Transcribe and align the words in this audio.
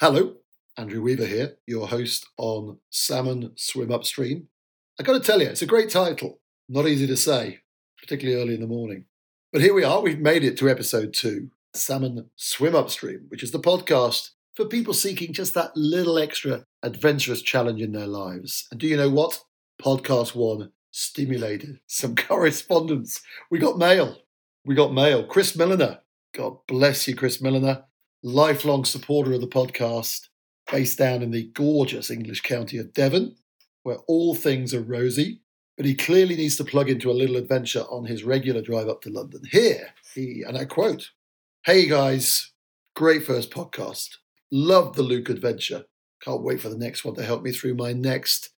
Hello, 0.00 0.32
Andrew 0.78 1.02
Weaver 1.02 1.26
here, 1.26 1.58
your 1.66 1.86
host 1.86 2.26
on 2.38 2.78
Salmon 2.88 3.52
Swim 3.56 3.92
Upstream. 3.92 4.48
I 4.98 5.02
got 5.02 5.12
to 5.12 5.20
tell 5.20 5.42
you, 5.42 5.48
it's 5.48 5.60
a 5.60 5.66
great 5.66 5.90
title. 5.90 6.40
Not 6.70 6.88
easy 6.88 7.06
to 7.06 7.18
say, 7.18 7.58
particularly 8.00 8.40
early 8.40 8.54
in 8.54 8.62
the 8.62 8.66
morning. 8.66 9.04
But 9.52 9.60
here 9.60 9.74
we 9.74 9.84
are, 9.84 10.00
we've 10.00 10.18
made 10.18 10.42
it 10.42 10.56
to 10.56 10.70
episode 10.70 11.12
two 11.12 11.50
Salmon 11.74 12.30
Swim 12.36 12.74
Upstream, 12.74 13.26
which 13.28 13.42
is 13.42 13.50
the 13.50 13.60
podcast 13.60 14.30
for 14.54 14.64
people 14.64 14.94
seeking 14.94 15.34
just 15.34 15.52
that 15.52 15.76
little 15.76 16.18
extra 16.18 16.64
adventurous 16.82 17.42
challenge 17.42 17.82
in 17.82 17.92
their 17.92 18.06
lives. 18.06 18.68
And 18.70 18.80
do 18.80 18.86
you 18.86 18.96
know 18.96 19.10
what? 19.10 19.38
Podcast 19.82 20.34
one 20.34 20.72
stimulated 20.92 21.78
some 21.88 22.14
correspondence. 22.16 23.20
We 23.50 23.58
got 23.58 23.76
mail. 23.76 24.16
We 24.64 24.74
got 24.74 24.94
mail. 24.94 25.26
Chris 25.26 25.54
Milliner. 25.54 25.98
God 26.32 26.56
bless 26.66 27.06
you, 27.06 27.14
Chris 27.14 27.42
Milliner 27.42 27.84
lifelong 28.22 28.84
supporter 28.84 29.32
of 29.32 29.40
the 29.40 29.46
podcast, 29.46 30.28
based 30.70 30.98
down 30.98 31.22
in 31.22 31.30
the 31.30 31.50
gorgeous 31.54 32.10
English 32.10 32.42
county 32.42 32.78
of 32.78 32.92
Devon, 32.92 33.36
where 33.82 33.98
all 34.06 34.34
things 34.34 34.74
are 34.74 34.82
rosy. 34.82 35.40
But 35.76 35.86
he 35.86 35.94
clearly 35.94 36.36
needs 36.36 36.56
to 36.56 36.64
plug 36.64 36.90
into 36.90 37.10
a 37.10 37.12
little 37.12 37.36
adventure 37.36 37.84
on 37.90 38.04
his 38.04 38.22
regular 38.22 38.60
drive 38.60 38.88
up 38.88 39.00
to 39.02 39.10
London. 39.10 39.40
Here, 39.50 39.94
he, 40.14 40.44
and 40.46 40.58
I 40.58 40.66
quote, 40.66 41.10
Hey 41.64 41.88
guys, 41.88 42.52
great 42.94 43.24
first 43.24 43.50
podcast. 43.50 44.16
Love 44.52 44.94
the 44.94 45.02
Luke 45.02 45.30
adventure. 45.30 45.84
Can't 46.22 46.42
wait 46.42 46.60
for 46.60 46.68
the 46.68 46.76
next 46.76 47.04
one 47.04 47.14
to 47.14 47.24
help 47.24 47.42
me 47.42 47.52
through 47.52 47.74
my 47.74 47.94
next 47.94 48.50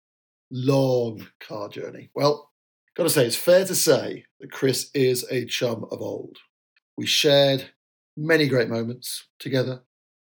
long 0.50 1.28
car 1.40 1.68
journey. 1.68 2.10
Well, 2.14 2.50
got 2.96 3.04
to 3.04 3.10
say, 3.10 3.26
it's 3.26 3.36
fair 3.36 3.64
to 3.64 3.74
say 3.74 4.24
that 4.40 4.50
Chris 4.50 4.90
is 4.94 5.24
a 5.30 5.44
chum 5.44 5.84
of 5.92 6.02
old. 6.02 6.38
We 6.96 7.06
shared 7.06 7.70
many 8.16 8.48
great 8.48 8.68
moments 8.68 9.26
together. 9.38 9.82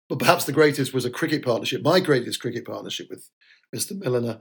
But 0.09 0.20
perhaps 0.20 0.45
the 0.45 0.54
greatest 0.54 0.94
was 0.94 1.05
a 1.05 1.09
cricket 1.09 1.44
partnership, 1.44 1.81
my 1.84 1.99
greatest 1.99 2.40
cricket 2.40 2.66
partnership 2.66 3.08
with 3.09 3.30
Mr. 3.76 3.98
Milliner 3.98 4.40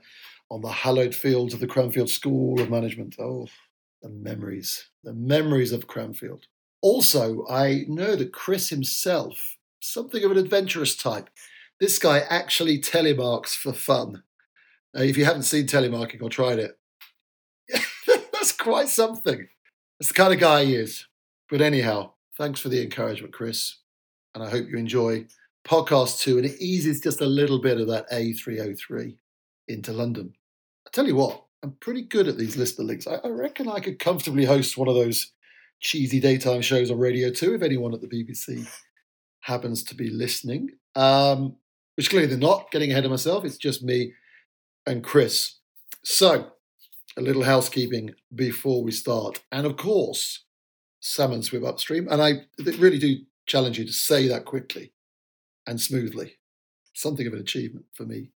on 0.50 0.60
the 0.60 0.68
hallowed 0.68 1.14
fields 1.14 1.54
of 1.54 1.60
the 1.60 1.66
Cranfield 1.66 2.08
School 2.08 2.60
of 2.60 2.70
Management. 2.70 3.16
Oh, 3.18 3.48
the 4.02 4.08
memories, 4.08 4.90
the 5.02 5.12
memories 5.12 5.72
of 5.72 5.86
Cranfield. 5.86 6.44
Also, 6.82 7.44
I 7.48 7.84
know 7.88 8.14
that 8.14 8.32
Chris 8.32 8.68
himself, 8.68 9.56
something 9.80 10.22
of 10.22 10.30
an 10.30 10.38
adventurous 10.38 10.94
type, 10.94 11.30
this 11.80 11.98
guy 11.98 12.20
actually 12.30 12.80
telemarks 12.80 13.54
for 13.54 13.72
fun. 13.72 14.22
Now, 14.94 15.02
if 15.02 15.16
you 15.16 15.24
haven't 15.24 15.42
seen 15.42 15.66
telemarking 15.66 16.22
or 16.22 16.30
tried 16.30 16.58
it, 16.58 16.78
that's 18.32 18.52
quite 18.52 18.88
something. 18.88 19.48
That's 19.98 20.08
the 20.08 20.14
kind 20.14 20.32
of 20.32 20.40
guy 20.40 20.64
he 20.64 20.74
is. 20.74 21.06
But 21.50 21.60
anyhow, 21.60 22.12
Thanks 22.36 22.60
for 22.60 22.68
the 22.68 22.82
encouragement, 22.82 23.32
Chris. 23.32 23.78
And 24.34 24.44
I 24.44 24.50
hope 24.50 24.66
you 24.68 24.76
enjoy 24.76 25.26
podcast 25.66 26.20
two. 26.20 26.36
And 26.36 26.46
it 26.46 26.60
eases 26.60 27.00
just 27.00 27.22
a 27.22 27.26
little 27.26 27.60
bit 27.60 27.80
of 27.80 27.88
that 27.88 28.10
A303 28.10 29.16
into 29.68 29.92
London. 29.92 30.34
I 30.86 30.90
tell 30.92 31.06
you 31.06 31.16
what, 31.16 31.44
I'm 31.62 31.72
pretty 31.80 32.02
good 32.02 32.28
at 32.28 32.36
these 32.36 32.56
listener 32.56 32.84
links. 32.84 33.06
I, 33.06 33.18
reckon 33.26 33.68
I 33.68 33.80
could 33.80 33.98
comfortably 33.98 34.44
host 34.44 34.76
one 34.76 34.88
of 34.88 34.94
those 34.94 35.32
cheesy 35.80 36.20
daytime 36.20 36.60
shows 36.60 36.90
on 36.90 36.98
Radio 36.98 37.30
2 37.30 37.54
if 37.54 37.62
anyone 37.62 37.94
at 37.94 38.02
the 38.02 38.08
BBC 38.08 38.68
happens 39.40 39.82
to 39.84 39.94
be 39.94 40.10
listening. 40.10 40.70
Um, 40.94 41.56
which 41.96 42.10
clearly 42.10 42.28
they're 42.28 42.38
not, 42.38 42.70
getting 42.70 42.90
ahead 42.90 43.06
of 43.06 43.10
myself. 43.10 43.44
It's 43.44 43.56
just 43.56 43.82
me 43.82 44.12
and 44.86 45.02
Chris. 45.02 45.56
So, 46.04 46.52
a 47.16 47.22
little 47.22 47.44
housekeeping 47.44 48.14
before 48.34 48.84
we 48.84 48.92
start. 48.92 49.42
And 49.50 49.66
of 49.66 49.76
course, 49.76 50.44
salmon 51.00 51.42
swim 51.42 51.64
upstream. 51.64 52.08
And 52.10 52.22
I 52.22 52.46
really 52.78 52.98
do 52.98 53.16
challenge 53.46 53.78
you 53.78 53.86
to 53.86 53.92
say 53.92 54.28
that 54.28 54.44
quickly 54.44 54.92
and 55.66 55.80
smoothly. 55.80 56.34
Something 56.94 57.26
of 57.26 57.32
an 57.32 57.40
achievement 57.40 57.86
for 57.94 58.04
me 58.04 58.30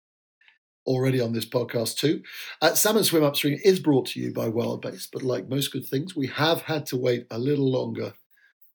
already 0.89 1.21
on 1.21 1.33
this 1.33 1.47
podcast 1.47 1.97
too. 1.97 2.23
Uh, 2.63 2.75
salmon 2.75 3.05
Swim 3.05 3.23
Upstream 3.23 3.59
is 3.63 3.79
brought 3.79 4.07
to 4.07 4.21
you 4.21 4.33
by 4.33 4.49
Wildbase, 4.49 5.09
but 5.13 5.23
like 5.23 5.49
most 5.49 5.71
good 5.71 5.87
things, 5.87 6.17
we 6.17 6.27
have 6.29 6.63
had 6.63 6.87
to 6.87 6.97
wait 6.97 7.27
a 7.31 7.39
little 7.39 7.71
longer 7.71 8.15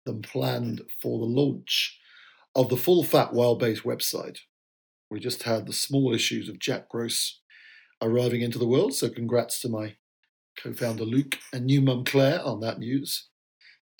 than 0.06 0.22
planned 0.22 0.82
for 1.02 1.20
the 1.20 1.26
launch 1.26 2.00
of 2.56 2.70
the 2.70 2.78
full 2.78 3.04
fat 3.04 3.32
Wildbase 3.32 3.82
website. 3.82 4.38
We 5.10 5.20
just 5.20 5.44
had 5.44 5.66
the 5.66 5.74
small 5.74 6.14
issues 6.14 6.50
of 6.50 6.60
Jack 6.60 6.88
Gross 6.90 7.42
arriving 8.02 8.42
into 8.42 8.60
the 8.60 8.68
world, 8.68 8.94
so 8.94 9.10
congrats 9.10 9.60
to 9.62 9.70
my 9.70 9.96
co-founder 10.58 11.06
Luke 11.06 11.40
and 11.52 11.66
new 11.66 11.82
mum 11.82 12.06
Claire 12.06 12.42
on 12.44 12.60
that 12.60 12.80
news. 12.80 13.30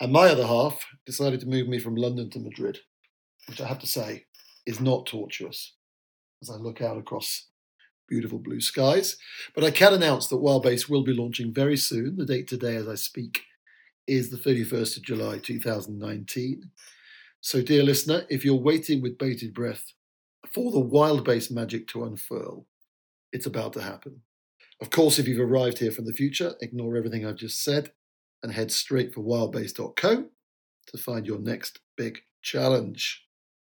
And 0.04 0.12
my 0.12 0.28
other 0.28 0.46
half 0.46 0.84
decided 1.06 1.40
to 1.40 1.48
move 1.48 1.66
me 1.66 1.78
from 1.78 1.96
London 1.96 2.28
to 2.28 2.38
Madrid, 2.38 2.80
which 3.48 3.58
I 3.58 3.66
have 3.66 3.78
to 3.78 3.86
say 3.86 4.26
is 4.66 4.78
not 4.78 5.06
tortuous 5.06 5.76
as 6.42 6.50
I 6.50 6.56
look 6.56 6.82
out 6.82 6.98
across 6.98 7.46
beautiful 8.06 8.38
blue 8.38 8.60
skies. 8.60 9.16
But 9.54 9.64
I 9.64 9.70
can 9.70 9.94
announce 9.94 10.26
that 10.26 10.42
Wildbase 10.42 10.90
will 10.90 11.04
be 11.04 11.14
launching 11.14 11.54
very 11.54 11.78
soon. 11.78 12.16
The 12.18 12.26
date 12.26 12.48
today, 12.48 12.76
as 12.76 12.86
I 12.86 12.96
speak, 12.96 13.44
is 14.06 14.28
the 14.28 14.36
31st 14.36 14.98
of 14.98 15.04
July 15.04 15.38
2019. 15.38 16.70
So, 17.40 17.62
dear 17.62 17.82
listener, 17.82 18.26
if 18.28 18.44
you're 18.44 18.56
waiting 18.56 19.00
with 19.00 19.16
bated 19.16 19.54
breath 19.54 19.94
for 20.52 20.70
the 20.70 20.84
Wildbase 20.84 21.50
magic 21.50 21.88
to 21.88 22.04
unfurl, 22.04 22.66
it's 23.32 23.46
about 23.46 23.72
to 23.72 23.80
happen. 23.80 24.20
Of 24.82 24.90
course, 24.90 25.18
if 25.18 25.26
you've 25.26 25.40
arrived 25.40 25.78
here 25.78 25.92
from 25.92 26.04
the 26.04 26.12
future, 26.12 26.56
ignore 26.60 26.94
everything 26.94 27.24
I've 27.24 27.36
just 27.36 27.64
said 27.64 27.92
and 28.44 28.52
head 28.52 28.70
straight 28.70 29.12
for 29.12 29.22
wildbase.co 29.22 30.24
to 30.86 30.98
find 30.98 31.26
your 31.26 31.38
next 31.38 31.80
big 31.96 32.20
challenge. 32.42 33.26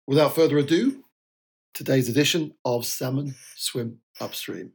Without 0.05 0.35
further 0.35 0.57
ado, 0.57 1.03
today's 1.73 2.09
edition 2.09 2.53
of 2.65 2.85
Salmon 2.85 3.33
Swim 3.55 3.97
Upstream. 4.19 4.73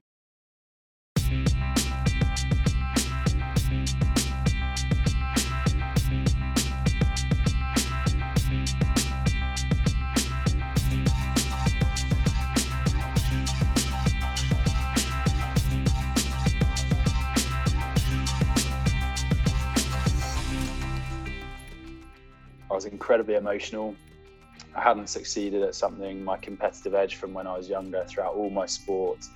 Was 22.85 22.93
incredibly 22.93 23.35
emotional. 23.35 23.95
I 24.75 24.81
hadn't 24.81 25.09
succeeded 25.09 25.63
at 25.63 25.75
something, 25.75 26.25
my 26.25 26.37
competitive 26.37 26.95
edge 26.95 27.17
from 27.17 27.33
when 27.33 27.47
I 27.47 27.57
was 27.57 27.69
younger 27.69 28.05
throughout 28.09 28.35
all 28.35 28.51
my 28.51 28.67
sports, 28.67 29.31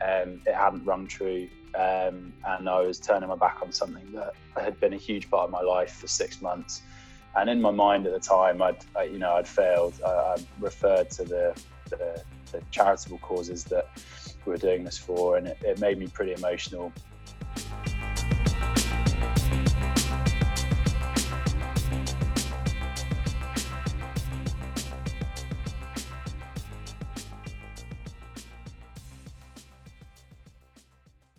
um, 0.00 0.40
it 0.46 0.54
hadn't 0.54 0.84
rung 0.84 1.06
true. 1.06 1.48
Um, 1.74 2.34
and 2.44 2.68
I 2.68 2.80
was 2.80 3.00
turning 3.00 3.28
my 3.28 3.36
back 3.36 3.58
on 3.62 3.72
something 3.72 4.12
that 4.12 4.34
had 4.56 4.78
been 4.78 4.92
a 4.92 4.98
huge 4.98 5.30
part 5.30 5.44
of 5.44 5.50
my 5.50 5.62
life 5.62 5.92
for 5.92 6.06
six 6.06 6.42
months. 6.42 6.82
And 7.34 7.48
in 7.48 7.62
my 7.62 7.70
mind 7.70 8.06
at 8.06 8.12
the 8.12 8.20
time, 8.20 8.60
I'd, 8.60 8.76
I, 8.94 9.04
you 9.04 9.18
know, 9.18 9.32
I'd 9.32 9.48
failed. 9.48 9.94
I, 10.04 10.10
I 10.10 10.36
referred 10.60 11.10
to 11.12 11.24
the, 11.24 11.62
the, 11.88 12.22
the, 12.52 12.62
charitable 12.70 13.18
causes 13.18 13.64
that 13.64 13.88
we 14.44 14.52
were 14.52 14.58
doing 14.58 14.84
this 14.84 14.98
for, 14.98 15.38
and 15.38 15.46
it, 15.46 15.56
it 15.62 15.80
made 15.80 15.98
me 15.98 16.08
pretty 16.08 16.34
emotional. 16.34 16.92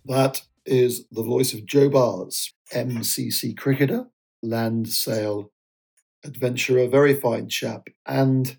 That 0.06 0.42
is 0.66 1.06
the 1.12 1.24
voice 1.24 1.54
of 1.54 1.66
Joe 1.66 1.90
Bars, 1.90 2.54
MCC 2.74 3.56
cricketer, 3.56 4.08
land 4.42 4.90
sail 4.90 5.52
adventurer, 6.26 6.88
very 6.88 7.14
fine 7.14 7.48
chap, 7.48 7.88
and 8.06 8.58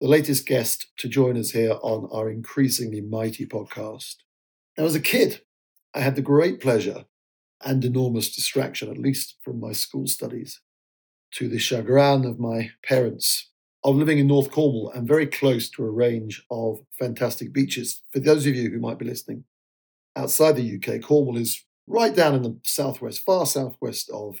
the 0.00 0.08
latest 0.08 0.46
guest 0.46 0.86
to 0.98 1.08
join 1.08 1.36
us 1.36 1.50
here 1.50 1.76
on 1.82 2.08
our 2.12 2.30
increasingly 2.30 3.00
mighty 3.00 3.46
podcast. 3.46 4.16
Now, 4.78 4.84
as 4.84 4.94
a 4.94 5.00
kid, 5.00 5.42
I 5.92 6.00
had 6.00 6.14
the 6.14 6.22
great 6.22 6.60
pleasure 6.60 7.04
and 7.64 7.84
enormous 7.84 8.34
distraction, 8.34 8.90
at 8.90 8.98
least 8.98 9.36
from 9.42 9.58
my 9.60 9.72
school 9.72 10.06
studies, 10.06 10.60
to 11.32 11.48
the 11.48 11.58
chagrin 11.58 12.24
of 12.24 12.38
my 12.38 12.70
parents, 12.84 13.50
of 13.82 13.96
living 13.96 14.18
in 14.18 14.28
North 14.28 14.50
Cornwall 14.50 14.90
and 14.94 15.06
very 15.06 15.26
close 15.26 15.68
to 15.70 15.84
a 15.84 15.90
range 15.90 16.44
of 16.50 16.80
fantastic 16.98 17.52
beaches. 17.52 18.02
For 18.12 18.20
those 18.20 18.46
of 18.46 18.54
you 18.54 18.70
who 18.70 18.78
might 18.78 18.98
be 18.98 19.04
listening 19.04 19.44
outside 20.16 20.52
the 20.52 20.76
UK, 20.76 21.02
Cornwall 21.02 21.36
is 21.36 21.64
right 21.86 22.14
down 22.14 22.34
in 22.34 22.42
the 22.42 22.58
southwest, 22.64 23.22
far 23.24 23.46
southwest 23.46 24.10
of 24.10 24.38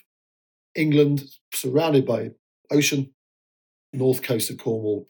England, 0.74 1.24
surrounded 1.52 2.06
by 2.06 2.30
ocean. 2.70 3.12
North 3.92 4.22
coast 4.22 4.50
of 4.50 4.58
Cornwall, 4.58 5.08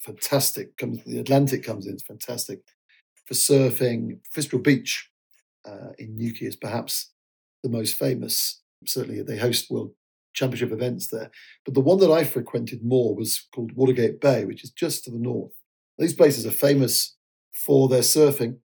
fantastic. 0.00 0.76
Comes 0.78 1.04
the 1.04 1.18
Atlantic 1.18 1.62
comes 1.62 1.86
in, 1.86 1.94
it's 1.94 2.02
fantastic 2.02 2.60
for 3.26 3.34
surfing. 3.34 4.18
Fistral 4.34 4.62
Beach 4.62 5.10
uh, 5.66 5.92
in 5.98 6.16
Newquay 6.16 6.46
is 6.46 6.56
perhaps 6.56 7.12
the 7.62 7.68
most 7.68 7.98
famous. 7.98 8.62
Certainly, 8.86 9.22
they 9.22 9.36
host 9.36 9.70
World 9.70 9.92
Championship 10.34 10.72
events 10.72 11.08
there. 11.08 11.30
But 11.64 11.74
the 11.74 11.80
one 11.80 11.98
that 11.98 12.10
I 12.10 12.24
frequented 12.24 12.82
more 12.82 13.14
was 13.14 13.46
called 13.54 13.72
Watergate 13.72 14.20
Bay, 14.20 14.44
which 14.44 14.64
is 14.64 14.70
just 14.70 15.04
to 15.04 15.10
the 15.10 15.18
north 15.18 15.52
These 15.98 16.14
places 16.14 16.46
are 16.46 16.50
famous 16.50 17.16
for 17.52 17.88
their 17.88 18.00
surfing, 18.00 18.58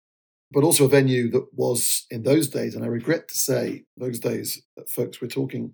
but 0.56 0.64
also 0.64 0.86
a 0.86 0.88
venue 0.88 1.30
that 1.30 1.46
was 1.54 2.06
in 2.10 2.24
those 2.24 2.48
days, 2.48 2.76
and 2.76 2.86
I 2.86 2.88
regret 2.88 3.28
to 3.28 3.38
say, 3.38 3.84
those 3.98 4.20
days, 4.20 4.64
that 4.78 4.88
folks, 4.90 5.22
we're 5.22 5.28
talking 5.28 5.74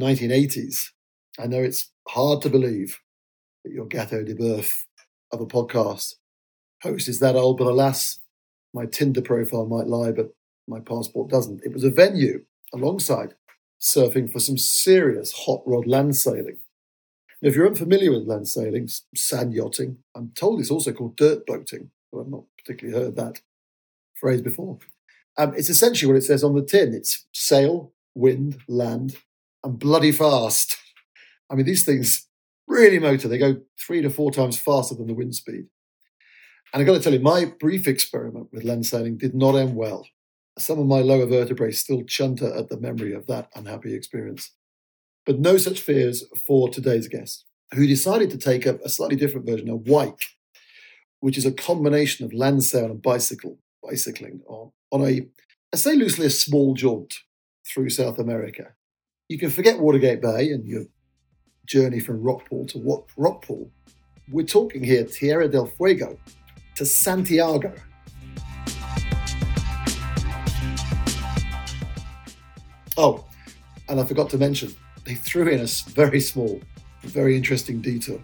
1980s. 0.00 0.90
I 1.40 1.48
know 1.48 1.60
it's 1.60 1.90
hard 2.06 2.40
to 2.42 2.48
believe 2.48 2.96
that 3.64 3.72
your 3.72 3.86
Gateau 3.86 4.22
de 4.22 4.36
Boeuf 4.36 4.72
of 5.32 5.40
a 5.40 5.46
podcast 5.46 6.14
host 6.84 7.08
is 7.08 7.18
that 7.18 7.34
old, 7.34 7.58
but 7.58 7.66
alas, 7.66 8.20
my 8.72 8.86
Tinder 8.86 9.22
profile 9.22 9.66
might 9.66 9.88
lie, 9.88 10.12
but 10.12 10.28
my 10.68 10.78
passport 10.78 11.28
doesn't. 11.28 11.64
It 11.64 11.72
was 11.72 11.82
a 11.82 11.90
venue 11.90 12.44
alongside 12.72 13.34
surfing 13.80 14.30
for 14.30 14.38
some 14.38 14.56
serious 14.56 15.32
hot 15.32 15.62
rod 15.66 15.88
land 15.88 16.14
sailing. 16.14 16.58
Now, 17.42 17.48
if 17.48 17.56
you're 17.56 17.66
unfamiliar 17.66 18.12
with 18.12 18.28
land 18.28 18.46
sailing, 18.46 18.88
sand 19.16 19.52
yachting, 19.52 19.98
I'm 20.14 20.30
told 20.36 20.60
it's 20.60 20.70
also 20.70 20.92
called 20.92 21.16
dirt 21.16 21.44
boating, 21.44 21.90
but 22.12 22.20
I've 22.20 22.28
not 22.28 22.44
particularly 22.56 22.96
heard 22.96 23.16
that 23.16 23.40
phrase 24.20 24.42
before. 24.42 24.78
Um, 25.38 25.54
it's 25.56 25.70
essentially 25.70 26.10
what 26.10 26.18
it 26.18 26.24
says 26.24 26.44
on 26.44 26.54
the 26.54 26.62
tin 26.62 26.92
it's 26.92 27.26
sail, 27.32 27.92
wind, 28.14 28.58
land, 28.68 29.16
and 29.64 29.78
bloody 29.78 30.12
fast. 30.12 30.76
I 31.50 31.54
mean, 31.54 31.66
these 31.66 31.84
things 31.84 32.26
really 32.66 32.98
motor. 32.98 33.28
They 33.28 33.38
go 33.38 33.60
three 33.78 34.00
to 34.02 34.10
four 34.10 34.30
times 34.30 34.58
faster 34.58 34.94
than 34.94 35.08
the 35.08 35.14
wind 35.14 35.34
speed. 35.34 35.66
And 36.72 36.80
I've 36.80 36.86
got 36.86 36.94
to 36.94 37.00
tell 37.00 37.12
you, 37.12 37.20
my 37.20 37.46
brief 37.58 37.88
experiment 37.88 38.48
with 38.52 38.64
land 38.64 38.86
sailing 38.86 39.16
did 39.16 39.34
not 39.34 39.56
end 39.56 39.74
well. 39.74 40.06
Some 40.58 40.78
of 40.78 40.86
my 40.86 41.00
lower 41.00 41.26
vertebrae 41.26 41.72
still 41.72 42.04
chunter 42.04 42.54
at 42.54 42.68
the 42.68 42.78
memory 42.78 43.12
of 43.12 43.26
that 43.26 43.48
unhappy 43.56 43.94
experience. 43.94 44.52
But 45.26 45.40
no 45.40 45.56
such 45.56 45.80
fears 45.80 46.24
for 46.46 46.68
today's 46.68 47.08
guest, 47.08 47.44
who 47.74 47.86
decided 47.86 48.30
to 48.30 48.38
take 48.38 48.66
up 48.66 48.80
a 48.82 48.88
slightly 48.88 49.16
different 49.16 49.46
version, 49.46 49.68
a 49.68 49.76
wike, 49.76 50.22
which 51.20 51.36
is 51.36 51.46
a 51.46 51.52
combination 51.52 52.24
of 52.24 52.32
land 52.32 52.62
sail 52.62 52.86
and 52.86 53.02
bicycle, 53.02 53.58
bicycling 53.82 54.40
on, 54.46 54.72
on 54.90 55.02
a, 55.02 55.26
I 55.72 55.76
say 55.76 55.94
loosely, 55.94 56.26
a 56.26 56.30
small 56.30 56.74
jaunt 56.74 57.14
through 57.66 57.90
South 57.90 58.18
America. 58.18 58.72
You 59.28 59.38
can 59.38 59.50
forget 59.50 59.78
Watergate 59.78 60.20
Bay 60.20 60.50
and 60.50 60.66
your 60.66 60.84
journey 61.66 62.00
from 62.00 62.22
Rockpool 62.22 62.68
to 62.72 62.78
what 62.78 63.06
Rockpool. 63.16 63.70
We're 64.30 64.46
talking 64.46 64.82
here 64.82 65.04
Tierra 65.04 65.48
del 65.48 65.66
Fuego 65.66 66.18
to 66.76 66.84
Santiago. 66.84 67.74
Oh, 72.96 73.24
and 73.88 74.00
I 74.00 74.04
forgot 74.04 74.30
to 74.30 74.38
mention, 74.38 74.74
they 75.04 75.14
threw 75.14 75.48
in 75.48 75.60
a 75.60 75.66
very 75.92 76.20
small, 76.20 76.60
very 77.02 77.36
interesting 77.36 77.80
detour. 77.80 78.20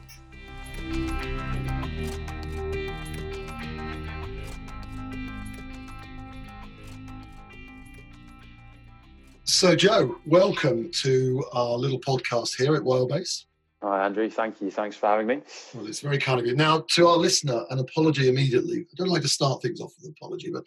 So, 9.57 9.75
Joe, 9.75 10.19
welcome 10.27 10.91
to 10.97 11.43
our 11.55 11.79
little 11.79 11.99
podcast 11.99 12.59
here 12.59 12.77
at 12.77 12.83
Wildbase. 12.83 13.46
Hi, 13.83 14.07
Andrew. 14.07 14.31
Thank 14.31 14.63
you. 14.63 14.71
Thanks 14.71 14.97
for 14.97 15.07
having 15.07 15.27
me. 15.27 15.43
Well, 15.75 15.87
it's 15.87 16.01
very 16.01 16.17
kind 16.17 16.41
of 16.41 16.47
you. 16.47 16.57
Now, 16.57 16.87
to 16.93 17.09
our 17.09 17.19
listener, 17.19 17.63
an 17.69 17.79
apology 17.79 18.31
immediately. 18.31 18.81
I 18.81 18.95
don't 18.97 19.11
like 19.11 19.21
to 19.21 19.29
start 19.29 19.61
things 19.61 19.83
off 19.83 19.93
with 19.99 20.07
an 20.07 20.15
apology, 20.19 20.51
but 20.51 20.65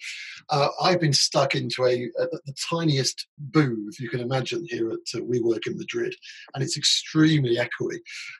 uh, 0.51 0.67
I've 0.79 1.01
been 1.01 1.11
stuck 1.11 1.55
into 1.55 1.85
a, 1.85 2.03
a, 2.21 2.27
the 2.45 2.53
tiniest 2.69 3.25
booth 3.39 3.99
you 3.99 4.09
can 4.09 4.19
imagine 4.19 4.63
here 4.69 4.91
at 4.91 4.99
uh, 5.15 5.23
WeWork 5.23 5.65
in 5.65 5.75
Madrid, 5.75 6.15
and 6.53 6.63
it's 6.63 6.77
extremely 6.77 7.57
echoey. 7.57 7.97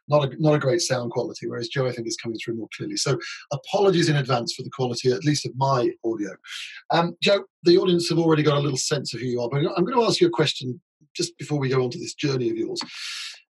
Not 0.08 0.26
a, 0.32 0.36
not 0.42 0.54
a 0.54 0.60
great 0.60 0.82
sound 0.82 1.10
quality, 1.12 1.48
whereas 1.48 1.70
Joe, 1.70 1.88
I 1.88 1.92
think, 1.92 2.08
is 2.08 2.18
coming 2.18 2.38
through 2.38 2.58
more 2.58 2.70
clearly. 2.78 2.98
So, 2.98 3.18
apologies 3.52 4.08
in 4.08 4.18
advance 4.18 4.54
for 4.54 4.62
the 4.62 4.70
quality, 4.70 5.12
at 5.12 5.26
least 5.26 5.48
of 5.48 5.52
my 5.56 5.90
audio. 6.06 6.30
Um, 6.92 7.18
Joe, 7.24 7.44
the 7.64 7.80
audience 7.80 8.08
have 8.10 8.20
already 8.20 8.44
got 8.44 8.58
a 8.58 8.62
little 8.62 8.78
sense 8.78 9.16
of 9.16 9.20
who 9.20 9.26
you 9.26 9.42
are, 9.42 9.50
but 9.50 9.58
I'm 9.58 9.84
going 9.84 9.98
to 9.98 10.06
ask 10.06 10.22
you 10.22 10.28
a 10.28 10.32
question 10.32 10.80
just 11.16 11.36
before 11.40 11.58
we 11.58 11.70
go 11.70 11.84
on 11.84 11.90
to 11.90 11.98
this 11.98 12.14
journey 12.14 12.52
of 12.52 12.56
yours 12.56 12.80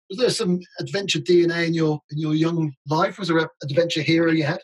was 0.10 0.20
there 0.20 0.30
some 0.30 0.60
adventure 0.80 1.20
DNA 1.20 1.68
in 1.68 1.74
your 1.74 2.02
in 2.12 2.18
your 2.18 2.34
young 2.34 2.74
life? 2.88 3.20
Was 3.20 3.28
there 3.28 3.38
an 3.40 3.48
adventure 3.64 4.02
hero 4.02 4.32
you 4.32 4.44
had? 4.44 4.60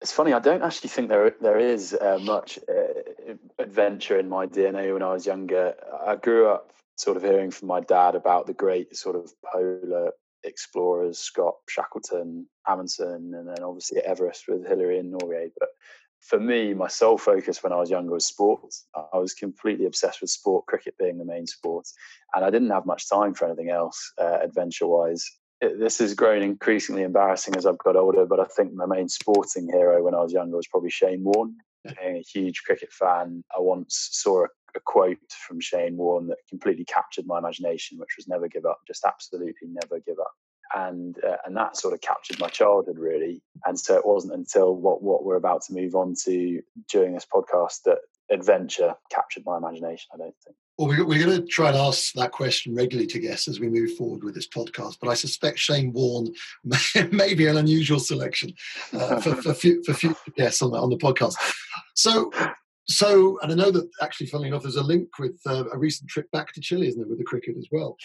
It's 0.00 0.12
funny. 0.12 0.32
I 0.32 0.38
don't 0.38 0.62
actually 0.62 0.90
think 0.90 1.08
there 1.08 1.34
there 1.40 1.58
is 1.58 1.94
uh, 1.94 2.18
much 2.22 2.58
uh, 2.68 3.32
adventure 3.58 4.18
in 4.18 4.28
my 4.28 4.46
DNA 4.46 4.92
when 4.92 5.02
I 5.02 5.12
was 5.12 5.26
younger. 5.26 5.74
I 6.06 6.16
grew 6.16 6.48
up 6.48 6.72
sort 6.96 7.16
of 7.16 7.22
hearing 7.22 7.50
from 7.50 7.68
my 7.68 7.80
dad 7.80 8.14
about 8.14 8.46
the 8.46 8.54
great 8.54 8.96
sort 8.96 9.16
of 9.16 9.32
polar 9.52 10.12
explorers, 10.44 11.18
Scott 11.18 11.54
Shackleton, 11.68 12.46
Amundsen, 12.66 13.34
and 13.34 13.48
then 13.48 13.62
obviously 13.62 13.98
Everest 13.98 14.44
with 14.48 14.66
Hillary 14.66 14.98
and 14.98 15.12
Norgay. 15.12 15.50
But 15.58 15.68
for 16.20 16.38
me, 16.40 16.74
my 16.74 16.88
sole 16.88 17.18
focus 17.18 17.62
when 17.62 17.72
I 17.72 17.76
was 17.76 17.90
younger 17.90 18.12
was 18.12 18.26
sport. 18.26 18.74
I 18.94 19.18
was 19.18 19.34
completely 19.34 19.86
obsessed 19.86 20.20
with 20.20 20.30
sport, 20.30 20.66
cricket 20.66 20.96
being 20.98 21.18
the 21.18 21.24
main 21.24 21.46
sport, 21.46 21.86
and 22.34 22.44
I 22.44 22.50
didn't 22.50 22.70
have 22.70 22.86
much 22.86 23.08
time 23.08 23.34
for 23.34 23.46
anything 23.46 23.70
else, 23.70 24.12
uh, 24.20 24.38
adventure-wise. 24.42 25.24
It, 25.60 25.78
this 25.78 25.98
has 25.98 26.14
grown 26.14 26.42
increasingly 26.42 27.02
embarrassing 27.02 27.56
as 27.56 27.66
I've 27.66 27.78
got 27.78 27.96
older, 27.96 28.26
but 28.26 28.40
I 28.40 28.44
think 28.44 28.74
my 28.74 28.86
main 28.86 29.08
sporting 29.08 29.68
hero 29.72 30.02
when 30.02 30.14
I 30.14 30.22
was 30.22 30.32
younger 30.32 30.56
was 30.56 30.68
probably 30.68 30.90
Shane 30.90 31.24
Warne. 31.24 31.56
Being 31.84 32.16
a 32.16 32.20
huge 32.20 32.62
cricket 32.64 32.92
fan, 32.92 33.42
I 33.56 33.60
once 33.60 34.08
saw 34.12 34.44
a, 34.44 34.48
a 34.76 34.80
quote 34.84 35.18
from 35.46 35.60
Shane 35.60 35.96
Warne 35.96 36.26
that 36.26 36.38
completely 36.48 36.84
captured 36.84 37.26
my 37.26 37.38
imagination, 37.38 37.98
which 37.98 38.16
was 38.16 38.28
"Never 38.28 38.48
give 38.48 38.66
up, 38.66 38.80
just 38.86 39.04
absolutely 39.04 39.68
never 39.68 40.00
give 40.00 40.18
up." 40.18 40.32
And 40.74 41.16
uh, 41.24 41.36
and 41.44 41.56
that 41.56 41.76
sort 41.76 41.94
of 41.94 42.00
captured 42.00 42.38
my 42.38 42.48
childhood 42.48 42.98
really. 42.98 43.42
And 43.64 43.78
so 43.78 43.96
it 43.96 44.06
wasn't 44.06 44.34
until 44.34 44.74
what 44.74 45.02
what 45.02 45.24
we're 45.24 45.36
about 45.36 45.62
to 45.62 45.74
move 45.74 45.94
on 45.94 46.14
to 46.24 46.62
during 46.88 47.14
this 47.14 47.26
podcast 47.32 47.82
that 47.84 47.98
adventure 48.30 48.94
captured 49.10 49.44
my 49.46 49.56
imagination. 49.56 50.08
I 50.14 50.18
don't 50.18 50.34
think. 50.44 50.56
Well, 50.78 50.86
we're, 50.86 51.24
going 51.24 51.40
to 51.40 51.44
try 51.44 51.70
and 51.70 51.76
ask 51.76 52.12
that 52.12 52.30
question 52.30 52.72
regularly 52.72 53.08
to 53.08 53.18
guests 53.18 53.48
as 53.48 53.58
we 53.58 53.68
move 53.68 53.96
forward 53.96 54.22
with 54.22 54.36
this 54.36 54.46
podcast. 54.46 54.98
But 55.02 55.08
I 55.08 55.14
suspect 55.14 55.58
Shane 55.58 55.92
Warne 55.92 56.32
may, 56.62 57.08
may 57.10 57.34
be 57.34 57.48
an 57.48 57.56
unusual 57.56 57.98
selection 57.98 58.54
uh, 58.92 59.20
for, 59.20 59.34
for, 59.42 59.54
for 59.54 59.92
future 59.92 60.14
guests 60.36 60.62
on 60.62 60.70
the, 60.70 60.78
on 60.78 60.88
the 60.88 60.96
podcast. 60.96 61.34
So, 61.94 62.30
so, 62.86 63.40
and 63.42 63.50
I 63.50 63.56
know 63.56 63.72
that 63.72 63.90
actually, 64.00 64.28
funnily 64.28 64.50
enough, 64.50 64.62
there's 64.62 64.76
a 64.76 64.82
link 64.82 65.18
with 65.18 65.40
uh, 65.46 65.64
a 65.72 65.76
recent 65.76 66.08
trip 66.08 66.30
back 66.30 66.52
to 66.52 66.60
Chile, 66.60 66.86
isn't 66.86 67.00
there, 67.00 67.08
with 67.08 67.18
the 67.18 67.24
cricket 67.24 67.56
as 67.58 67.66
well? 67.72 67.96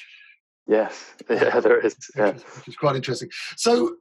Yes, 0.68 1.14
yeah, 1.30 1.60
there 1.60 1.80
is. 1.80 1.96
Yeah. 2.16 2.32
Which 2.32 2.68
is 2.68 2.76
quite 2.76 2.96
interesting. 2.96 3.30
So, 3.58 3.96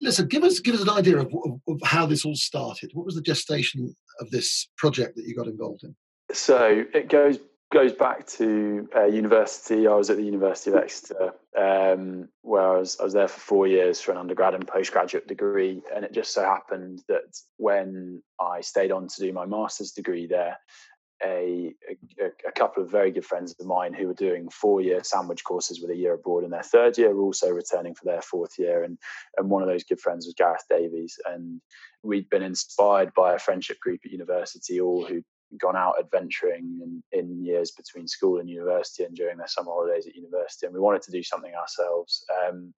listen, 0.00 0.26
give 0.26 0.42
us 0.42 0.60
give 0.60 0.74
us 0.74 0.82
an 0.82 0.90
idea 0.90 1.18
of, 1.18 1.26
of, 1.26 1.60
of, 1.68 1.80
how 1.84 2.06
this 2.06 2.24
all 2.24 2.34
started. 2.34 2.90
What 2.94 3.06
was 3.06 3.14
the 3.14 3.22
gestation 3.22 3.94
of 4.20 4.30
this 4.30 4.68
project 4.76 5.16
that 5.16 5.24
you 5.26 5.36
got 5.36 5.46
involved 5.46 5.84
in? 5.84 5.94
So 6.32 6.84
it 6.94 7.08
goes 7.08 7.38
goes 7.72 7.92
back 7.92 8.26
to 8.26 8.88
uh, 8.96 9.04
university. 9.04 9.86
I 9.86 9.94
was 9.94 10.10
at 10.10 10.16
the 10.16 10.24
University 10.24 10.70
of 10.70 10.76
Exeter, 10.76 11.32
um, 11.56 12.28
where 12.42 12.62
I 12.62 12.78
was 12.78 12.98
I 13.00 13.04
was 13.04 13.12
there 13.12 13.28
for 13.28 13.40
four 13.40 13.66
years 13.66 14.00
for 14.00 14.10
an 14.12 14.18
undergrad 14.18 14.54
and 14.54 14.66
postgraduate 14.66 15.28
degree, 15.28 15.82
and 15.94 16.04
it 16.04 16.12
just 16.12 16.34
so 16.34 16.42
happened 16.42 17.02
that 17.08 17.38
when 17.56 18.22
I 18.40 18.60
stayed 18.60 18.90
on 18.90 19.08
to 19.08 19.20
do 19.20 19.32
my 19.32 19.46
master's 19.46 19.92
degree 19.92 20.26
there, 20.26 20.58
a, 21.24 21.74
a, 22.18 22.26
a, 22.48 22.52
couple 22.52 22.82
of 22.82 22.90
very 22.90 23.10
good 23.10 23.24
friends 23.24 23.54
of 23.58 23.66
mine 23.66 23.92
who 23.92 24.06
were 24.06 24.14
doing 24.14 24.48
four 24.48 24.80
year 24.80 25.02
sandwich 25.04 25.44
courses 25.44 25.80
with 25.80 25.90
a 25.90 25.96
year 25.96 26.14
abroad 26.14 26.44
in 26.44 26.50
their 26.50 26.62
third 26.62 26.96
year 26.96 27.14
were 27.14 27.22
also 27.22 27.50
returning 27.50 27.94
for 27.94 28.04
their 28.04 28.22
fourth 28.22 28.58
year. 28.58 28.84
And, 28.84 28.98
and 29.36 29.50
one 29.50 29.62
of 29.62 29.68
those 29.68 29.84
good 29.84 30.00
friends 30.00 30.26
was 30.26 30.34
Gareth 30.34 30.64
Davies. 30.68 31.18
And 31.26 31.60
we'd 32.02 32.30
been 32.30 32.42
inspired 32.42 33.12
by 33.14 33.34
a 33.34 33.38
friendship 33.38 33.80
group 33.80 34.00
at 34.04 34.12
university, 34.12 34.80
all 34.80 35.04
who'd 35.04 35.24
gone 35.58 35.76
out 35.76 35.96
adventuring 35.98 36.80
in, 36.82 37.02
in 37.18 37.44
years 37.44 37.72
between 37.72 38.08
school 38.08 38.38
and 38.38 38.48
university 38.48 39.04
and 39.04 39.14
during 39.14 39.36
their 39.36 39.48
summer 39.48 39.72
holidays 39.72 40.06
at 40.06 40.14
university. 40.14 40.66
And 40.66 40.74
we 40.74 40.80
wanted 40.80 41.02
to 41.02 41.10
do 41.10 41.22
something 41.22 41.52
ourselves. 41.54 42.24
Um, 42.46 42.72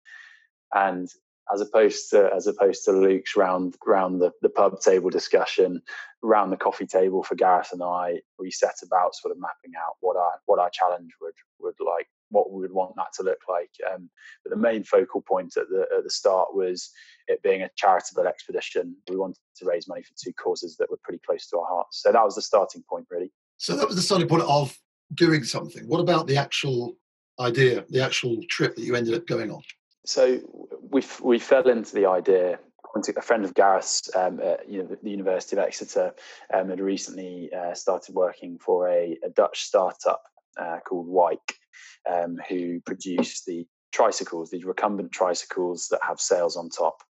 and 0.74 1.08
as 1.52 1.60
opposed 1.60 2.10
to 2.10 2.30
as 2.34 2.46
opposed 2.46 2.84
to 2.84 2.92
Luke's 2.92 3.36
round 3.36 3.76
round 3.86 4.20
the, 4.20 4.32
the 4.42 4.48
pub 4.48 4.80
table 4.80 5.10
discussion, 5.10 5.82
round 6.22 6.52
the 6.52 6.56
coffee 6.56 6.86
table 6.86 7.22
for 7.22 7.34
Gareth 7.34 7.72
and 7.72 7.82
I, 7.82 8.20
we 8.38 8.50
set 8.50 8.76
about 8.82 9.14
sort 9.14 9.32
of 9.32 9.40
mapping 9.40 9.72
out 9.76 9.94
what 10.00 10.16
our 10.16 10.40
what 10.46 10.58
our 10.58 10.70
challenge 10.70 11.10
would 11.20 11.34
would 11.58 11.74
like, 11.84 12.06
what 12.30 12.52
we 12.52 12.60
would 12.60 12.72
want 12.72 12.94
that 12.96 13.12
to 13.14 13.22
look 13.22 13.40
like. 13.48 13.70
Um, 13.92 14.10
but 14.44 14.50
the 14.50 14.56
main 14.56 14.84
focal 14.84 15.22
point 15.22 15.56
at 15.56 15.68
the 15.68 15.86
at 15.96 16.04
the 16.04 16.10
start 16.10 16.54
was 16.54 16.90
it 17.28 17.42
being 17.42 17.62
a 17.62 17.70
charitable 17.76 18.26
expedition. 18.26 18.96
We 19.08 19.16
wanted 19.16 19.38
to 19.56 19.64
raise 19.64 19.88
money 19.88 20.02
for 20.02 20.14
two 20.16 20.32
causes 20.32 20.76
that 20.76 20.90
were 20.90 21.00
pretty 21.02 21.20
close 21.24 21.48
to 21.48 21.58
our 21.58 21.66
hearts. 21.66 22.02
So 22.02 22.12
that 22.12 22.24
was 22.24 22.36
the 22.36 22.42
starting 22.42 22.84
point, 22.88 23.06
really. 23.10 23.32
So 23.58 23.76
that 23.76 23.86
was 23.86 23.96
the 23.96 24.02
starting 24.02 24.28
point 24.28 24.42
of 24.42 24.76
doing 25.14 25.44
something. 25.44 25.86
What 25.86 26.00
about 26.00 26.26
the 26.26 26.36
actual 26.36 26.96
idea, 27.38 27.84
the 27.88 28.02
actual 28.02 28.38
trip 28.48 28.76
that 28.76 28.82
you 28.82 28.94
ended 28.94 29.14
up 29.14 29.26
going 29.26 29.50
on? 29.50 29.62
So 30.04 30.40
we 30.90 31.02
we 31.22 31.38
fell 31.38 31.68
into 31.68 31.94
the 31.94 32.06
idea. 32.06 32.58
A 33.16 33.22
friend 33.22 33.42
of 33.46 33.54
Gareth's 33.54 34.14
um, 34.14 34.38
at 34.40 34.68
you 34.68 34.82
know, 34.82 34.96
the 35.02 35.10
University 35.10 35.56
of 35.56 35.64
Exeter 35.64 36.12
um, 36.52 36.68
had 36.68 36.78
recently 36.78 37.50
uh, 37.50 37.72
started 37.72 38.14
working 38.14 38.58
for 38.58 38.86
a, 38.86 39.16
a 39.24 39.30
Dutch 39.30 39.62
startup 39.62 40.22
uh, 40.60 40.76
called 40.86 41.08
Wike, 41.08 41.54
um, 42.06 42.36
who 42.50 42.80
produce 42.80 43.44
the 43.44 43.66
tricycles, 43.92 44.50
these 44.50 44.66
recumbent 44.66 45.10
tricycles 45.10 45.88
that 45.90 46.00
have 46.06 46.20
sails 46.20 46.58
on 46.58 46.68
top. 46.68 47.02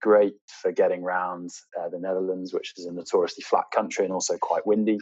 Great 0.00 0.34
for 0.46 0.72
getting 0.72 1.02
around 1.02 1.50
uh, 1.78 1.88
the 1.88 1.98
Netherlands, 1.98 2.52
which 2.52 2.74
is 2.76 2.86
a 2.86 2.92
notoriously 2.92 3.42
flat 3.42 3.64
country 3.74 4.04
and 4.04 4.12
also 4.12 4.36
quite 4.38 4.66
windy. 4.66 4.98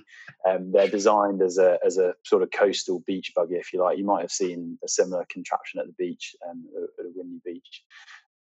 Um, 0.49 0.73
they're 0.73 0.88
designed 0.88 1.43
as 1.43 1.59
a 1.59 1.78
as 1.85 1.99
a 1.99 2.14
sort 2.25 2.43
of 2.43 2.50
coastal 2.50 3.02
beach 3.07 3.33
buggy, 3.35 3.55
if 3.55 3.73
you 3.73 3.83
like. 3.83 3.99
You 3.99 4.05
might 4.05 4.23
have 4.23 4.33
seen 4.33 4.78
a 4.85 4.88
similar 4.88 5.26
contraption 5.28 5.81
at 5.81 5.87
the 5.87 5.93
beach, 5.93 6.35
um, 6.49 6.64
at 6.99 7.07
a 7.07 7.11
windy 7.14 7.40
beach. 7.45 7.85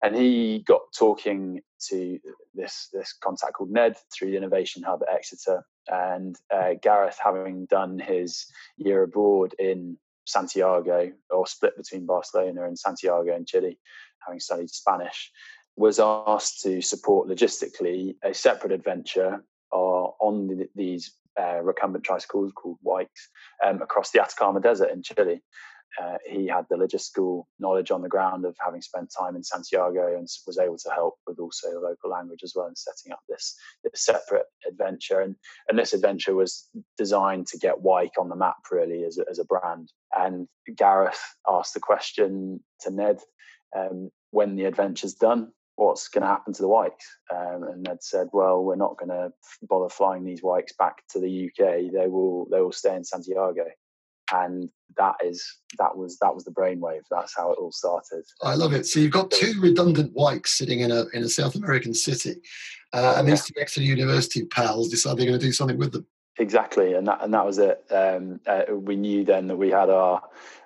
And 0.02 0.14
he 0.14 0.62
got 0.66 0.82
talking 0.96 1.62
to 1.88 2.18
this 2.54 2.88
this 2.92 3.14
contact 3.14 3.54
called 3.54 3.70
Ned 3.70 3.96
through 4.12 4.30
the 4.30 4.36
Innovation 4.36 4.82
Hub 4.82 5.02
at 5.02 5.14
Exeter, 5.14 5.64
and 5.88 6.36
uh, 6.52 6.74
Gareth, 6.82 7.18
having 7.22 7.66
done 7.66 7.98
his 7.98 8.46
year 8.76 9.02
abroad 9.02 9.54
in 9.58 9.96
Santiago, 10.26 11.12
or 11.30 11.46
split 11.46 11.76
between 11.76 12.06
Barcelona 12.06 12.64
and 12.66 12.78
Santiago 12.78 13.34
in 13.34 13.46
Chile, 13.46 13.78
having 14.26 14.40
studied 14.40 14.70
Spanish, 14.70 15.30
was 15.76 15.98
asked 15.98 16.62
to 16.62 16.80
support 16.80 17.28
logistically 17.28 18.16
a 18.22 18.32
separate 18.32 18.72
adventure 18.72 19.44
uh, 19.72 19.76
on 19.76 20.46
the, 20.46 20.68
these 20.74 21.16
uh, 21.40 21.60
recumbent 21.62 22.04
tricycles 22.04 22.52
called 22.52 22.78
Wikes 22.82 23.28
um, 23.64 23.82
across 23.82 24.10
the 24.10 24.20
Atacama 24.20 24.60
Desert 24.60 24.90
in 24.90 25.02
Chile. 25.02 25.42
Uh, 26.00 26.16
he 26.28 26.48
had 26.48 26.64
the 26.68 26.76
logistical 26.76 27.44
knowledge 27.60 27.92
on 27.92 28.02
the 28.02 28.08
ground 28.08 28.44
of 28.44 28.56
having 28.64 28.80
spent 28.80 29.12
time 29.16 29.36
in 29.36 29.44
Santiago 29.44 30.16
and 30.16 30.26
was 30.46 30.58
able 30.58 30.76
to 30.76 30.90
help 30.90 31.14
with 31.26 31.38
also 31.38 31.70
the 31.70 31.78
local 31.78 32.10
language 32.10 32.40
as 32.42 32.52
well 32.54 32.66
in 32.66 32.74
setting 32.74 33.12
up 33.12 33.20
this, 33.28 33.54
this 33.84 34.04
separate 34.04 34.46
adventure. 34.68 35.20
And, 35.20 35.36
and 35.68 35.78
this 35.78 35.92
adventure 35.92 36.34
was 36.34 36.68
designed 36.98 37.46
to 37.48 37.58
get 37.58 37.82
Wike 37.82 38.18
on 38.18 38.28
the 38.28 38.36
map 38.36 38.56
really 38.72 39.04
as 39.04 39.18
a, 39.18 39.24
as 39.30 39.38
a 39.38 39.44
brand. 39.44 39.92
And 40.16 40.48
Gareth 40.74 41.22
asked 41.48 41.74
the 41.74 41.80
question 41.80 42.60
to 42.80 42.90
Ned 42.90 43.20
um, 43.76 44.10
when 44.30 44.56
the 44.56 44.64
adventure's 44.64 45.14
done, 45.14 45.52
what's 45.76 46.08
going 46.08 46.22
to 46.22 46.28
happen 46.28 46.52
to 46.54 46.62
the 46.62 46.68
Wikes? 46.68 47.06
Um, 47.32 47.64
and 47.64 47.82
Ned 47.82 48.02
said, 48.02 48.28
well, 48.32 48.62
we're 48.62 48.76
not 48.76 48.96
going 48.96 49.10
to 49.10 49.32
bother 49.62 49.88
flying 49.88 50.24
these 50.24 50.42
Wikes 50.42 50.72
back 50.72 51.02
to 51.10 51.20
the 51.20 51.46
UK. 51.46 51.92
They 51.92 52.08
will 52.08 52.46
they 52.50 52.60
will 52.60 52.72
stay 52.72 52.94
in 52.94 53.04
Santiago. 53.04 53.66
And 54.32 54.70
that 54.96 55.16
is 55.24 55.44
that 55.78 55.96
was 55.96 56.18
that 56.18 56.34
was 56.34 56.44
the 56.44 56.50
brainwave. 56.50 57.02
That's 57.10 57.36
how 57.36 57.52
it 57.52 57.58
all 57.58 57.72
started. 57.72 58.24
I 58.42 58.54
love 58.54 58.72
it. 58.72 58.86
So 58.86 59.00
you've 59.00 59.12
got 59.12 59.30
two 59.30 59.60
redundant 59.60 60.12
Wikes 60.14 60.56
sitting 60.56 60.80
in 60.80 60.90
a 60.90 61.04
in 61.12 61.22
a 61.22 61.28
South 61.28 61.54
American 61.54 61.94
city, 61.94 62.36
uh, 62.92 63.16
and 63.18 63.28
these 63.28 63.44
two 63.44 63.54
Exeter 63.60 63.84
University 63.84 64.44
pals 64.46 64.88
decide 64.88 65.18
they're 65.18 65.26
going 65.26 65.38
to 65.38 65.44
do 65.44 65.52
something 65.52 65.78
with 65.78 65.92
them. 65.92 66.06
Exactly, 66.38 66.94
and 66.94 67.06
that 67.06 67.18
and 67.22 67.34
that 67.34 67.44
was 67.44 67.58
it. 67.58 67.84
Um, 67.90 68.40
uh, 68.46 68.62
we 68.70 68.96
knew 68.96 69.24
then 69.24 69.46
that 69.48 69.56
we 69.56 69.70
had 69.70 69.90
our 69.90 70.22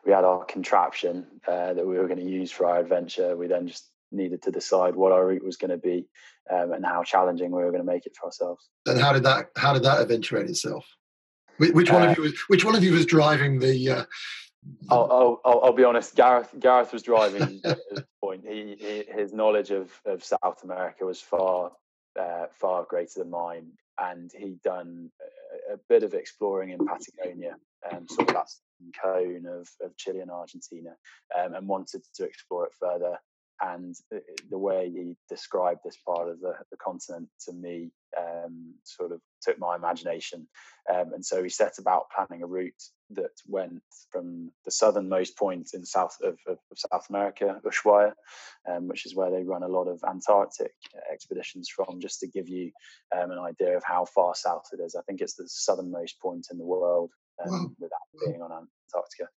we 0.07 0.13
had 0.13 0.25
our 0.25 0.45
contraption 0.45 1.27
uh, 1.47 1.75
that 1.75 1.87
we 1.87 1.99
were 1.99 2.07
going 2.07 2.21
to 2.21 2.31
use 2.31 2.51
for 2.51 2.67
our 2.67 2.79
adventure. 2.79 3.37
We 3.37 3.49
then 3.49 3.67
just 3.69 3.91
needed 4.11 4.43
to 4.43 4.51
decide 4.51 4.97
what 4.97 5.13
our 5.13 5.27
route 5.27 5.45
was 5.45 5.57
going 5.57 5.71
to 5.71 5.79
be 5.79 6.07
um, 6.51 6.73
and 6.73 6.85
how 6.85 7.03
challenging 7.03 7.51
we 7.51 7.63
were 7.63 7.71
going 7.71 7.85
to 7.85 7.91
make 7.93 8.07
it 8.07 8.17
for 8.17 8.27
ourselves. 8.27 8.69
And 8.87 9.01
how 9.01 9.13
did 9.13 9.23
that 9.25 9.51
how 9.57 9.73
did 9.73 9.83
that 9.85 10.01
eventuate 10.01 10.49
itself? 10.49 10.87
Which 11.59 11.91
one 11.91 12.03
uh, 12.03 12.11
of 12.11 12.17
you 12.17 12.23
was 12.23 12.35
which 12.49 12.65
one 12.65 12.77
of 12.77 12.85
you 12.85 12.93
was 12.93 13.07
driving 13.07 13.59
the? 13.59 13.91
Uh, 13.91 14.05
I'll, 14.91 15.41
I'll, 15.45 15.61
I'll, 15.65 15.73
be 15.73 15.85
honest. 15.85 16.15
Gareth 16.15 16.55
Gareth 16.59 16.93
was 16.93 17.03
driving 17.03 17.61
at 17.65 17.79
this 17.91 18.05
point. 18.23 18.45
He, 18.47 18.77
he, 18.79 19.05
his 19.13 19.33
knowledge 19.33 19.71
of, 19.71 19.91
of 20.05 20.23
South 20.25 20.63
America 20.63 21.05
was 21.05 21.21
far 21.21 21.73
uh, 22.19 22.47
far 22.53 22.85
greater 22.85 23.21
than 23.21 23.31
mine, 23.31 23.73
and 23.99 24.31
he'd 24.37 24.61
done 24.63 25.11
a, 25.71 25.75
a 25.75 25.77
bit 25.89 26.03
of 26.03 26.15
exploring 26.15 26.71
in 26.71 26.87
Patagonia, 26.87 27.57
um, 27.91 28.07
sort 28.09 28.29
of 28.29 28.35
that 28.35 28.49
cone 29.03 29.47
of, 29.47 29.69
of 29.85 29.97
Chile 29.97 30.21
and 30.21 30.31
Argentina, 30.31 30.91
um, 31.39 31.55
and 31.55 31.67
wanted 31.67 32.03
to 32.15 32.25
explore 32.25 32.67
it 32.67 32.73
further 32.79 33.19
and 33.61 33.95
the 34.51 34.59
way 34.59 34.91
he 34.91 35.17
described 35.29 35.81
this 35.85 35.97
part 36.07 36.29
of 36.29 36.41
the, 36.41 36.55
the 36.71 36.77
continent 36.77 37.29
to 37.47 37.53
me 37.53 37.91
um, 38.17 38.75
sort 38.85 39.13
of 39.13 39.21
took 39.43 39.59
my 39.59 39.77
imagination. 39.77 40.47
Um, 40.93 41.13
and 41.13 41.25
so 41.25 41.43
we 41.43 41.49
set 41.49 41.79
about 41.79 42.07
planning 42.15 42.43
a 42.43 42.47
route 42.47 42.83
that 43.11 43.33
went 43.47 43.83
from 44.11 44.51
the 44.65 44.71
southernmost 44.71 45.37
point 45.37 45.71
in 45.75 45.85
south 45.85 46.17
of, 46.23 46.39
of, 46.47 46.59
of 46.71 46.79
South 46.79 47.07
America, 47.11 47.61
Ushuaia, 47.65 48.13
um, 48.71 48.89
which 48.89 49.07
is 49.07 49.15
where 49.15 49.31
they 49.31 49.43
run 49.43 49.63
a 49.63 49.69
lot 49.69 49.89
of 49.89 50.03
Antarctic 50.09 50.75
expeditions 51.13 51.69
from, 51.69 52.01
just 52.01 52.21
to 52.21 52.29
give 52.29 52.49
you 52.49 52.71
um, 53.17 53.31
an 53.31 53.39
idea 53.39 53.77
of 53.77 53.83
how 53.85 54.05
far 54.05 54.35
south 54.35 54.67
it 54.73 54.81
is. 54.81 54.95
I 54.95 55.03
think 55.03 55.21
it's 55.21 55.35
the 55.35 55.49
southernmost 55.49 56.21
point 56.21 56.49
in 56.51 56.59
the 56.59 56.65
world 56.65 57.11
um, 57.45 57.53
wow. 57.53 57.71
without 57.79 58.27
being 58.27 58.43
on 58.43 58.51
Antarctica. 58.53 59.29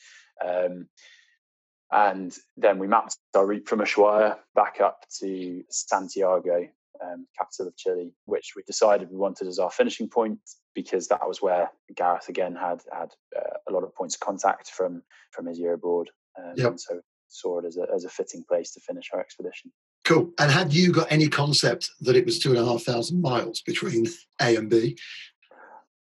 And 1.91 2.35
then 2.55 2.79
we 2.79 2.87
mapped 2.87 3.17
our 3.35 3.45
route 3.45 3.67
from 3.67 3.79
Ushuaia 3.79 4.37
back 4.55 4.79
up 4.79 5.05
to 5.19 5.63
Santiago, 5.69 6.67
um, 7.03 7.27
capital 7.37 7.67
of 7.67 7.75
Chile, 7.75 8.13
which 8.25 8.53
we 8.55 8.63
decided 8.63 9.09
we 9.11 9.17
wanted 9.17 9.47
as 9.47 9.59
our 9.59 9.71
finishing 9.71 10.07
point 10.07 10.39
because 10.73 11.07
that 11.09 11.27
was 11.27 11.41
where 11.41 11.69
Gareth 11.95 12.29
again 12.29 12.55
had 12.55 12.81
had 12.93 13.11
uh, 13.35 13.57
a 13.67 13.71
lot 13.71 13.83
of 13.83 13.93
points 13.93 14.15
of 14.15 14.21
contact 14.21 14.69
from 14.69 15.01
from 15.31 15.47
his 15.47 15.59
year 15.59 15.73
abroad. 15.73 16.09
Um, 16.37 16.53
yep. 16.55 16.79
so 16.79 17.01
saw 17.27 17.59
it 17.59 17.65
as 17.65 17.77
a, 17.77 17.87
as 17.93 18.05
a 18.05 18.09
fitting 18.09 18.43
place 18.47 18.71
to 18.71 18.79
finish 18.79 19.09
our 19.13 19.19
expedition. 19.19 19.71
Cool. 20.03 20.31
And 20.39 20.51
had 20.51 20.73
you 20.73 20.91
got 20.91 21.11
any 21.11 21.27
concept 21.27 21.89
that 22.01 22.15
it 22.15 22.25
was 22.25 22.39
two 22.39 22.49
and 22.49 22.59
a 22.59 22.65
half 22.65 22.83
thousand 22.83 23.21
miles 23.21 23.61
between 23.61 24.07
A 24.41 24.55
and 24.55 24.69
B? 24.69 24.97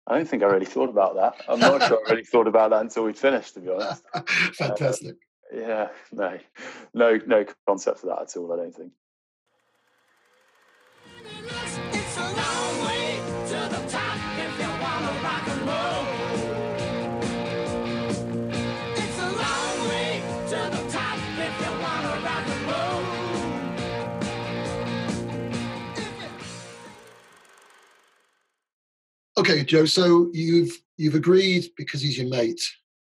I 0.07 0.15
don't 0.15 0.27
think 0.27 0.43
I 0.43 0.47
really 0.47 0.65
thought 0.65 0.89
about 0.89 1.15
that. 1.15 1.45
I'm 1.47 1.59
not 1.59 1.87
sure 1.87 2.01
I 2.07 2.11
really 2.11 2.25
thought 2.25 2.47
about 2.47 2.71
that 2.71 2.81
until 2.81 3.03
we'd 3.03 3.17
finished, 3.17 3.53
to 3.53 3.59
be 3.59 3.69
honest. 3.69 4.03
Fantastic. 4.53 5.11
Uh, 5.11 5.30
yeah, 5.53 5.89
no, 6.11 6.39
no, 6.93 7.19
no 7.25 7.45
concept 7.67 7.99
for 7.99 8.07
that 8.07 8.21
at 8.21 8.37
all. 8.37 8.53
I 8.53 8.57
don't 8.57 8.75
think. 8.75 8.91
Okay, 29.37 29.63
Joe. 29.63 29.85
So 29.85 30.29
you've 30.33 30.81
you've 30.97 31.15
agreed 31.15 31.65
because 31.75 31.99
he's 31.99 32.17
your 32.17 32.29
mate 32.29 32.61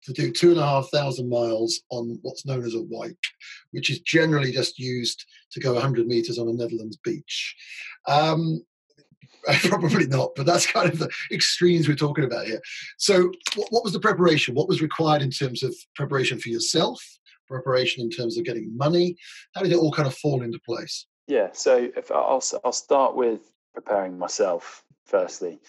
to 0.07 0.13
do 0.13 0.31
two 0.31 0.51
and 0.51 0.59
a 0.59 0.65
half 0.65 0.87
thousand 0.89 1.29
miles 1.29 1.81
on 1.89 2.17
what's 2.21 2.45
known 2.45 2.63
as 2.63 2.75
a 2.75 2.79
wike, 2.79 3.17
which 3.71 3.89
is 3.89 3.99
generally 3.99 4.53
just 4.53 4.79
used 4.79 5.25
to 5.51 5.59
go 5.59 5.73
100 5.73 6.07
meters 6.07 6.39
on 6.39 6.47
a 6.47 6.53
Netherlands 6.53 6.97
beach. 7.03 7.55
Um, 8.07 8.63
probably 9.65 10.07
not, 10.07 10.31
but 10.35 10.45
that's 10.45 10.65
kind 10.65 10.89
of 10.89 10.97
the 10.97 11.09
extremes 11.31 11.87
we're 11.87 11.95
talking 11.95 12.23
about 12.23 12.47
here. 12.47 12.61
So, 12.97 13.31
what, 13.55 13.67
what 13.71 13.83
was 13.83 13.93
the 13.93 13.99
preparation? 13.99 14.55
What 14.55 14.69
was 14.69 14.81
required 14.81 15.21
in 15.21 15.29
terms 15.29 15.61
of 15.61 15.75
preparation 15.95 16.39
for 16.39 16.49
yourself? 16.49 17.01
Preparation 17.47 18.01
in 18.01 18.09
terms 18.09 18.37
of 18.37 18.45
getting 18.45 18.75
money? 18.75 19.15
How 19.55 19.61
did 19.61 19.73
it 19.73 19.77
all 19.77 19.91
kind 19.91 20.07
of 20.07 20.15
fall 20.15 20.41
into 20.41 20.59
place? 20.65 21.05
Yeah, 21.27 21.49
so 21.51 21.89
if 21.95 22.11
I'll 22.11 22.41
I'll 22.63 22.71
start 22.71 23.15
with 23.15 23.51
preparing 23.73 24.17
myself 24.17 24.83
firstly 25.05 25.59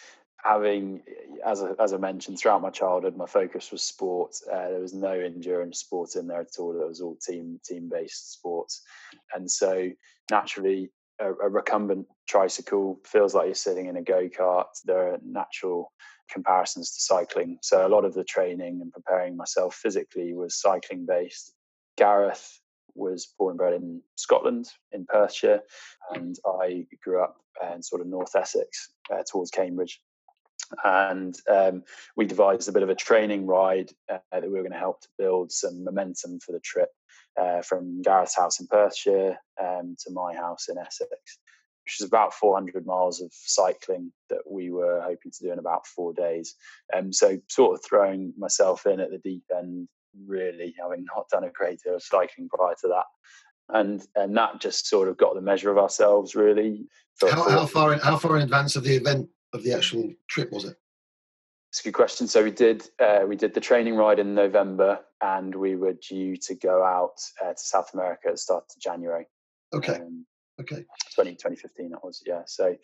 having, 0.43 1.03
as 1.45 1.63
I, 1.63 1.71
as 1.79 1.93
I 1.93 1.97
mentioned, 1.97 2.39
throughout 2.39 2.63
my 2.63 2.71
childhood, 2.71 3.17
my 3.17 3.27
focus 3.27 3.71
was 3.73 3.83
sport. 3.83 4.37
Uh, 4.51 4.69
there 4.71 4.81
was 4.81 4.95
no 4.95 5.13
endurance 5.13 5.81
sport 5.81 6.17
in 6.17 6.27
there 6.27 6.41
at 6.41 6.59
all. 6.59 6.81
It 6.81 6.87
was 6.87 7.01
all 7.01 7.17
team 7.17 7.61
team 7.65 7.89
based 7.89 8.33
sports, 8.33 8.83
and 9.35 9.51
so 9.51 9.91
naturally, 10.31 10.91
a, 11.21 11.33
a 11.33 11.49
recumbent 11.49 12.07
tricycle 12.29 13.01
feels 13.05 13.35
like 13.35 13.47
you're 13.47 13.55
sitting 13.55 13.87
in 13.87 13.97
a 13.97 14.03
go 14.03 14.29
kart. 14.29 14.67
There 14.85 15.15
are 15.15 15.19
natural 15.25 15.93
comparisons 16.31 16.95
to 16.95 17.01
cycling. 17.01 17.59
So 17.63 17.87
a 17.87 17.89
lot 17.89 18.05
of 18.05 18.15
the 18.15 18.25
training 18.25 18.81
and 18.83 18.93
preparing 18.93 19.37
myself 19.37 19.75
physically 19.75 20.35
was 20.35 20.61
cycling 20.61 21.07
based. 21.07 21.55
Gareth 21.97 22.61
was 22.95 23.33
born 23.39 23.53
and 23.53 23.59
bred 23.59 23.75
in 23.75 24.03
Scotland, 24.17 24.69
in 24.93 25.07
Perthshire, 25.07 25.61
and 26.15 26.37
I 26.45 26.87
grew 27.03 27.23
up 27.23 27.37
in 27.73 27.83
sort 27.83 28.01
of 28.01 28.07
North 28.07 28.35
Essex 28.37 28.91
uh, 29.13 29.23
towards 29.31 29.51
Cambridge 29.51 30.01
and 30.85 31.37
um, 31.51 31.83
we 32.17 32.27
devised 32.27 32.69
a 32.69 32.73
bit 32.73 32.83
of 32.83 32.91
a 32.91 32.95
training 32.95 33.47
ride 33.47 33.91
uh, 34.13 34.19
that 34.33 34.43
we 34.43 34.51
were 34.51 34.63
going 34.63 34.73
to 34.73 34.79
help 34.79 35.01
to 35.01 35.09
build 35.19 35.51
some 35.51 35.85
momentum 35.85 36.39
for 36.41 36.53
the 36.53 36.61
trip 36.61 36.91
uh, 37.41 37.63
from 37.63 38.03
Gareth's 38.03 38.37
house 38.37 38.61
in 38.61 38.67
Perthshire 38.67 39.37
um, 39.61 39.97
to 40.05 40.13
my 40.13 40.35
house 40.35 40.69
in 40.69 40.79
Essex, 40.79 41.39
which 41.85 42.01
is 42.01 42.07
about 42.07 42.35
400 42.35 42.85
miles 42.85 43.21
of 43.21 43.31
cycling 43.33 44.13
that 44.29 44.43
we 44.51 44.71
were 44.71 45.01
hoping 45.01 45.33
to 45.33 45.45
do 45.45 45.53
in 45.53 45.59
about 45.59 45.87
four 45.87 46.13
days. 46.13 46.55
Um, 46.95 47.13
so, 47.13 47.39
sort 47.49 47.75
of 47.79 47.85
throwing 47.85 48.33
myself 48.37 48.87
in 48.87 49.01
at 49.01 49.11
the 49.11 49.19
deep 49.19 49.45
end, 49.57 49.89
really 50.27 50.75
having 50.81 51.05
not 51.15 51.29
done 51.31 51.45
a 51.45 51.51
great 51.51 51.81
deal 51.83 51.95
of 51.95 52.03
cycling 52.03 52.49
prior 52.49 52.75
to 52.83 52.89
that. 52.89 53.05
And 53.71 54.03
and 54.17 54.35
that 54.37 54.61
just 54.61 54.87
sort 54.87 55.09
of 55.09 55.19
got 55.19 55.35
the 55.35 55.43
measure 55.43 55.71
of 55.71 55.79
ourselves, 55.79 56.35
really. 56.35 56.87
How, 57.21 57.49
how 57.51 57.67
far 57.67 57.93
in 57.93 57.99
how 57.99 58.17
far 58.17 58.37
in 58.37 58.43
advance 58.43 58.77
of 58.77 58.85
the 58.85 58.97
event 58.97 59.29
of 59.53 59.63
the 59.63 59.73
actual 59.73 60.13
trip 60.29 60.53
was 60.53 60.65
it? 60.65 60.77
It's 61.71 61.81
a 61.81 61.85
good 61.85 61.95
question. 61.95 62.27
So 62.27 62.43
we 62.43 62.51
did 62.51 62.89
uh, 62.99 63.21
we 63.29 63.37
did 63.37 63.55
the 63.55 63.61
training 63.61 63.95
ride 63.95 64.19
in 64.19 64.35
November, 64.35 65.01
and 65.23 65.55
we 65.55 65.77
were 65.77 65.95
due 65.95 66.37
to 66.37 66.55
go 66.55 66.83
out 66.83 67.21
uh, 67.45 67.53
to 67.53 67.59
South 67.59 67.91
America 67.95 68.29
at 68.29 68.35
the 68.35 68.39
start 68.39 68.65
of 68.75 68.81
January. 68.81 69.27
Okay. 69.75 69.97
Um, 69.97 70.25
Okay. 70.61 70.85
20, 71.15 71.33
2015 71.33 71.91
that 71.91 72.05
was, 72.05 72.23
yeah. 72.27 72.43
So 72.47 72.77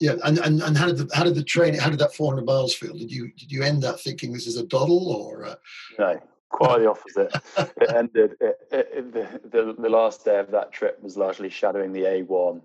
yeah, 0.00 0.14
and, 0.24 0.38
and, 0.38 0.62
and 0.62 0.76
how 0.76 0.86
did 0.86 0.96
the 0.96 1.14
how 1.14 1.22
did 1.22 1.34
the 1.34 1.44
training 1.44 1.80
how 1.80 1.90
did 1.90 2.00
that 2.00 2.14
400 2.14 2.44
miles 2.44 2.74
feel? 2.74 2.94
Did 2.94 3.12
you 3.12 3.30
did 3.36 3.52
you 3.52 3.62
end 3.62 3.84
up 3.84 4.00
thinking 4.00 4.32
this 4.32 4.46
is 4.46 4.56
a 4.56 4.66
doddle 4.66 5.12
or? 5.12 5.44
Uh... 5.44 5.54
No, 5.98 6.20
quite 6.54 6.78
the 6.78 6.90
opposite. 6.90 7.34
it 7.80 7.94
ended. 7.94 8.36
It, 8.40 8.58
it, 8.70 9.12
the, 9.12 9.40
the, 9.48 9.74
the 9.76 9.88
last 9.88 10.24
day 10.24 10.38
of 10.38 10.50
that 10.52 10.72
trip 10.72 11.02
was 11.02 11.16
largely 11.16 11.50
shadowing 11.50 11.92
the 11.92 12.02
A1 12.02 12.62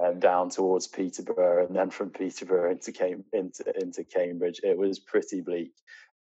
um, 0.00 0.20
down 0.20 0.50
towards 0.50 0.86
Peterborough, 0.86 1.66
and 1.66 1.74
then 1.74 1.90
from 1.90 2.10
Peterborough 2.10 2.70
into 2.70 2.92
Cam- 2.92 3.24
into 3.32 3.64
into 3.80 4.04
Cambridge. 4.04 4.60
It 4.62 4.76
was 4.76 4.98
pretty 4.98 5.40
bleak 5.40 5.72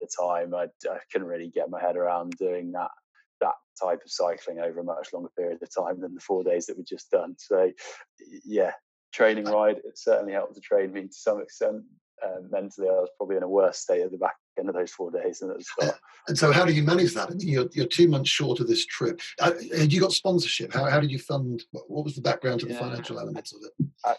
at 0.02 0.08
the 0.08 0.24
time. 0.24 0.54
I, 0.54 0.68
I 0.90 0.98
couldn't 1.12 1.28
really 1.28 1.48
get 1.48 1.70
my 1.70 1.80
head 1.80 1.96
around 1.96 2.32
doing 2.38 2.72
that 2.72 2.90
that 3.40 3.54
type 3.80 4.00
of 4.04 4.10
cycling 4.10 4.60
over 4.60 4.80
a 4.80 4.84
much 4.84 5.12
longer 5.12 5.30
period 5.36 5.62
of 5.62 5.68
time 5.74 6.00
than 6.00 6.14
the 6.14 6.20
four 6.20 6.42
days 6.42 6.66
that 6.66 6.76
we'd 6.76 6.86
just 6.86 7.10
done. 7.10 7.34
So, 7.38 7.72
yeah, 8.44 8.72
training 9.12 9.44
ride. 9.44 9.78
It 9.84 9.98
certainly 9.98 10.32
helped 10.32 10.54
to 10.54 10.60
train 10.60 10.92
me 10.92 11.02
to 11.02 11.12
some 11.12 11.40
extent. 11.42 11.82
Uh, 12.24 12.40
mentally, 12.50 12.88
I 12.88 12.92
was 12.92 13.10
probably 13.16 13.36
in 13.36 13.42
a 13.42 13.48
worse 13.48 13.78
state 13.78 14.02
at 14.02 14.10
the 14.10 14.18
back 14.18 14.36
end 14.58 14.68
of 14.68 14.74
those 14.74 14.92
four 14.92 15.10
days 15.10 15.40
than 15.40 15.50
at 15.50 15.58
the 15.58 15.64
start. 15.64 15.98
And 16.28 16.38
so, 16.38 16.52
how 16.52 16.64
do 16.64 16.72
you 16.72 16.84
manage 16.84 17.14
that? 17.14 17.32
I 17.32 17.34
mean, 17.34 17.48
you're, 17.48 17.68
you're 17.72 17.84
two 17.84 18.06
months 18.06 18.30
short 18.30 18.60
of 18.60 18.68
this 18.68 18.86
trip. 18.86 19.20
Uh, 19.40 19.54
you 19.58 20.00
got 20.00 20.12
sponsorship? 20.12 20.72
How, 20.72 20.84
how 20.84 21.00
did 21.00 21.10
you 21.10 21.18
fund? 21.18 21.64
What 21.72 22.04
was 22.04 22.14
the 22.14 22.20
background 22.20 22.60
to 22.60 22.66
the 22.66 22.74
yeah, 22.74 22.78
financial 22.78 23.18
elements 23.18 23.52
of 23.52 23.60
it? 23.64 23.86
I, 24.04 24.14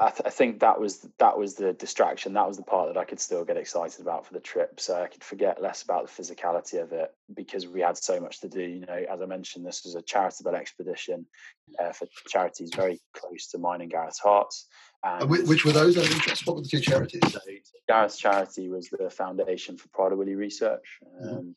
I, 0.00 0.10
th- 0.10 0.22
I, 0.26 0.30
think 0.30 0.60
that 0.60 0.78
was 0.78 1.08
that 1.18 1.36
was 1.36 1.54
the 1.54 1.72
distraction. 1.72 2.34
That 2.34 2.46
was 2.46 2.56
the 2.56 2.62
part 2.62 2.92
that 2.92 3.00
I 3.00 3.04
could 3.04 3.18
still 3.18 3.44
get 3.44 3.56
excited 3.56 4.00
about 4.00 4.26
for 4.26 4.34
the 4.34 4.40
trip. 4.40 4.78
So 4.78 5.02
I 5.02 5.08
could 5.08 5.24
forget 5.24 5.60
less 5.60 5.82
about 5.82 6.06
the 6.06 6.22
physicality 6.22 6.80
of 6.80 6.92
it 6.92 7.10
because 7.34 7.66
we 7.66 7.80
had 7.80 7.96
so 7.96 8.20
much 8.20 8.40
to 8.42 8.48
do. 8.48 8.60
You 8.60 8.86
know, 8.86 9.04
as 9.10 9.20
I 9.20 9.26
mentioned, 9.26 9.66
this 9.66 9.84
was 9.84 9.96
a 9.96 10.02
charitable 10.02 10.54
expedition 10.54 11.26
uh, 11.82 11.92
for 11.92 12.06
charities 12.28 12.70
very 12.76 13.00
close 13.12 13.48
to 13.48 13.58
mine 13.58 13.80
and 13.80 13.90
Gareth's 13.90 14.20
hearts. 14.20 14.66
And 15.04 15.30
which 15.30 15.64
were 15.64 15.72
those? 15.72 15.96
What 16.44 16.56
were 16.56 16.62
the 16.62 16.68
two 16.68 16.80
charities? 16.80 17.20
So, 17.30 17.40
Gareth's 17.88 18.18
charity 18.18 18.68
was 18.68 18.88
the 18.88 19.08
Foundation 19.10 19.76
for 19.76 19.88
Prader-Willi 19.88 20.34
Research. 20.34 20.98
Mm-hmm. 21.04 21.28
Um, 21.28 21.34
mm-hmm 21.34 21.50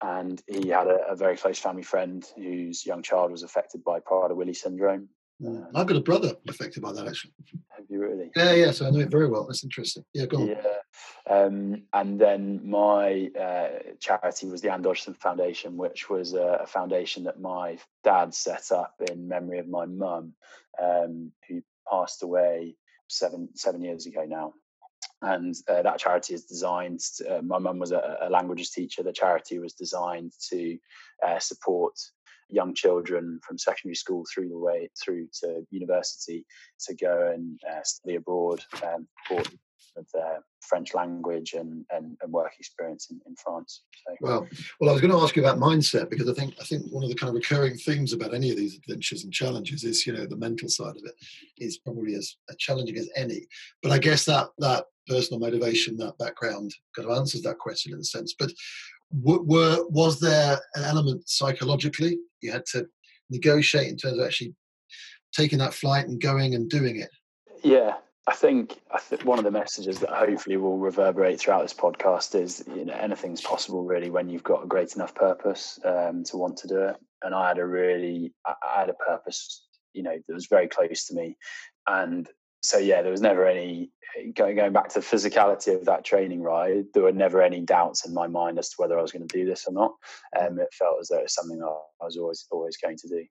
and 0.00 0.40
he 0.46 0.68
had 0.68 0.86
a, 0.86 1.00
a, 1.08 1.16
very 1.16 1.36
close 1.36 1.58
family 1.58 1.82
friend 1.82 2.24
whose 2.36 2.86
young 2.86 3.02
child 3.02 3.32
was 3.32 3.42
affected 3.42 3.82
by 3.82 3.98
Prader-Willi 3.98 4.54
syndrome, 4.54 5.08
um, 5.46 5.68
I've 5.74 5.86
got 5.86 5.96
a 5.96 6.00
brother 6.00 6.34
affected 6.48 6.82
by 6.82 6.92
that 6.92 7.06
actually. 7.06 7.32
Have 7.70 7.84
you 7.88 8.00
really? 8.00 8.30
Yeah, 8.34 8.52
yeah. 8.54 8.70
So 8.72 8.86
I 8.86 8.90
know 8.90 8.98
it 8.98 9.10
very 9.10 9.28
well. 9.28 9.44
That's 9.44 9.62
interesting. 9.62 10.04
Yeah, 10.12 10.26
go 10.26 10.38
on. 10.38 10.48
Yeah, 10.48 11.32
um, 11.32 11.82
and 11.92 12.20
then 12.20 12.68
my 12.68 13.30
uh, 13.38 13.68
charity 14.00 14.48
was 14.48 14.62
the 14.62 14.72
Anne 14.72 14.82
Dodgson 14.82 15.14
Foundation, 15.14 15.76
which 15.76 16.10
was 16.10 16.34
a, 16.34 16.60
a, 16.62 16.66
foundation 16.66 17.22
that 17.24 17.40
my 17.40 17.78
dad 18.02 18.34
set 18.34 18.72
up 18.72 18.94
in 19.12 19.28
memory 19.28 19.60
of 19.60 19.68
my 19.68 19.86
mum, 19.86 20.32
um, 20.82 21.30
who 21.48 21.62
passed 21.90 22.22
away 22.22 22.76
seven 23.08 23.48
seven 23.54 23.82
years 23.82 24.06
ago 24.06 24.24
now. 24.26 24.54
And 25.22 25.54
uh, 25.68 25.82
that 25.82 25.98
charity 25.98 26.34
is 26.34 26.44
designed. 26.44 27.00
To, 27.16 27.38
uh, 27.38 27.42
my 27.42 27.58
mum 27.58 27.78
was 27.78 27.92
a, 27.92 28.18
a, 28.22 28.30
languages 28.30 28.70
teacher. 28.70 29.02
The 29.02 29.12
charity 29.12 29.58
was 29.58 29.72
designed 29.74 30.32
to 30.50 30.78
uh, 31.26 31.38
support 31.38 31.94
young 32.48 32.74
children 32.74 33.40
from 33.46 33.58
secondary 33.58 33.94
school 33.94 34.24
through 34.32 34.48
the 34.48 34.58
way 34.58 34.88
through 35.02 35.28
to 35.40 35.66
university 35.70 36.46
to 36.86 36.94
go 36.94 37.32
and 37.34 37.58
uh, 37.70 37.82
study 37.82 38.14
abroad 38.14 38.60
um, 38.82 39.06
for 40.10 40.20
their 40.20 40.38
French 40.68 40.94
language 40.94 41.54
and, 41.54 41.84
and, 41.90 42.16
and 42.22 42.32
work 42.32 42.52
experience 42.58 43.08
in, 43.10 43.20
in 43.26 43.34
France. 43.36 43.82
So. 44.06 44.16
Well, 44.20 44.46
well, 44.80 44.90
I 44.90 44.92
was 44.92 45.00
going 45.00 45.12
to 45.12 45.20
ask 45.20 45.36
you 45.36 45.42
about 45.42 45.58
mindset 45.58 46.10
because 46.10 46.28
I 46.28 46.34
think 46.34 46.54
I 46.60 46.64
think 46.64 46.90
one 46.90 47.04
of 47.04 47.10
the 47.10 47.16
kind 47.16 47.28
of 47.28 47.34
recurring 47.34 47.76
themes 47.76 48.12
about 48.12 48.34
any 48.34 48.50
of 48.50 48.56
these 48.56 48.76
adventures 48.76 49.24
and 49.24 49.32
challenges 49.32 49.84
is 49.84 50.06
you 50.06 50.12
know 50.12 50.26
the 50.26 50.36
mental 50.36 50.68
side 50.68 50.96
of 50.96 51.02
it 51.04 51.14
is 51.58 51.78
probably 51.78 52.14
as 52.14 52.36
challenging 52.58 52.96
as 52.96 53.08
any. 53.16 53.46
But 53.82 53.92
I 53.92 53.98
guess 53.98 54.24
that 54.26 54.48
that 54.58 54.84
personal 55.06 55.40
motivation, 55.40 55.96
that 55.96 56.18
background, 56.18 56.74
kind 56.94 57.08
of 57.08 57.16
answers 57.16 57.42
that 57.42 57.58
question 57.58 57.92
in 57.92 58.00
a 58.00 58.04
sense. 58.04 58.34
But 58.38 58.50
were 59.10 59.84
was 59.88 60.20
there 60.20 60.58
an 60.74 60.84
element 60.84 61.28
psychologically 61.28 62.18
you 62.40 62.52
had 62.52 62.64
to 62.66 62.86
negotiate 63.30 63.88
in 63.88 63.96
terms 63.96 64.18
of 64.18 64.26
actually 64.26 64.54
taking 65.32 65.58
that 65.58 65.74
flight 65.74 66.06
and 66.08 66.20
going 66.20 66.54
and 66.54 66.68
doing 66.68 66.96
it 66.96 67.10
yeah 67.62 67.94
i 68.28 68.34
think 68.34 68.78
i 68.92 68.98
think 68.98 69.24
one 69.24 69.38
of 69.38 69.44
the 69.44 69.50
messages 69.50 69.98
that 69.98 70.10
hopefully 70.10 70.56
will 70.56 70.78
reverberate 70.78 71.40
throughout 71.40 71.62
this 71.62 71.74
podcast 71.74 72.40
is 72.40 72.64
you 72.74 72.84
know 72.84 72.94
anything's 72.94 73.40
possible 73.40 73.84
really 73.84 74.10
when 74.10 74.28
you've 74.28 74.44
got 74.44 74.62
a 74.62 74.66
great 74.66 74.94
enough 74.94 75.14
purpose 75.14 75.78
um, 75.84 76.22
to 76.22 76.36
want 76.36 76.56
to 76.56 76.68
do 76.68 76.80
it 76.80 76.96
and 77.22 77.34
i 77.34 77.48
had 77.48 77.58
a 77.58 77.66
really 77.66 78.32
i 78.46 78.80
had 78.80 78.88
a 78.88 78.94
purpose 78.94 79.66
you 79.94 80.02
know 80.02 80.16
that 80.26 80.34
was 80.34 80.46
very 80.46 80.68
close 80.68 81.06
to 81.06 81.14
me 81.14 81.36
and 81.88 82.28
so 82.62 82.78
yeah, 82.78 83.02
there 83.02 83.12
was 83.12 83.20
never 83.20 83.46
any 83.46 83.90
going 84.34 84.56
going 84.56 84.72
back 84.72 84.88
to 84.88 85.00
the 85.00 85.06
physicality 85.06 85.74
of 85.74 85.84
that 85.84 86.04
training 86.04 86.42
ride. 86.42 86.86
There 86.92 87.04
were 87.04 87.12
never 87.12 87.40
any 87.40 87.60
doubts 87.60 88.06
in 88.06 88.12
my 88.12 88.26
mind 88.26 88.58
as 88.58 88.70
to 88.70 88.74
whether 88.78 88.98
I 88.98 89.02
was 89.02 89.12
going 89.12 89.26
to 89.26 89.38
do 89.38 89.44
this 89.44 89.66
or 89.66 89.72
not. 89.72 89.92
Um, 90.38 90.58
it 90.58 90.68
felt 90.72 90.96
as 91.00 91.08
though 91.08 91.18
it 91.18 91.24
was 91.24 91.34
something 91.34 91.62
I 91.62 92.04
was 92.04 92.16
always 92.16 92.46
always 92.50 92.76
going 92.76 92.96
to 92.98 93.08
do. 93.08 93.24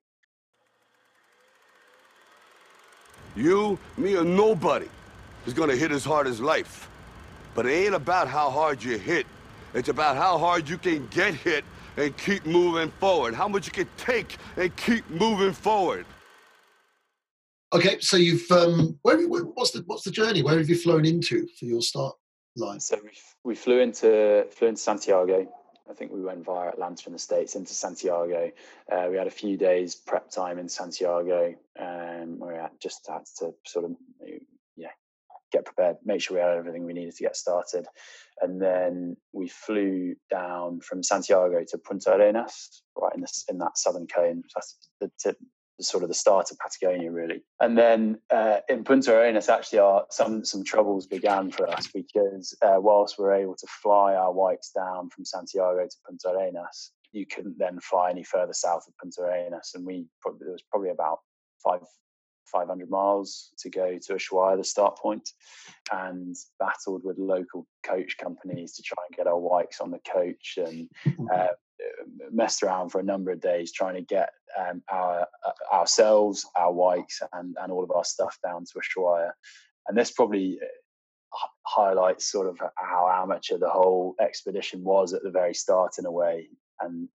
You, 3.38 3.78
me, 3.96 4.16
or 4.16 4.24
nobody 4.24 4.88
is 5.46 5.54
going 5.54 5.70
to 5.70 5.76
hit 5.76 5.92
as 5.92 6.04
hard 6.04 6.26
as 6.26 6.40
life. 6.40 6.90
But 7.54 7.66
it 7.66 7.70
ain't 7.70 7.94
about 7.94 8.28
how 8.28 8.50
hard 8.50 8.82
you 8.82 8.98
hit. 8.98 9.26
It's 9.74 9.88
about 9.88 10.16
how 10.16 10.38
hard 10.38 10.68
you 10.68 10.76
can 10.76 11.06
get 11.08 11.34
hit 11.34 11.64
and 11.96 12.16
keep 12.16 12.44
moving 12.44 12.90
forward. 12.98 13.34
How 13.34 13.48
much 13.48 13.66
you 13.66 13.72
can 13.72 13.88
take 13.96 14.36
and 14.56 14.74
keep 14.76 15.08
moving 15.10 15.52
forward. 15.52 16.04
Okay, 17.72 17.98
so 18.00 18.16
you've 18.16 18.50
um, 18.50 18.98
where, 19.02 19.18
what's 19.26 19.72
the 19.72 19.82
what's 19.86 20.02
the 20.02 20.10
journey? 20.10 20.42
Where 20.42 20.56
have 20.56 20.68
you 20.68 20.76
flown 20.76 21.04
into 21.04 21.46
for 21.58 21.66
your 21.66 21.82
start 21.82 22.16
line? 22.56 22.80
So 22.80 22.98
we, 23.02 23.10
we 23.44 23.54
flew 23.54 23.80
into 23.80 24.46
flew 24.50 24.68
into 24.68 24.80
Santiago. 24.80 25.46
I 25.90 25.94
think 25.94 26.12
we 26.12 26.22
went 26.22 26.44
via 26.44 26.68
Atlanta 26.68 27.04
in 27.06 27.12
the 27.12 27.18
States 27.18 27.54
into 27.54 27.72
Santiago. 27.72 28.50
Uh, 28.90 29.06
we 29.10 29.16
had 29.16 29.26
a 29.26 29.30
few 29.30 29.56
days 29.56 29.94
prep 29.94 30.30
time 30.30 30.58
in 30.58 30.68
Santiago, 30.68 31.54
um, 31.78 32.38
where 32.38 32.54
we 32.54 32.58
had 32.58 32.70
just 32.80 33.08
had 33.08 33.24
to 33.38 33.54
sort 33.66 33.86
of 33.86 33.92
yeah 34.76 34.88
get 35.50 35.64
prepared, 35.64 35.96
make 36.04 36.20
sure 36.20 36.36
we 36.36 36.42
had 36.42 36.56
everything 36.56 36.84
we 36.84 36.92
needed 36.92 37.16
to 37.16 37.22
get 37.22 37.36
started, 37.36 37.86
and 38.42 38.60
then 38.60 39.16
we 39.32 39.48
flew 39.48 40.14
down 40.30 40.80
from 40.80 41.02
Santiago 41.02 41.64
to 41.66 41.78
Punta 41.78 42.14
Arenas, 42.14 42.82
right 42.96 43.14
in 43.14 43.20
this 43.20 43.44
in 43.48 43.58
that 43.58 43.78
southern 43.78 44.06
cone. 44.06 44.42
That's 44.54 44.76
the 45.00 45.10
tip, 45.18 45.38
sort 45.80 46.02
of 46.02 46.08
the 46.08 46.14
start 46.14 46.50
of 46.50 46.58
Patagonia, 46.58 47.10
really. 47.10 47.42
And 47.60 47.76
then 47.76 48.18
uh, 48.30 48.58
in 48.68 48.84
Punta 48.84 49.14
Arenas, 49.14 49.48
actually, 49.48 49.78
our, 49.78 50.06
some 50.10 50.44
some 50.44 50.64
troubles 50.64 51.06
began 51.06 51.50
for 51.50 51.68
us 51.68 51.88
because 51.88 52.56
uh, 52.62 52.76
whilst 52.78 53.18
we 53.18 53.24
were 53.24 53.34
able 53.34 53.56
to 53.56 53.66
fly 53.82 54.14
our 54.14 54.32
Wikes 54.32 54.70
down 54.70 55.08
from 55.10 55.24
Santiago 55.24 55.84
to 55.84 55.96
Punta 56.06 56.30
Arenas, 56.30 56.92
you 57.12 57.26
couldn't 57.26 57.58
then 57.58 57.78
fly 57.80 58.10
any 58.10 58.24
further 58.24 58.52
south 58.52 58.86
of 58.88 58.96
Punta 58.98 59.22
Arenas, 59.22 59.72
and 59.74 59.86
we 59.86 60.06
probably 60.20 60.44
there 60.44 60.52
was 60.52 60.64
probably 60.70 60.90
about 60.90 61.20
five 61.62 61.80
500 62.50 62.88
miles 62.88 63.50
to 63.58 63.68
go 63.68 63.98
to 63.98 64.14
Ushuaia, 64.14 64.56
the 64.56 64.64
start 64.64 64.96
point, 64.96 65.28
and 65.92 66.34
battled 66.58 67.02
with 67.04 67.18
local 67.18 67.66
coach 67.82 68.16
companies 68.16 68.74
to 68.74 68.82
try 68.82 69.02
and 69.08 69.16
get 69.16 69.26
our 69.26 69.38
Wikes 69.38 69.80
on 69.80 69.90
the 69.90 70.00
coach 70.10 70.58
and 70.58 70.88
uh, 71.32 71.48
messed 72.30 72.62
around 72.62 72.90
for 72.90 73.00
a 73.00 73.04
number 73.04 73.30
of 73.30 73.40
days 73.40 73.72
trying 73.72 73.94
to 73.94 74.02
get 74.02 74.30
um, 74.58 74.82
our 74.90 75.26
uh, 75.46 75.74
ourselves, 75.74 76.46
our 76.56 76.72
Wikes, 76.72 77.20
and, 77.32 77.56
and 77.60 77.72
all 77.72 77.84
of 77.84 77.90
our 77.90 78.04
stuff 78.04 78.38
down 78.44 78.64
to 78.64 78.80
Ushuaia. 78.80 79.30
And 79.86 79.96
this 79.96 80.10
probably 80.10 80.58
uh, 80.62 81.38
highlights 81.66 82.30
sort 82.30 82.46
of 82.46 82.58
how 82.76 83.08
amateur 83.22 83.58
the 83.58 83.70
whole 83.70 84.14
expedition 84.20 84.82
was 84.82 85.12
at 85.12 85.22
the 85.22 85.30
very 85.30 85.54
start 85.54 85.92
in 85.98 86.06
a 86.06 86.12
way 86.12 86.48
and 86.80 87.08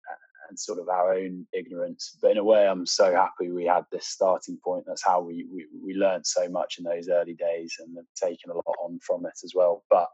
and 0.49 0.59
sort 0.59 0.81
of 0.81 0.89
our 0.89 1.15
own 1.15 1.47
ignorance. 1.53 2.19
But 2.21 2.33
in 2.33 2.39
a 2.39 2.45
way, 2.45 2.67
I'm 2.67 2.85
so 2.85 3.13
happy 3.13 3.51
we 3.51 3.65
had 3.67 3.85
this 3.93 4.07
starting 4.07 4.59
point. 4.65 4.85
That's 4.87 5.05
how 5.05 5.21
we 5.21 5.47
we, 5.53 5.67
we 5.83 5.95
learned 5.95 6.27
so 6.27 6.49
much 6.49 6.79
in 6.79 6.85
those 6.85 7.09
early 7.09 7.35
days 7.35 7.77
and 7.79 7.97
have 7.97 8.29
taken 8.29 8.51
a 8.51 8.55
lot 8.55 8.77
on 8.85 8.99
from 9.01 9.27
it 9.27 9.39
as 9.45 9.53
well. 9.55 9.85
But 9.89 10.11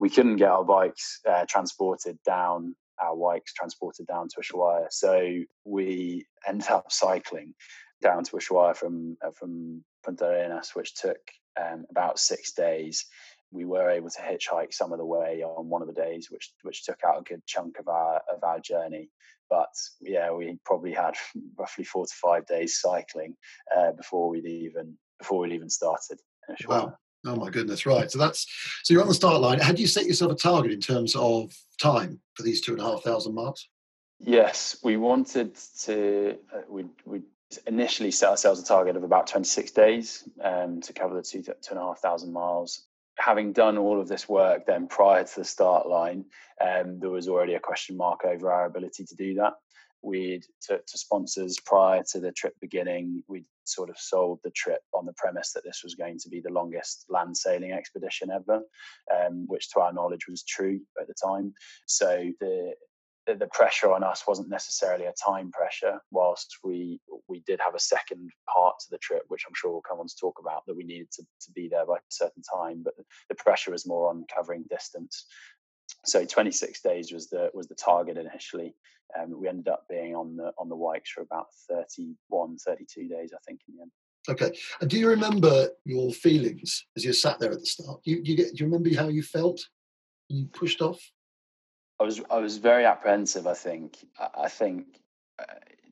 we 0.00 0.10
couldn't 0.10 0.36
get 0.36 0.50
our 0.50 0.64
bikes 0.64 1.20
uh, 1.28 1.44
transported 1.48 2.18
down, 2.24 2.76
our 3.02 3.16
bikes 3.16 3.52
transported 3.52 4.06
down 4.06 4.28
to 4.28 4.40
Ushuaia. 4.40 4.86
So 4.90 5.40
we 5.64 6.26
ended 6.46 6.68
up 6.68 6.90
cycling 6.90 7.54
down 8.02 8.24
to 8.24 8.32
Ushuaia 8.32 8.76
from 8.76 9.16
uh, 9.24 9.30
from 9.32 9.84
Punta 10.04 10.26
Arenas, 10.26 10.70
which 10.74 10.94
took 10.94 11.18
um, 11.60 11.84
about 11.90 12.18
six 12.18 12.52
days 12.52 13.06
we 13.50 13.64
were 13.64 13.90
able 13.90 14.10
to 14.10 14.20
hitchhike 14.20 14.72
some 14.72 14.92
of 14.92 14.98
the 14.98 15.04
way 15.04 15.42
on 15.42 15.68
one 15.68 15.82
of 15.82 15.88
the 15.88 15.94
days, 15.94 16.28
which 16.30 16.52
which 16.62 16.84
took 16.84 16.98
out 17.06 17.20
a 17.20 17.22
good 17.22 17.44
chunk 17.46 17.78
of 17.78 17.88
our 17.88 18.20
of 18.32 18.42
our 18.42 18.60
journey. 18.60 19.10
But 19.48 19.72
yeah, 20.00 20.30
we 20.32 20.58
probably 20.64 20.92
had 20.92 21.14
roughly 21.58 21.84
four 21.84 22.06
to 22.06 22.14
five 22.14 22.46
days 22.46 22.80
cycling 22.80 23.36
uh, 23.74 23.92
before 23.92 24.28
we'd 24.28 24.44
even 24.44 24.96
before 25.18 25.40
we'd 25.40 25.54
even 25.54 25.70
started. 25.70 26.18
Wow. 26.66 26.94
Oh 27.28 27.36
my 27.36 27.50
goodness! 27.50 27.84
Right. 27.84 28.10
So 28.10 28.18
that's 28.18 28.46
so 28.84 28.94
you're 28.94 29.02
on 29.02 29.08
the 29.08 29.14
start 29.14 29.42
line. 29.42 29.58
Had 29.58 29.78
you 29.78 29.86
set 29.86 30.06
yourself 30.06 30.32
a 30.32 30.34
target 30.34 30.72
in 30.72 30.80
terms 30.80 31.14
of 31.14 31.54
time 31.78 32.20
for 32.34 32.42
these 32.42 32.62
two 32.62 32.72
and 32.72 32.80
a 32.80 32.84
half 32.84 33.02
thousand 33.02 33.34
miles? 33.34 33.68
Yes, 34.18 34.78
we 34.82 34.96
wanted 34.96 35.54
to. 35.82 36.38
Uh, 36.54 36.60
we 36.70 36.86
we 37.04 37.20
initially 37.66 38.10
set 38.10 38.30
ourselves 38.30 38.60
a 38.60 38.64
target 38.64 38.96
of 38.96 39.04
about 39.04 39.26
26 39.26 39.70
days 39.72 40.28
um, 40.42 40.82
to 40.82 40.92
cover 40.92 41.14
the 41.14 41.22
two, 41.22 41.42
two 41.42 41.54
and 41.70 41.78
a 41.78 41.82
half 41.82 41.98
thousand 41.98 42.32
miles. 42.32 42.86
Having 43.18 43.52
done 43.52 43.76
all 43.76 44.00
of 44.00 44.08
this 44.08 44.28
work 44.28 44.64
then 44.66 44.86
prior 44.86 45.24
to 45.24 45.36
the 45.36 45.44
start 45.44 45.86
line, 45.86 46.24
um, 46.60 46.98
there 46.98 47.10
was 47.10 47.28
already 47.28 47.54
a 47.54 47.60
question 47.60 47.96
mark 47.96 48.24
over 48.24 48.50
our 48.50 48.64
ability 48.64 49.04
to 49.04 49.14
do 49.16 49.34
that. 49.34 49.54
We'd 50.02 50.44
to, 50.68 50.78
to 50.78 50.98
sponsors 50.98 51.58
prior 51.64 52.02
to 52.12 52.20
the 52.20 52.32
trip 52.32 52.54
beginning, 52.60 53.22
we'd 53.28 53.46
sort 53.64 53.90
of 53.90 53.98
sold 53.98 54.40
the 54.42 54.50
trip 54.50 54.80
on 54.94 55.04
the 55.04 55.12
premise 55.14 55.52
that 55.52 55.64
this 55.64 55.82
was 55.82 55.94
going 55.94 56.18
to 56.20 56.28
be 56.28 56.40
the 56.40 56.52
longest 56.52 57.04
land 57.08 57.36
sailing 57.36 57.72
expedition 57.72 58.30
ever, 58.30 58.62
um, 59.14 59.44
which 59.46 59.70
to 59.70 59.80
our 59.80 59.92
knowledge 59.92 60.26
was 60.28 60.42
true 60.44 60.80
at 61.00 61.06
the 61.06 61.14
time. 61.14 61.52
So 61.86 62.30
the 62.40 62.74
the 63.34 63.48
pressure 63.48 63.92
on 63.92 64.02
us 64.02 64.24
wasn't 64.26 64.48
necessarily 64.48 65.04
a 65.04 65.12
time 65.12 65.50
pressure 65.50 66.00
whilst 66.10 66.58
we 66.64 67.00
we 67.28 67.40
did 67.46 67.60
have 67.60 67.74
a 67.74 67.80
second 67.80 68.30
part 68.52 68.74
to 68.78 68.86
the 68.90 68.98
trip 68.98 69.22
which 69.28 69.44
i'm 69.46 69.54
sure 69.54 69.70
we'll 69.70 69.82
come 69.82 70.00
on 70.00 70.06
to 70.06 70.16
talk 70.18 70.38
about 70.40 70.64
that 70.66 70.76
we 70.76 70.84
needed 70.84 71.10
to, 71.10 71.22
to 71.40 71.52
be 71.52 71.68
there 71.68 71.84
by 71.84 71.96
a 71.96 72.00
certain 72.08 72.42
time 72.42 72.80
but 72.82 72.94
the 73.28 73.34
pressure 73.34 73.70
was 73.70 73.86
more 73.86 74.08
on 74.08 74.24
covering 74.34 74.64
distance 74.70 75.26
so 76.08 76.24
26 76.24 76.80
days 76.80 77.12
was 77.12 77.28
the 77.28 77.50
was 77.54 77.66
the 77.68 77.74
target 77.74 78.16
initially 78.16 78.74
um, 79.18 79.40
we 79.40 79.48
ended 79.48 79.68
up 79.68 79.84
being 79.88 80.14
on 80.14 80.36
the 80.36 80.52
on 80.58 80.68
the 80.68 80.76
Wikes 80.76 81.10
for 81.10 81.22
about 81.22 81.46
31 81.68 82.56
32 82.58 83.08
days 83.08 83.32
i 83.34 83.38
think 83.46 83.60
in 83.68 83.76
the 83.76 83.82
end 83.82 83.90
okay 84.28 84.56
and 84.80 84.90
do 84.90 84.98
you 84.98 85.08
remember 85.08 85.68
your 85.84 86.12
feelings 86.12 86.86
as 86.96 87.04
you 87.04 87.12
sat 87.12 87.38
there 87.38 87.52
at 87.52 87.60
the 87.60 87.66
start 87.66 88.00
you, 88.04 88.20
you 88.22 88.36
get 88.36 88.54
do 88.54 88.64
you 88.64 88.70
remember 88.70 88.94
how 88.94 89.08
you 89.08 89.22
felt 89.22 89.60
you 90.28 90.46
pushed 90.46 90.82
off 90.82 91.00
I 92.00 92.04
was 92.04 92.20
I 92.30 92.38
was 92.38 92.58
very 92.58 92.84
apprehensive. 92.84 93.46
I 93.46 93.54
think 93.54 93.98
I 94.18 94.48
think 94.48 95.00
uh, 95.38 95.44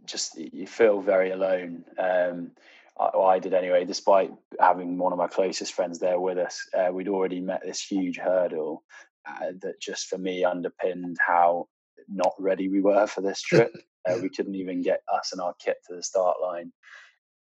just 0.05 0.38
you 0.38 0.66
feel 0.66 1.00
very 1.00 1.33
alone. 1.33 1.85
Um, 1.98 2.52
I, 2.98 3.18
I, 3.18 3.38
did 3.38 3.55
anyway, 3.55 3.85
despite 3.85 4.33
having 4.61 4.98
one 4.98 5.12
of 5.12 5.18
my 5.18 5.26
closest 5.26 5.74
friends 5.74 5.98
there 5.98 6.20
with 6.20 6.38
us. 6.38 6.68
Uh, 6.76 6.92
we'd 6.92 7.09
already 7.09 7.40
met 7.40 7.62
this 7.64 7.83
huge 7.83 8.18
hurdle 8.18 8.85
uh, 9.29 9.53
that 9.61 9.81
just 9.81 10.07
for 10.07 10.19
me 10.19 10.45
underpinned 10.45 11.17
how 11.25 11.69
not 12.09 12.35
ready 12.39 12.69
we 12.69 12.81
were 12.81 13.07
for 13.07 13.21
this 13.21 13.43
trip. 13.43 13.73
Uh, 14.09 14.19
we 14.23 14.29
couldn't 14.29 14.55
even 14.55 14.83
get 14.83 15.03
us 15.12 15.33
and 15.33 15.41
our 15.41 15.55
kit 15.62 15.79
to 15.87 15.97
the 15.97 16.03
start 16.03 16.37
line, 16.43 16.73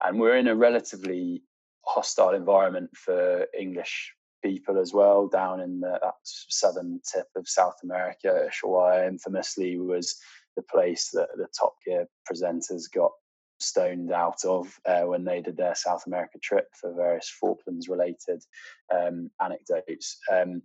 and 0.05 0.19
we're 0.19 0.37
in 0.37 0.49
a 0.49 0.57
relatively 0.57 1.43
hostile 1.85 2.35
environment 2.35 2.91
for 2.97 3.47
English 3.59 4.13
people 4.43 4.79
as 4.79 4.93
well 4.93 5.29
down 5.29 5.61
in 5.61 5.81
the 5.81 5.99
southern 6.25 7.01
tip 7.11 7.27
of 7.37 7.49
South 7.49 7.77
America. 7.83 8.49
Ushuaia 8.49 9.09
infamously 9.09 9.79
was 9.79 10.17
the 10.57 10.63
place 10.63 11.11
that 11.13 11.29
the 11.37 11.47
Top 11.59 11.75
Gear 11.85 12.07
presenters 12.31 12.85
got 12.93 13.13
stoned 13.61 14.13
out 14.13 14.45
of 14.45 14.67
uh, 14.87 15.03
when 15.03 15.25
they 15.25 15.41
did 15.41 15.57
their 15.57 15.75
South 15.75 16.07
America 16.07 16.39
trip 16.43 16.67
for 16.79 16.93
various 16.93 17.33
Falklands 17.41 17.89
related 17.89 18.43
um, 18.95 19.31
anecdotes. 19.41 20.19
Um, 20.31 20.63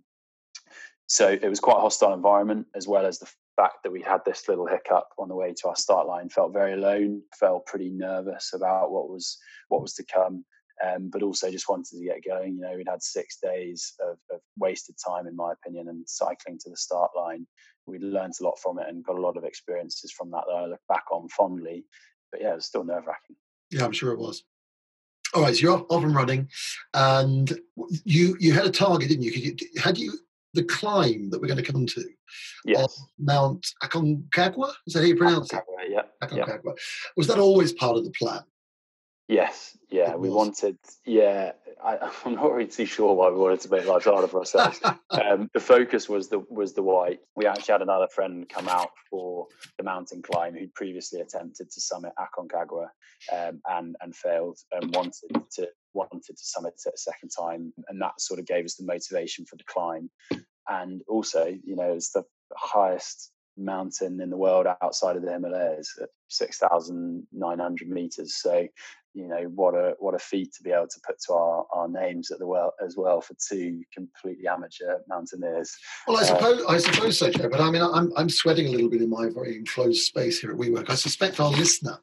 so 1.08 1.28
it 1.28 1.48
was 1.48 1.60
quite 1.60 1.78
a 1.78 1.80
hostile 1.80 2.14
environment, 2.14 2.66
as 2.74 2.86
well 2.86 3.04
as 3.04 3.18
the 3.18 3.30
fact 3.56 3.78
that 3.82 3.90
we 3.90 4.00
had 4.00 4.24
this 4.24 4.48
little 4.48 4.66
hiccup 4.66 5.08
on 5.18 5.28
the 5.28 5.34
way 5.34 5.52
to 5.52 5.68
our 5.68 5.76
start 5.76 6.06
line. 6.06 6.28
Felt 6.28 6.52
very 6.52 6.74
alone. 6.74 7.22
Felt 7.38 7.66
pretty 7.66 7.90
nervous 7.90 8.52
about 8.54 8.92
what 8.92 9.08
was 9.08 9.36
what 9.68 9.82
was 9.82 9.94
to 9.94 10.04
come 10.04 10.44
um, 10.84 11.08
but 11.10 11.22
also 11.22 11.50
just 11.50 11.68
wanted 11.68 11.98
to 11.98 12.04
get 12.04 12.24
going. 12.24 12.56
You 12.56 12.60
know, 12.62 12.76
we'd 12.76 12.88
had 12.88 13.02
six 13.02 13.38
days 13.42 13.94
of, 14.00 14.18
of, 14.32 14.40
wasted 14.58 14.96
time, 15.04 15.26
in 15.26 15.36
my 15.36 15.52
opinion, 15.52 15.88
and 15.88 16.08
cycling 16.08 16.58
to 16.60 16.70
the 16.70 16.76
start 16.76 17.10
line. 17.16 17.46
We 17.86 17.98
learned 17.98 18.34
a 18.40 18.44
lot 18.44 18.58
from 18.58 18.78
it 18.78 18.86
and 18.88 19.04
got 19.04 19.18
a 19.18 19.20
lot 19.20 19.36
of 19.36 19.44
experiences 19.44 20.12
from 20.12 20.30
that 20.30 20.44
that 20.46 20.54
I 20.54 20.66
look 20.66 20.80
back 20.88 21.04
on 21.10 21.28
fondly. 21.28 21.84
But 22.30 22.42
yeah, 22.42 22.52
it 22.52 22.56
was 22.56 22.66
still 22.66 22.84
nerve 22.84 23.06
wracking. 23.06 23.36
Yeah, 23.70 23.84
I'm 23.84 23.92
sure 23.92 24.12
it 24.12 24.18
was. 24.18 24.44
All 25.34 25.42
right, 25.42 25.54
so 25.54 25.60
you're 25.60 25.86
off, 25.90 26.02
and 26.02 26.14
running, 26.14 26.48
and 26.94 27.58
you 28.04 28.36
you 28.40 28.54
had 28.54 28.64
a 28.64 28.70
target, 28.70 29.10
didn't 29.10 29.24
you? 29.24 29.30
you 29.30 29.56
had 29.78 29.98
you 29.98 30.12
the 30.54 30.64
climb 30.64 31.30
that 31.30 31.40
we're 31.40 31.48
going 31.48 31.62
to 31.62 31.72
come 31.72 31.86
to? 31.86 32.04
Yes. 32.64 33.00
Mount 33.18 33.66
Aconcagua. 33.82 34.72
Is 34.86 34.94
that 34.94 35.00
how 35.00 35.06
you 35.06 35.16
pronounce 35.16 35.48
Aconcagua, 35.48 35.84
it? 35.84 35.92
Yeah. 35.92 36.02
Aconcagua. 36.26 36.62
Yeah. 36.64 36.72
Was 37.16 37.26
that 37.28 37.38
always 37.38 37.72
part 37.72 37.96
of 37.96 38.04
the 38.04 38.10
plan? 38.10 38.42
Yes, 39.28 39.76
yeah, 39.90 40.16
we 40.16 40.30
wanted. 40.30 40.78
Yeah, 41.04 41.52
I, 41.82 42.10
am 42.24 42.34
not 42.34 42.52
really 42.52 42.68
too 42.68 42.86
sure 42.86 43.14
why 43.14 43.30
we 43.30 43.38
wanted 43.38 43.60
to 43.60 43.70
make 43.70 43.86
life 43.86 44.04
harder 44.04 44.28
for 44.28 44.40
ourselves. 44.40 44.80
um, 45.10 45.50
the 45.54 45.60
focus 45.60 46.08
was 46.08 46.28
the 46.28 46.40
was 46.48 46.74
the 46.74 46.82
Wike. 46.82 47.18
We 47.36 47.46
actually 47.46 47.72
had 47.72 47.82
another 47.82 48.08
friend 48.08 48.48
come 48.48 48.68
out 48.68 48.90
for 49.10 49.46
the 49.76 49.84
mountain 49.84 50.22
climb 50.22 50.54
who'd 50.54 50.74
previously 50.74 51.20
attempted 51.20 51.70
to 51.70 51.80
summit 51.80 52.12
Aconcagua 52.18 52.88
um, 53.32 53.60
and 53.68 53.96
and 54.00 54.14
failed 54.14 54.58
and 54.72 54.94
wanted 54.94 55.42
to 55.52 55.68
wanted 55.94 56.36
to 56.36 56.44
summit 56.44 56.74
it 56.86 56.92
a 56.94 56.98
second 56.98 57.30
time, 57.30 57.72
and 57.88 58.00
that 58.00 58.20
sort 58.20 58.40
of 58.40 58.46
gave 58.46 58.64
us 58.64 58.74
the 58.74 58.84
motivation 58.84 59.44
for 59.44 59.56
the 59.56 59.64
climb. 59.64 60.10
And 60.68 61.02
also, 61.08 61.46
you 61.46 61.76
know, 61.76 61.92
it's 61.92 62.12
the 62.12 62.24
highest 62.54 63.32
mountain 63.58 64.20
in 64.20 64.30
the 64.30 64.36
world 64.36 64.66
outside 64.82 65.16
of 65.16 65.22
the 65.22 65.32
Himalayas 65.32 65.92
at 66.00 66.10
6,900 66.28 67.88
meters. 67.88 68.36
So, 68.36 68.66
you 69.18 69.26
know, 69.26 69.50
what 69.56 69.74
a 69.74 69.94
what 69.98 70.14
a 70.14 70.18
feat 70.18 70.52
to 70.54 70.62
be 70.62 70.70
able 70.70 70.86
to 70.86 71.00
put 71.04 71.20
to 71.26 71.32
our, 71.32 71.66
our 71.72 71.88
names 71.88 72.30
at 72.30 72.38
the 72.38 72.46
well 72.46 72.72
as 72.84 72.96
well 72.96 73.20
for 73.20 73.34
two 73.48 73.82
completely 73.92 74.46
amateur 74.46 74.98
mountaineers. 75.08 75.74
Well, 76.06 76.18
I 76.18 76.20
uh, 76.20 76.24
suppose 76.24 76.62
uh, 76.62 76.68
I 76.68 76.78
suppose 76.78 77.18
so, 77.18 77.30
Joe. 77.30 77.48
But 77.48 77.60
I 77.60 77.68
mean, 77.68 77.82
I'm 77.82 78.12
I'm 78.16 78.28
sweating 78.28 78.68
a 78.68 78.70
little 78.70 78.88
bit 78.88 79.02
in 79.02 79.10
my 79.10 79.28
very 79.28 79.56
enclosed 79.56 80.02
space 80.02 80.38
here 80.38 80.52
at 80.52 80.56
WeWork. 80.56 80.88
I 80.88 80.94
suspect 80.94 81.40
our 81.40 81.50
listener 81.50 81.98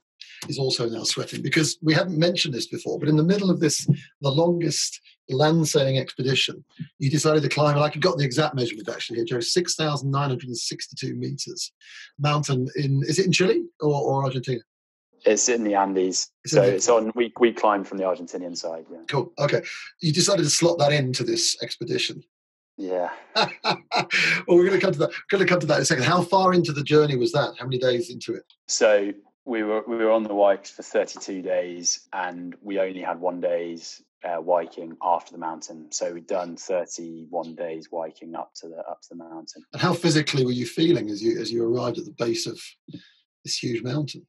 is 0.50 0.60
also 0.60 0.90
now 0.90 1.04
sweating 1.04 1.42
because 1.42 1.78
we 1.82 1.94
haven't 1.94 2.20
mentioned 2.20 2.54
this 2.54 2.68
before. 2.68 3.00
But 3.00 3.08
in 3.08 3.16
the 3.16 3.24
middle 3.24 3.50
of 3.50 3.62
this, 3.62 3.88
the 4.20 4.30
longest 4.30 5.00
land 5.30 5.68
sailing 5.70 5.98
expedition, 5.98 6.66
you 7.00 7.10
decided 7.10 7.44
to 7.44 7.50
climb, 7.50 7.78
and 7.78 7.86
I 7.86 7.90
got 7.90 8.18
the 8.18 8.26
exact 8.26 8.56
measurement 8.56 8.90
actually 8.90 9.18
here, 9.20 9.26
Joe, 9.26 9.40
6,962 9.40 11.16
meters 11.16 11.72
mountain 12.20 12.68
in, 12.76 13.02
is 13.08 13.20
it 13.20 13.26
in 13.26 13.32
Chile 13.32 13.64
or, 13.80 13.94
or 13.94 14.26
Argentina? 14.26 14.60
It's 15.26 15.50
in 15.50 15.64
the 15.64 15.76
Andes. 15.76 16.30
It's 16.44 16.54
so 16.54 16.62
it's 16.62 16.90
on, 16.90 17.12
we, 17.16 17.34
we 17.40 17.52
climb 17.52 17.84
from 17.84 17.98
the 17.98 18.04
Argentinian 18.04 18.56
side. 18.56 18.86
Yeah. 18.92 19.00
Cool. 19.08 19.34
Okay. 19.40 19.62
You 20.02 20.14
decided 20.14 20.44
to 20.44 20.50
slot 20.50 20.78
that 20.80 20.92
into 20.92 21.24
this 21.24 21.58
expedition. 21.62 22.24
Yeah. 22.78 23.10
well, 23.36 23.78
we're 24.48 24.66
going 24.66 24.80
to 24.80 24.86
come 24.86 24.94
to 24.94 25.00
that. 25.00 25.10
We're 25.10 25.38
going 25.38 25.48
to 25.48 25.52
come 25.52 25.60
to 25.62 25.68
that 25.68 25.78
in 25.78 25.82
a 25.82 25.86
second. 25.86 26.04
How 26.04 26.22
far 26.22 26.54
into 26.54 26.74
the 26.74 26.84
journey 26.84 27.16
was 27.16 27.32
that? 27.32 27.56
How 27.58 27.66
many 27.66 27.78
days 27.78 28.10
into 28.10 28.34
it? 28.34 28.44
So 28.68 29.14
we 29.46 29.64
were 29.64 29.84
we 29.88 29.96
were 29.96 30.12
on 30.12 30.24
the 30.24 30.34
Wikes 30.34 30.72
for 30.72 30.84
32 30.84 31.42
days, 31.42 32.08
and 32.12 32.56
we 32.62 32.80
only 32.80 33.02
had 33.02 33.20
one 33.20 33.40
day's 33.40 34.02
uh, 34.26 34.42
Wiking 34.42 34.98
after 35.02 35.32
the 35.32 35.38
mountain. 35.38 35.92
So 35.92 36.14
we'd 36.14 36.28
done 36.28 36.58
31 36.58 37.56
days 37.56 37.90
Wiking 37.92 38.36
up 38.36 38.52
to 38.56 38.68
the 38.68 38.80
up 38.80 39.02
to 39.04 39.10
the 39.12 39.16
mountain. 39.16 39.64
And 39.72 39.82
how 39.82 39.94
physically 39.94 40.46
were 40.46 40.52
you 40.52 40.66
feeling 40.66 41.10
as 41.10 41.22
you 41.22 41.40
as 41.40 41.52
you 41.52 41.64
arrived 41.64 41.98
at 41.98 42.06
the 42.06 42.16
base 42.18 42.46
of 42.46 42.60
this 43.44 43.58
huge 43.58 43.84
mountain? 43.84 44.26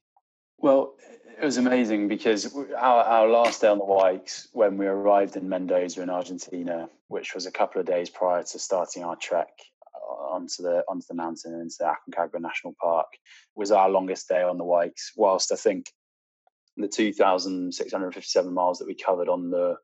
Well, 0.59 0.95
it 1.39 1.45
was 1.45 1.57
amazing 1.57 2.07
because 2.07 2.55
our, 2.75 3.03
our 3.03 3.27
last 3.27 3.61
day 3.61 3.67
on 3.67 3.77
the 3.77 3.85
Wikes, 3.85 4.47
when 4.53 4.77
we 4.77 4.87
arrived 4.87 5.35
in 5.35 5.47
Mendoza 5.47 6.01
in 6.01 6.09
Argentina, 6.09 6.89
which 7.09 7.35
was 7.35 7.45
a 7.45 7.51
couple 7.51 7.79
of 7.79 7.85
days 7.85 8.09
prior 8.09 8.43
to 8.43 8.59
starting 8.59 9.03
our 9.03 9.15
trek 9.15 9.49
uh, 9.95 10.13
onto 10.33 10.63
the 10.63 10.83
onto 10.87 11.05
the 11.07 11.13
mountain 11.13 11.53
into 11.53 11.77
Aconcagua 11.83 12.41
National 12.41 12.73
Park, 12.81 13.07
was 13.55 13.71
our 13.71 13.89
longest 13.89 14.27
day 14.27 14.41
on 14.41 14.57
the 14.57 14.63
Wikes. 14.63 15.11
Whilst 15.15 15.51
I 15.51 15.55
think 15.55 15.91
the 16.75 16.87
2,657 16.87 18.53
miles 18.53 18.79
that 18.79 18.87
we 18.87 18.95
covered 18.95 19.29
on 19.29 19.51
the 19.51 19.77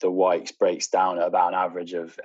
the 0.00 0.10
Wikes 0.10 0.52
breaks 0.52 0.88
down 0.88 1.18
at 1.18 1.26
about 1.26 1.52
an 1.52 1.58
average 1.58 1.92
of 1.92 2.18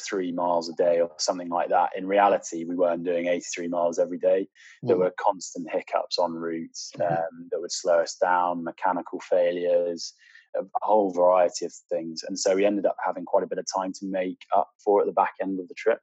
83 0.00 0.32
miles 0.32 0.68
a 0.68 0.74
day 0.74 1.00
or 1.00 1.10
something 1.18 1.48
like 1.48 1.68
that. 1.68 1.90
In 1.96 2.06
reality, 2.06 2.64
we 2.64 2.76
weren't 2.76 3.04
doing 3.04 3.26
83 3.26 3.68
miles 3.68 3.98
every 3.98 4.18
day. 4.18 4.48
There 4.82 4.96
mm. 4.96 5.00
were 5.00 5.14
constant 5.20 5.68
hiccups 5.70 6.18
en 6.18 6.32
route 6.32 6.70
mm-hmm. 6.96 7.02
um, 7.02 7.48
that 7.50 7.60
would 7.60 7.72
slow 7.72 8.00
us 8.00 8.16
down, 8.20 8.64
mechanical 8.64 9.20
failures, 9.20 10.14
a 10.56 10.62
whole 10.82 11.12
variety 11.12 11.64
of 11.66 11.72
things. 11.90 12.22
And 12.26 12.38
so 12.38 12.56
we 12.56 12.64
ended 12.64 12.86
up 12.86 12.96
having 13.04 13.24
quite 13.24 13.44
a 13.44 13.48
bit 13.48 13.58
of 13.58 13.66
time 13.74 13.92
to 13.94 14.06
make 14.06 14.40
up 14.56 14.68
for 14.84 15.00
at 15.00 15.06
the 15.06 15.12
back 15.12 15.34
end 15.40 15.60
of 15.60 15.68
the 15.68 15.74
trip. 15.74 16.00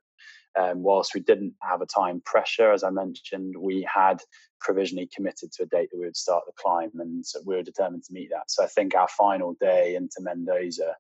Um, 0.56 0.82
whilst 0.82 1.14
we 1.14 1.22
didn't 1.22 1.54
have 1.62 1.82
a 1.82 1.86
time 1.86 2.22
pressure, 2.26 2.72
as 2.72 2.84
I 2.84 2.90
mentioned, 2.90 3.56
we 3.58 3.88
had 3.92 4.22
provisionally 4.60 5.10
committed 5.16 5.52
to 5.52 5.64
a 5.64 5.66
date 5.68 5.90
that 5.92 6.00
we 6.00 6.06
would 6.06 6.18
start 6.18 6.44
the 6.46 6.54
climb, 6.58 6.92
and 7.00 7.26
so 7.26 7.40
we 7.46 7.56
were 7.56 7.64
determined 7.64 8.04
to 8.06 8.14
meet 8.14 8.30
that. 8.32 8.50
So 8.50 8.64
I 8.64 8.68
think 8.68 8.96
our 8.96 9.08
final 9.10 9.56
day 9.60 9.96
into 9.96 10.18
Mendoza, 10.20 10.96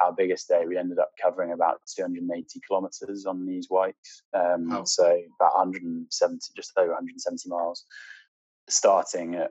our 0.00 0.12
biggest 0.12 0.48
day, 0.48 0.64
we 0.66 0.78
ended 0.78 0.98
up 0.98 1.10
covering 1.20 1.52
about 1.52 1.80
280 1.94 2.60
kilometers 2.66 3.26
on 3.26 3.46
these 3.46 3.68
Wikes. 3.70 4.22
Um. 4.34 4.70
So 4.86 5.04
about 5.04 5.54
170, 5.56 6.40
just 6.56 6.72
over 6.78 6.88
170 6.88 7.48
miles, 7.48 7.84
starting 8.68 9.34
at 9.34 9.50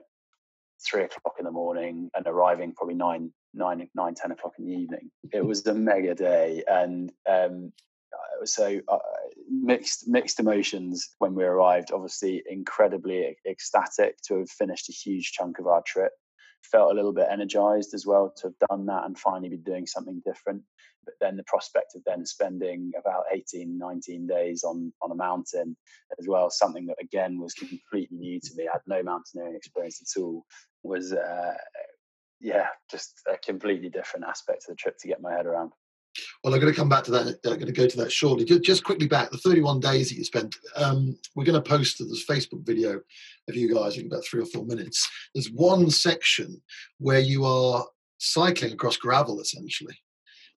three 0.84 1.04
o'clock 1.04 1.36
in 1.38 1.44
the 1.44 1.50
morning 1.50 2.10
and 2.14 2.26
arriving 2.26 2.72
probably 2.74 2.94
nine, 2.94 3.32
nine, 3.54 3.88
nine, 3.94 4.14
ten 4.14 4.32
o'clock 4.32 4.54
in 4.58 4.66
the 4.66 4.74
evening. 4.74 5.10
It 5.32 5.44
was 5.44 5.66
a 5.66 5.74
mega 5.74 6.14
day, 6.14 6.64
and 6.66 7.12
um, 7.28 7.72
so 8.44 8.80
uh, 8.88 8.98
mixed 9.50 10.08
mixed 10.08 10.40
emotions 10.40 11.14
when 11.18 11.34
we 11.34 11.44
arrived. 11.44 11.92
Obviously, 11.92 12.42
incredibly 12.48 13.36
ecstatic 13.46 14.16
to 14.22 14.38
have 14.38 14.50
finished 14.50 14.88
a 14.88 14.92
huge 14.92 15.32
chunk 15.32 15.58
of 15.58 15.66
our 15.66 15.82
trip. 15.82 16.12
felt 16.62 16.92
a 16.92 16.94
little 16.94 17.12
bit 17.12 17.26
energized 17.30 17.92
as 17.94 18.06
well 18.06 18.32
to 18.36 18.48
have 18.48 18.68
done 18.68 18.86
that 18.86 19.04
and 19.04 19.18
finally 19.18 19.48
be 19.48 19.56
doing 19.56 19.86
something 19.86 20.22
different. 20.24 20.62
But 21.04 21.14
then 21.20 21.36
the 21.36 21.44
prospect 21.44 21.96
of 21.96 22.02
then 22.04 22.24
spending 22.24 22.92
about 22.98 23.24
18, 23.32 23.76
19 23.76 24.26
days 24.26 24.62
on, 24.62 24.92
on 25.02 25.10
a 25.10 25.16
mountain 25.16 25.76
as 26.20 26.28
well, 26.28 26.50
something 26.50 26.86
that 26.86 27.02
again 27.02 27.40
was 27.40 27.54
completely 27.54 28.16
new 28.16 28.40
to 28.40 28.50
me. 28.56 28.68
I 28.68 28.74
had 28.74 28.82
no 28.86 29.02
mountaineering 29.02 29.56
experience 29.56 30.00
at 30.00 30.20
all, 30.20 30.44
was, 30.84 31.12
uh, 31.12 31.54
yeah, 32.40 32.66
just 32.90 33.20
a 33.28 33.36
completely 33.38 33.88
different 33.88 34.26
aspect 34.26 34.64
of 34.68 34.68
the 34.68 34.76
trip 34.76 34.96
to 35.00 35.08
get 35.08 35.20
my 35.20 35.32
head 35.32 35.46
around. 35.46 35.72
Well, 36.42 36.54
I'm 36.54 36.60
going 36.60 36.72
to 36.72 36.78
come 36.78 36.88
back 36.88 37.04
to 37.04 37.10
that. 37.12 37.38
I'm 37.44 37.52
going 37.54 37.66
to 37.66 37.72
go 37.72 37.86
to 37.86 37.96
that 37.98 38.12
shortly. 38.12 38.44
Just 38.44 38.84
quickly 38.84 39.06
back 39.06 39.30
the 39.30 39.38
31 39.38 39.80
days 39.80 40.08
that 40.08 40.16
you 40.16 40.24
spent. 40.24 40.56
Um, 40.76 41.16
we're 41.34 41.44
going 41.44 41.62
to 41.62 41.68
post 41.68 41.98
this 41.98 42.26
Facebook 42.26 42.66
video 42.66 43.00
of 43.48 43.56
you 43.56 43.74
guys 43.74 43.96
in 43.96 44.06
about 44.06 44.24
three 44.24 44.42
or 44.42 44.46
four 44.46 44.64
minutes. 44.64 45.08
There's 45.34 45.50
one 45.50 45.90
section 45.90 46.60
where 46.98 47.20
you 47.20 47.44
are 47.44 47.86
cycling 48.18 48.72
across 48.72 48.96
gravel, 48.96 49.40
essentially. 49.40 49.96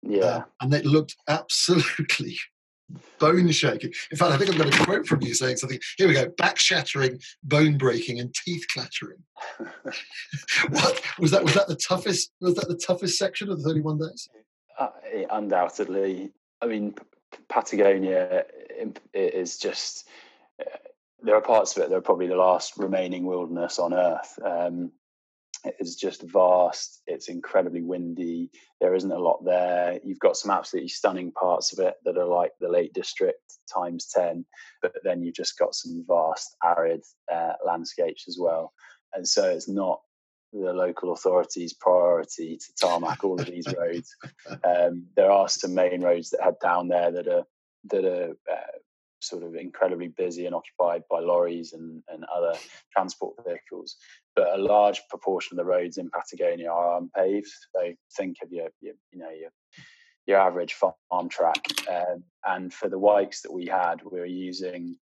Yeah, 0.03 0.25
uh, 0.25 0.43
and 0.61 0.75
it 0.75 0.85
looked 0.85 1.17
absolutely 1.29 2.37
bone 3.19 3.51
shaking. 3.51 3.93
In 4.11 4.19
fact, 4.19 4.33
I 4.33 4.37
think 4.37 4.51
I've 4.51 4.59
got 4.59 4.81
a 4.81 4.85
quote 4.85 5.07
from 5.07 5.23
you 5.23 5.33
saying 5.33 5.57
something. 5.57 5.81
Here 5.97 6.07
we 6.07 6.15
go: 6.15 6.29
back 6.37 6.59
shattering, 6.59 7.19
bone 7.43 7.79
breaking, 7.79 8.21
and 8.21 8.35
teeth 8.35 8.67
clattering. 8.73 9.23
what 10.69 11.01
was 11.19 11.31
that? 11.31 11.43
Was 11.43 11.55
that 11.55 11.69
the 11.69 11.77
toughest? 11.77 12.33
Was 12.41 12.55
that 12.57 12.69
the 12.69 12.77
toughest 12.77 13.19
section 13.19 13.51
of 13.51 13.63
the 13.63 13.65
31 13.69 13.99
days? 13.99 14.29
Uh, 14.79 14.89
undoubtedly. 15.31 16.33
I 16.61 16.67
mean, 16.67 16.95
Patagonia 17.49 18.45
is 19.13 19.59
just. 19.59 20.07
Uh, 20.61 20.77
there 21.23 21.37
are 21.37 21.41
parts 21.41 21.77
of 21.77 21.83
it 21.83 21.89
that 21.89 21.97
are 21.97 22.03
probably 22.03 22.27
the 22.27 22.37
last 22.37 22.77
remaining 22.77 23.25
wilderness 23.25 23.79
on 23.79 23.95
Earth. 23.95 24.39
Um, 24.45 24.93
it's 25.65 25.95
just 25.95 26.23
vast. 26.23 27.01
It's 27.07 27.29
incredibly 27.29 27.81
windy. 27.81 28.51
There 28.81 28.95
isn't 28.95 29.11
a 29.11 29.19
lot 29.19 29.45
there. 29.45 29.99
You've 30.05 30.19
got 30.19 30.37
some 30.37 30.51
absolutely 30.51 30.91
stunning 30.91 31.33
parts 31.33 31.73
of 31.73 31.79
it 31.79 31.95
that 32.05 32.19
are 32.19 32.27
like 32.27 32.53
the 32.61 32.69
Lake 32.69 32.93
District 32.93 33.41
times 33.73 34.09
10, 34.13 34.45
but 34.83 34.93
then 35.03 35.23
you've 35.23 35.35
just 35.35 35.59
got 35.59 35.75
some 35.75 36.05
vast 36.07 36.57
arid 36.63 37.03
uh, 37.33 37.53
landscapes 37.65 38.29
as 38.29 38.37
well. 38.39 38.73
And 39.15 39.27
so 39.27 39.49
it's 39.49 39.69
not 39.69 40.01
the 40.55 40.73
local 40.73 41.13
authorities' 41.13 41.73
priority 41.75 42.57
to 42.57 42.75
tarmac 42.81 43.25
all 43.25 43.41
of 43.41 43.47
these 43.47 43.67
roads. 43.77 44.15
Um, 44.63 45.07
there 45.17 45.31
are 45.31 45.49
some 45.49 45.75
main 45.75 46.03
roads 46.03 46.31
that 46.31 46.43
head 46.43 46.57
down 46.63 46.89
there 46.89 47.11
that 47.11 47.27
are 47.29 47.45
that 47.91 48.05
are 48.05 48.31
uh, 48.51 48.79
sort 49.21 49.43
of 49.43 49.55
incredibly 49.55 50.09
busy 50.09 50.47
and 50.47 50.55
occupied 50.55 51.03
by 51.11 51.21
lorries 51.21 51.73
and, 51.73 52.03
and 52.09 52.25
other 52.25 52.55
transport 52.93 53.35
vehicles. 53.47 53.97
But 54.37 54.59
a 54.59 54.63
large 54.63 55.01
proportion 55.09 55.59
of 55.59 55.65
the 55.65 55.71
roads 55.71 55.99
in 55.99 56.11
Patagonia 56.11 56.71
are 56.71 56.99
unpaved. 56.99 57.49
So 57.75 57.93
think 58.17 58.37
of 58.43 58.53
your, 58.53 58.69
your 58.81 58.95
you 59.13 59.19
know 59.19 59.31
your 59.31 59.51
your 60.27 60.39
average 60.39 60.75
farm 60.75 61.29
track. 61.29 61.65
Um, 61.91 62.25
and 62.47 62.73
for 62.73 62.89
the 62.89 62.99
Wikes 62.99 63.43
that 63.43 63.53
we 63.53 63.67
had, 63.67 64.03
we 64.05 64.21
were 64.21 64.27
using 64.27 64.97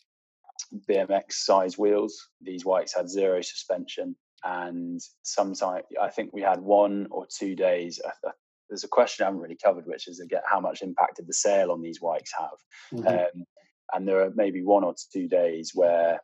BMX 0.90 1.34
size 1.34 1.78
wheels. 1.78 2.30
These 2.42 2.66
Wikes 2.66 2.94
had 2.94 3.10
zero 3.10 3.42
suspension 3.42 4.16
and 4.44 5.02
sometimes 5.24 5.84
I 6.02 6.10
think 6.10 6.32
we 6.34 6.42
had 6.42 6.62
one 6.62 7.08
or 7.12 7.28
two 7.28 7.56
days. 7.56 8.00
Uh, 8.06 8.32
there's 8.70 8.84
a 8.84 8.90
question 8.90 9.24
I 9.24 9.28
haven't 9.28 9.42
really 9.42 9.58
covered, 9.62 9.86
which 9.86 10.08
is 10.08 10.20
again 10.20 10.42
how 10.48 10.60
much 10.60 10.82
impact 10.82 11.18
did 11.18 11.28
the 11.28 11.34
sail 11.34 11.72
on 11.72 11.82
these 11.82 12.02
Wikes 12.02 12.32
have? 12.38 13.00
Mm-hmm. 13.00 13.08
Um, 13.08 13.46
and 13.94 14.08
there 14.08 14.22
are 14.22 14.32
maybe 14.36 14.64
one 14.64 14.84
or 14.84 14.94
two 15.12 15.28
days 15.28 15.72
where 15.74 16.20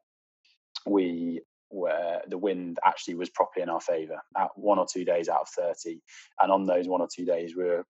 we 0.85 1.41
where 1.69 2.21
the 2.27 2.37
wind 2.37 2.77
actually 2.85 3.15
was 3.15 3.29
properly 3.31 3.63
in 3.63 3.69
our 3.69 3.81
favour. 3.81 4.21
at 4.37 4.49
One 4.55 4.79
or 4.79 4.85
two 4.91 5.03
days 5.03 5.29
out 5.29 5.41
of 5.41 5.49
thirty, 5.49 6.01
and 6.41 6.51
on 6.51 6.65
those 6.65 6.87
one 6.87 7.01
or 7.01 7.09
two 7.13 7.25
days 7.25 7.55
we 7.55 7.63
were 7.63 7.85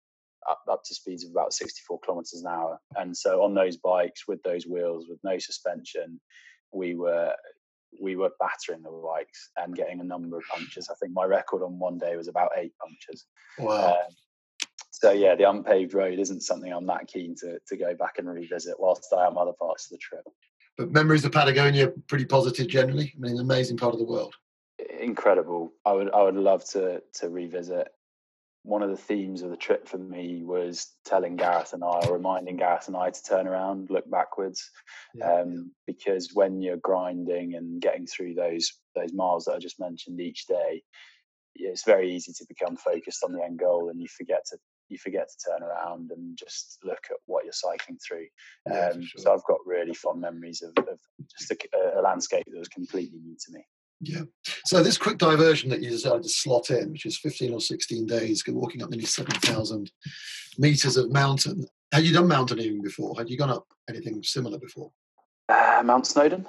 up, 0.48 0.60
up 0.70 0.82
to 0.84 0.94
speeds 0.94 1.24
of 1.24 1.30
about 1.30 1.52
64 1.52 2.00
kilometers 2.04 2.42
an 2.44 2.52
hour. 2.52 2.78
And 2.96 3.16
so 3.16 3.42
on 3.42 3.54
those 3.54 3.76
bikes 3.76 4.26
with 4.26 4.42
those 4.42 4.66
wheels 4.66 5.06
with 5.08 5.18
no 5.22 5.38
suspension, 5.38 6.20
we 6.72 6.94
were 6.94 7.32
we 8.00 8.16
were 8.16 8.30
battering 8.38 8.82
the 8.82 8.90
bikes 8.90 9.50
and 9.56 9.76
getting 9.76 10.00
a 10.00 10.04
number 10.04 10.36
of 10.36 10.44
punctures. 10.52 10.88
I 10.90 10.94
think 11.00 11.12
my 11.12 11.24
record 11.24 11.62
on 11.62 11.78
one 11.78 11.98
day 11.98 12.16
was 12.16 12.28
about 12.28 12.50
eight 12.56 12.72
punctures. 12.80 13.26
Wow. 13.58 13.92
Um, 13.92 14.16
so 14.90 15.10
yeah, 15.10 15.34
the 15.34 15.48
unpaved 15.48 15.94
road 15.94 16.18
isn't 16.18 16.42
something 16.42 16.72
I'm 16.72 16.86
that 16.86 17.08
keen 17.08 17.34
to 17.40 17.58
to 17.66 17.76
go 17.76 17.94
back 17.94 18.18
and 18.18 18.28
revisit 18.28 18.78
whilst 18.78 19.12
I 19.12 19.26
am 19.26 19.36
other 19.36 19.52
parts 19.58 19.86
of 19.86 19.90
the 19.90 19.98
trip. 19.98 20.24
But 20.78 20.92
memories 20.92 21.24
of 21.24 21.32
Patagonia 21.32 21.92
pretty 22.06 22.24
positive 22.24 22.68
generally. 22.68 23.12
I 23.16 23.20
mean, 23.20 23.32
an 23.32 23.40
amazing 23.40 23.76
part 23.76 23.94
of 23.94 23.98
the 23.98 24.06
world. 24.06 24.34
Incredible. 25.00 25.72
I 25.84 25.92
would 25.92 26.12
I 26.12 26.22
would 26.22 26.36
love 26.36 26.64
to 26.70 27.02
to 27.14 27.28
revisit 27.28 27.88
one 28.64 28.82
of 28.82 28.90
the 28.90 28.96
themes 28.96 29.42
of 29.42 29.50
the 29.50 29.56
trip 29.56 29.88
for 29.88 29.98
me 29.98 30.42
was 30.44 30.88
telling 31.04 31.36
Gareth 31.36 31.72
and 31.72 31.82
I, 31.82 32.06
or 32.06 32.14
reminding 32.14 32.56
Gareth 32.56 32.86
and 32.86 32.96
I 32.96 33.10
to 33.10 33.22
turn 33.22 33.48
around, 33.48 33.90
look 33.90 34.08
backwards, 34.08 34.70
yeah, 35.14 35.40
um, 35.40 35.52
yeah. 35.52 35.62
because 35.86 36.30
when 36.32 36.62
you're 36.62 36.76
grinding 36.76 37.54
and 37.54 37.82
getting 37.82 38.06
through 38.06 38.34
those 38.34 38.72
those 38.94 39.12
miles 39.12 39.44
that 39.44 39.54
I 39.54 39.58
just 39.58 39.80
mentioned 39.80 40.20
each 40.20 40.46
day, 40.46 40.82
it's 41.56 41.84
very 41.84 42.14
easy 42.14 42.32
to 42.32 42.46
become 42.48 42.76
focused 42.76 43.24
on 43.24 43.32
the 43.32 43.42
end 43.42 43.58
goal, 43.58 43.88
and 43.88 44.00
you 44.00 44.06
forget 44.08 44.44
to 44.50 44.58
you 44.88 44.98
forget 44.98 45.28
to 45.28 45.50
turn 45.50 45.62
around 45.62 46.10
and 46.10 46.38
just 46.38 46.78
look 46.84 47.04
at 47.10 47.16
what 47.26 47.44
you're 47.44 47.52
cycling 47.52 47.98
through. 48.06 48.26
Yeah, 48.68 48.90
um, 48.90 49.02
sure. 49.02 49.22
So 49.22 49.32
I've 49.32 49.44
got 49.44 49.58
really 49.66 49.94
fond 49.94 50.20
memories 50.20 50.62
of, 50.62 50.84
of 50.84 51.00
just 51.38 51.50
a, 51.50 51.98
a 51.98 52.02
landscape 52.02 52.44
that 52.46 52.58
was 52.58 52.68
completely 52.68 53.18
new 53.24 53.34
to 53.34 53.52
me. 53.52 53.64
Yeah. 54.02 54.22
So 54.66 54.82
this 54.82 54.98
quick 54.98 55.18
diversion 55.18 55.70
that 55.70 55.80
you 55.80 55.88
decided 55.88 56.24
to 56.24 56.28
slot 56.28 56.70
in, 56.70 56.90
which 56.90 57.06
is 57.06 57.18
15 57.18 57.54
or 57.54 57.60
16 57.60 58.06
days, 58.06 58.42
walking 58.48 58.82
up 58.82 58.90
nearly 58.90 59.04
7,000 59.04 59.90
meters 60.58 60.96
of 60.96 61.12
mountain. 61.12 61.64
Had 61.92 62.02
you 62.04 62.12
done 62.12 62.26
mountaineering 62.26 62.82
before? 62.82 63.14
Had 63.16 63.30
you 63.30 63.38
gone 63.38 63.50
up 63.50 63.64
anything 63.88 64.20
similar 64.24 64.58
before? 64.58 64.90
Uh, 65.48 65.82
Mount 65.84 66.06
Snowdon. 66.06 66.46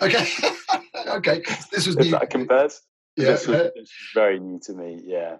Okay. 0.00 0.24
okay. 1.08 1.42
This 1.72 1.86
was 1.86 1.96
if 1.96 2.04
new. 2.04 2.10
that 2.12 2.30
compares. 2.30 2.80
Yeah. 3.16 3.32
This 3.32 3.48
was, 3.48 3.56
uh, 3.56 3.70
this 3.74 3.90
very 4.14 4.38
new 4.38 4.60
to 4.60 4.72
me. 4.74 5.00
Yeah. 5.02 5.38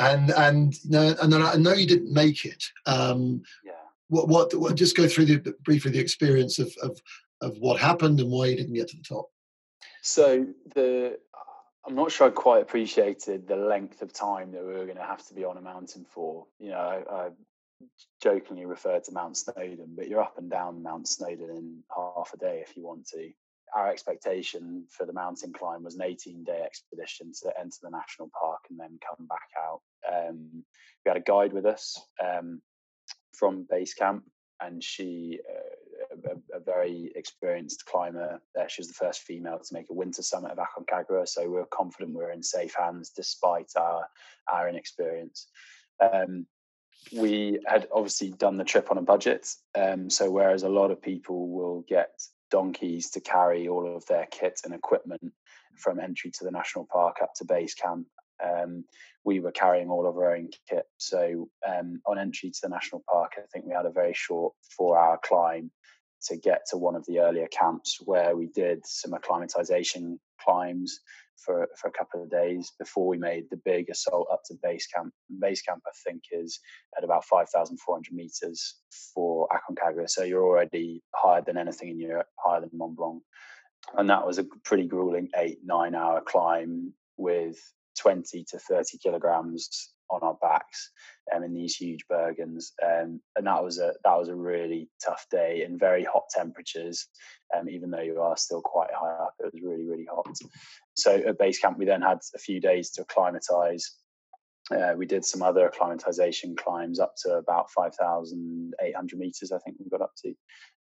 And 0.00 0.30
and 0.30 0.74
no, 0.88 1.14
and 1.22 1.32
then 1.32 1.42
I 1.42 1.54
know 1.56 1.74
you 1.74 1.86
didn't 1.86 2.12
make 2.12 2.44
it. 2.44 2.64
Um, 2.86 3.42
yeah. 3.64 3.72
What, 4.08 4.28
what 4.28 4.54
what 4.54 4.74
just 4.74 4.96
go 4.96 5.06
through 5.06 5.26
the 5.26 5.54
briefly 5.62 5.92
the 5.92 6.00
experience 6.00 6.58
of 6.58 6.72
of 6.82 6.98
of 7.42 7.56
what 7.58 7.78
happened 7.78 8.18
and 8.18 8.30
why 8.30 8.46
you 8.46 8.56
didn't 8.56 8.74
get 8.74 8.88
to 8.88 8.96
the 8.96 9.02
top. 9.02 9.26
So 10.02 10.46
the 10.74 11.18
I'm 11.86 11.94
not 11.94 12.12
sure 12.12 12.26
I 12.26 12.30
quite 12.30 12.62
appreciated 12.62 13.48
the 13.48 13.56
length 13.56 14.02
of 14.02 14.12
time 14.12 14.52
that 14.52 14.64
we 14.64 14.74
were 14.74 14.84
going 14.84 14.96
to 14.96 15.02
have 15.02 15.26
to 15.28 15.34
be 15.34 15.44
on 15.44 15.56
a 15.56 15.62
mountain 15.62 16.04
for. 16.04 16.46
You 16.58 16.70
know, 16.70 16.78
I, 16.78 17.14
I 17.14 17.28
jokingly 18.22 18.66
referred 18.66 19.04
to 19.04 19.12
Mount 19.12 19.36
Snowdon, 19.36 19.94
but 19.96 20.08
you're 20.08 20.20
up 20.20 20.36
and 20.38 20.50
down 20.50 20.82
Mount 20.82 21.08
Snowdon 21.08 21.50
in 21.50 21.82
half 21.94 22.32
a 22.34 22.36
day 22.36 22.62
if 22.66 22.76
you 22.76 22.84
want 22.84 23.06
to. 23.08 23.30
Our 23.74 23.88
expectation 23.88 24.84
for 24.90 25.06
the 25.06 25.12
mountain 25.12 25.52
climb 25.52 25.84
was 25.84 25.94
an 25.94 26.02
18 26.02 26.44
day 26.44 26.60
expedition 26.64 27.32
to 27.42 27.52
enter 27.58 27.78
the 27.82 27.90
national 27.90 28.30
park 28.38 28.60
and 28.68 28.78
then 28.78 28.98
come 29.06 29.26
back 29.26 29.48
out. 29.64 29.80
Um, 30.12 30.64
we 31.04 31.08
had 31.08 31.16
a 31.16 31.20
guide 31.20 31.52
with 31.52 31.64
us 31.64 32.00
um, 32.22 32.60
from 33.32 33.66
base 33.70 33.94
camp, 33.94 34.24
and 34.60 34.82
she 34.82 35.40
uh, 35.48 35.69
a, 36.24 36.56
a, 36.56 36.60
very 36.60 37.12
experienced 37.14 37.86
climber. 37.86 38.40
She 38.68 38.80
was 38.80 38.88
the 38.88 38.94
first 38.94 39.22
female 39.22 39.58
to 39.58 39.74
make 39.74 39.90
a 39.90 39.94
winter 39.94 40.22
summit 40.22 40.52
of 40.52 40.58
Aconcagua, 40.58 41.28
so 41.28 41.48
we 41.48 41.58
are 41.58 41.66
confident 41.72 42.16
we 42.16 42.24
are 42.24 42.32
in 42.32 42.42
safe 42.42 42.74
hands 42.74 43.10
despite 43.10 43.70
our 43.76 44.06
our 44.52 44.68
inexperience. 44.68 45.48
Um, 46.00 46.46
we 47.12 47.58
had 47.66 47.88
obviously 47.92 48.30
done 48.30 48.56
the 48.56 48.64
trip 48.64 48.90
on 48.90 48.98
a 48.98 49.02
budget, 49.02 49.48
um, 49.74 50.10
so 50.10 50.30
whereas 50.30 50.62
a 50.62 50.68
lot 50.68 50.90
of 50.90 51.02
people 51.02 51.48
will 51.48 51.84
get 51.88 52.10
donkeys 52.50 53.10
to 53.10 53.20
carry 53.20 53.68
all 53.68 53.96
of 53.96 54.04
their 54.06 54.26
kit 54.30 54.60
and 54.64 54.74
equipment 54.74 55.32
from 55.76 56.00
entry 56.00 56.30
to 56.30 56.44
the 56.44 56.50
national 56.50 56.86
park 56.92 57.16
up 57.22 57.34
to 57.34 57.44
base 57.44 57.74
camp. 57.74 58.06
Um, 58.42 58.84
we 59.24 59.40
were 59.40 59.52
carrying 59.52 59.90
all 59.90 60.06
of 60.06 60.16
our 60.16 60.34
own 60.34 60.48
kit. 60.68 60.84
So 60.98 61.48
um, 61.66 62.00
on 62.06 62.18
entry 62.18 62.50
to 62.50 62.58
the 62.62 62.68
national 62.68 63.04
park, 63.08 63.32
I 63.36 63.42
think 63.52 63.66
we 63.66 63.74
had 63.74 63.86
a 63.86 63.90
very 63.90 64.14
short 64.14 64.54
four-hour 64.76 65.20
climb 65.22 65.70
to 66.28 66.36
get 66.36 66.62
to 66.70 66.76
one 66.76 66.94
of 66.94 67.04
the 67.06 67.18
earlier 67.18 67.48
camps 67.48 67.98
where 68.04 68.36
we 68.36 68.48
did 68.54 68.80
some 68.84 69.14
acclimatization 69.14 70.18
climbs 70.42 71.00
for, 71.44 71.68
for 71.80 71.88
a 71.88 71.92
couple 71.92 72.22
of 72.22 72.30
days 72.30 72.72
before 72.78 73.06
we 73.06 73.18
made 73.18 73.44
the 73.50 73.60
big 73.64 73.88
assault 73.90 74.28
up 74.32 74.42
to 74.46 74.54
base 74.62 74.86
camp. 74.86 75.12
Base 75.40 75.62
camp, 75.62 75.82
I 75.86 75.90
think, 76.06 76.22
is 76.32 76.60
at 76.96 77.04
about 77.04 77.24
5,400 77.24 78.12
meters 78.12 78.76
for 79.14 79.48
Aconcagua. 79.48 80.08
So 80.08 80.24
you're 80.24 80.44
already 80.44 81.02
higher 81.14 81.42
than 81.42 81.56
anything 81.56 81.90
in 81.90 82.00
Europe, 82.00 82.28
higher 82.38 82.60
than 82.60 82.70
Mont 82.74 82.96
Blanc. 82.96 83.22
And 83.96 84.10
that 84.10 84.26
was 84.26 84.38
a 84.38 84.46
pretty 84.64 84.86
grueling 84.86 85.28
eight, 85.36 85.58
nine 85.64 85.94
hour 85.94 86.20
climb 86.20 86.92
with 87.16 87.56
20 87.98 88.44
to 88.50 88.58
30 88.58 88.98
kilograms 88.98 89.90
on 90.10 90.22
our 90.22 90.36
backs 90.40 90.90
um, 91.34 91.44
in 91.44 91.54
these 91.54 91.76
huge 91.76 92.04
bergens, 92.10 92.72
um, 92.84 93.20
and 93.36 93.46
that 93.46 93.62
was 93.62 93.78
a 93.78 93.92
that 94.04 94.18
was 94.18 94.28
a 94.28 94.34
really 94.34 94.88
tough 95.04 95.26
day 95.30 95.62
in 95.64 95.78
very 95.78 96.04
hot 96.04 96.24
temperatures. 96.30 97.08
Um, 97.56 97.68
even 97.68 97.90
though 97.90 98.00
you 98.00 98.20
are 98.20 98.36
still 98.36 98.60
quite 98.62 98.92
high 98.92 99.12
up, 99.12 99.34
it 99.38 99.52
was 99.52 99.62
really 99.62 99.84
really 99.84 100.06
hot. 100.12 100.26
So 100.94 101.14
at 101.14 101.38
base 101.38 101.58
camp, 101.58 101.78
we 101.78 101.86
then 101.86 102.02
had 102.02 102.18
a 102.34 102.38
few 102.38 102.60
days 102.60 102.90
to 102.92 103.02
acclimatise. 103.02 103.96
Uh, 104.70 104.94
we 104.96 105.06
did 105.06 105.24
some 105.24 105.42
other 105.42 105.66
acclimatization 105.66 106.54
climbs 106.54 107.00
up 107.00 107.14
to 107.24 107.34
about 107.34 107.70
5,800 107.72 109.18
meters, 109.18 109.50
I 109.50 109.58
think 109.58 109.76
we 109.80 109.90
got 109.90 110.02
up 110.02 110.12
to. 110.22 110.32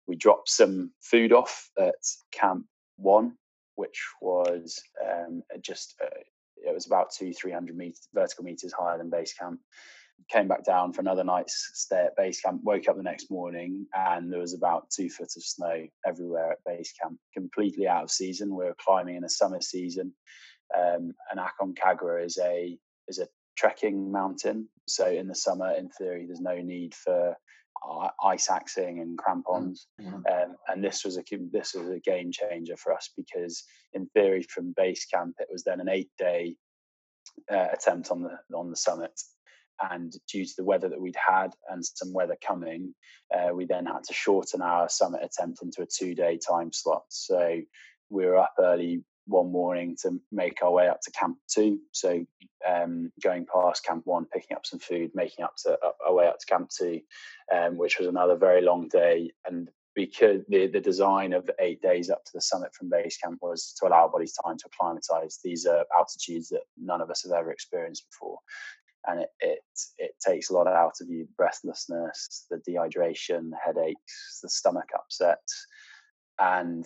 We 0.06 0.18
dropped 0.18 0.50
some 0.50 0.92
food 1.02 1.32
off 1.32 1.70
at 1.80 1.96
Camp 2.32 2.66
One, 2.98 3.36
which 3.76 4.04
was 4.22 4.82
um, 5.08 5.44
just 5.62 5.96
it 6.66 6.74
was 6.74 6.86
about 6.86 7.12
two, 7.12 7.34
three 7.34 7.52
hundred 7.52 7.78
meters 7.78 8.08
vertical 8.14 8.44
meters 8.44 8.74
higher 8.74 8.98
than 8.98 9.10
base 9.10 9.34
camp. 9.34 9.60
Came 10.30 10.50
back 10.50 10.66
down 10.66 10.92
for 10.92 11.00
another 11.02 11.24
night's 11.24 11.72
stay 11.76 12.06
at 12.06 12.16
base 12.18 12.42
camp. 12.42 12.62
Woke 12.64 12.90
up 12.90 12.98
the 12.98 13.04
next 13.04 13.32
morning 13.32 13.86
and 13.94 14.32
there 14.32 14.42
was 14.42 14.54
about 14.54 14.90
two 14.90 15.10
foot 15.10 15.30
of 15.38 15.44
snow 15.44 15.88
everywhere 16.06 16.52
at 16.52 16.64
base 16.66 16.94
camp. 17.02 17.18
Completely 17.34 17.88
out 17.88 18.04
of 18.04 18.12
season. 18.12 18.56
We 18.56 18.66
are 18.66 18.76
climbing 18.78 19.16
in 19.16 19.24
a 19.24 19.30
summer 19.30 19.62
season, 19.62 20.14
um, 20.78 21.14
and 21.32 21.40
Aconcagua 21.40 22.26
is 22.26 22.38
a 22.38 22.78
is 23.08 23.20
a 23.20 23.28
trekking 23.58 24.12
mountain. 24.12 24.68
So 24.88 25.08
in 25.08 25.28
the 25.28 25.36
summer, 25.36 25.72
in 25.72 25.90
theory, 25.90 26.26
there's 26.26 26.42
no 26.42 26.62
need 26.62 26.94
for 26.96 27.36
ice 28.24 28.50
axing 28.50 29.00
and 29.00 29.18
crampons. 29.18 29.88
Mm-hmm. 30.02 30.16
Um, 30.16 30.56
and 30.68 30.84
this 30.84 31.04
was 31.04 31.18
a 31.18 31.24
this 31.52 31.74
was 31.74 31.90
a 31.90 32.00
game 32.00 32.32
changer 32.32 32.78
for 32.78 32.94
us 32.94 33.10
because 33.16 33.64
in 33.94 34.08
theory, 34.08 34.44
from 34.44 34.74
base 34.76 35.06
camp, 35.06 35.36
it 35.40 35.48
was 35.52 35.64
then 35.64 35.80
an 35.80 35.90
eight 35.90 36.10
day 36.18 36.56
uh, 37.52 37.68
attempt 37.74 38.12
on 38.12 38.22
the 38.22 38.38
on 38.56 38.70
the 38.70 38.76
summit. 38.76 39.20
And 39.82 40.14
due 40.30 40.46
to 40.46 40.54
the 40.58 40.66
weather 40.66 40.90
that 40.90 41.00
we'd 41.00 41.16
had 41.16 41.54
and 41.70 41.86
some 41.86 42.12
weather 42.12 42.36
coming, 42.46 42.94
uh, 43.34 43.54
we 43.54 43.66
then 43.66 43.86
had 43.86 44.04
to 44.06 44.14
shorten 44.14 44.62
our 44.62 44.90
summit 44.90 45.22
attempt 45.24 45.62
into 45.62 45.82
a 45.82 45.86
two 45.86 46.16
day 46.16 46.38
time 46.38 46.74
slot. 46.74 47.04
So 47.10 47.62
we 48.10 48.26
were 48.26 48.38
up 48.38 48.54
early 48.60 49.04
one 49.30 49.52
morning 49.52 49.96
to 50.02 50.20
make 50.32 50.62
our 50.62 50.72
way 50.72 50.88
up 50.88 51.02
to 51.02 51.12
camp 51.12 51.38
two. 51.48 51.80
So 51.92 52.26
um, 52.68 53.12
going 53.24 53.46
past 53.46 53.86
camp 53.86 54.06
one, 54.06 54.26
picking 54.26 54.58
up 54.58 54.66
some 54.66 54.80
food, 54.80 55.12
making 55.14 55.46
up 55.46 55.56
to 55.64 55.74
up, 55.74 55.98
our 56.06 56.14
way 56.14 56.28
up 56.28 56.40
to 56.40 56.46
camp 56.46 56.70
two, 56.70 57.02
um, 57.56 57.78
which 57.78 58.00
was 58.00 58.08
another 58.08 58.36
very 58.36 58.62
long 58.62 58.88
day. 58.90 59.32
And 59.46 59.70
because 59.96 60.42
the, 60.50 60.68
the 60.68 60.80
design 60.80 61.34
of 61.34 61.50
eight 61.60 61.82
days 61.82 62.10
up 62.10 62.24
to 62.26 62.32
the 62.34 62.42
summit 62.42 62.74
from 62.74 62.90
base 62.90 63.18
camp 63.18 63.40
was 63.42 63.74
to 63.80 63.88
allow 63.88 64.04
our 64.04 64.10
bodies 64.10 64.38
time 64.44 64.58
to 64.58 64.66
acclimatize. 64.68 65.40
These 65.44 65.66
are 65.66 65.86
altitudes 65.96 66.50
that 66.50 66.64
none 66.78 67.02
of 67.02 67.10
us 67.10 67.24
have 67.24 67.34
ever 67.34 67.52
experienced 67.52 68.06
before. 68.10 68.40
And 69.08 69.22
it, 69.22 69.30
it 69.40 69.60
it 69.98 70.12
takes 70.20 70.50
a 70.50 70.54
lot 70.54 70.68
out 70.68 70.96
of 71.02 71.10
you, 71.10 71.28
breathlessness, 71.38 72.46
the 72.50 72.58
dehydration, 72.70 73.52
headaches, 73.66 74.40
the 74.44 74.50
stomach 74.50 74.90
upset, 74.94 75.40
and 76.38 76.86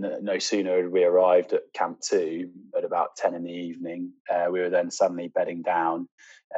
no, 0.00 0.38
sooner 0.38 0.76
had 0.76 0.90
we 0.90 1.04
arrived 1.04 1.52
at 1.52 1.72
Camp 1.72 2.00
Two 2.00 2.50
at 2.76 2.84
about 2.84 3.16
ten 3.16 3.34
in 3.34 3.44
the 3.44 3.52
evening, 3.52 4.12
uh, 4.32 4.46
we 4.50 4.60
were 4.60 4.70
then 4.70 4.90
suddenly 4.90 5.28
bedding 5.28 5.62
down 5.62 6.08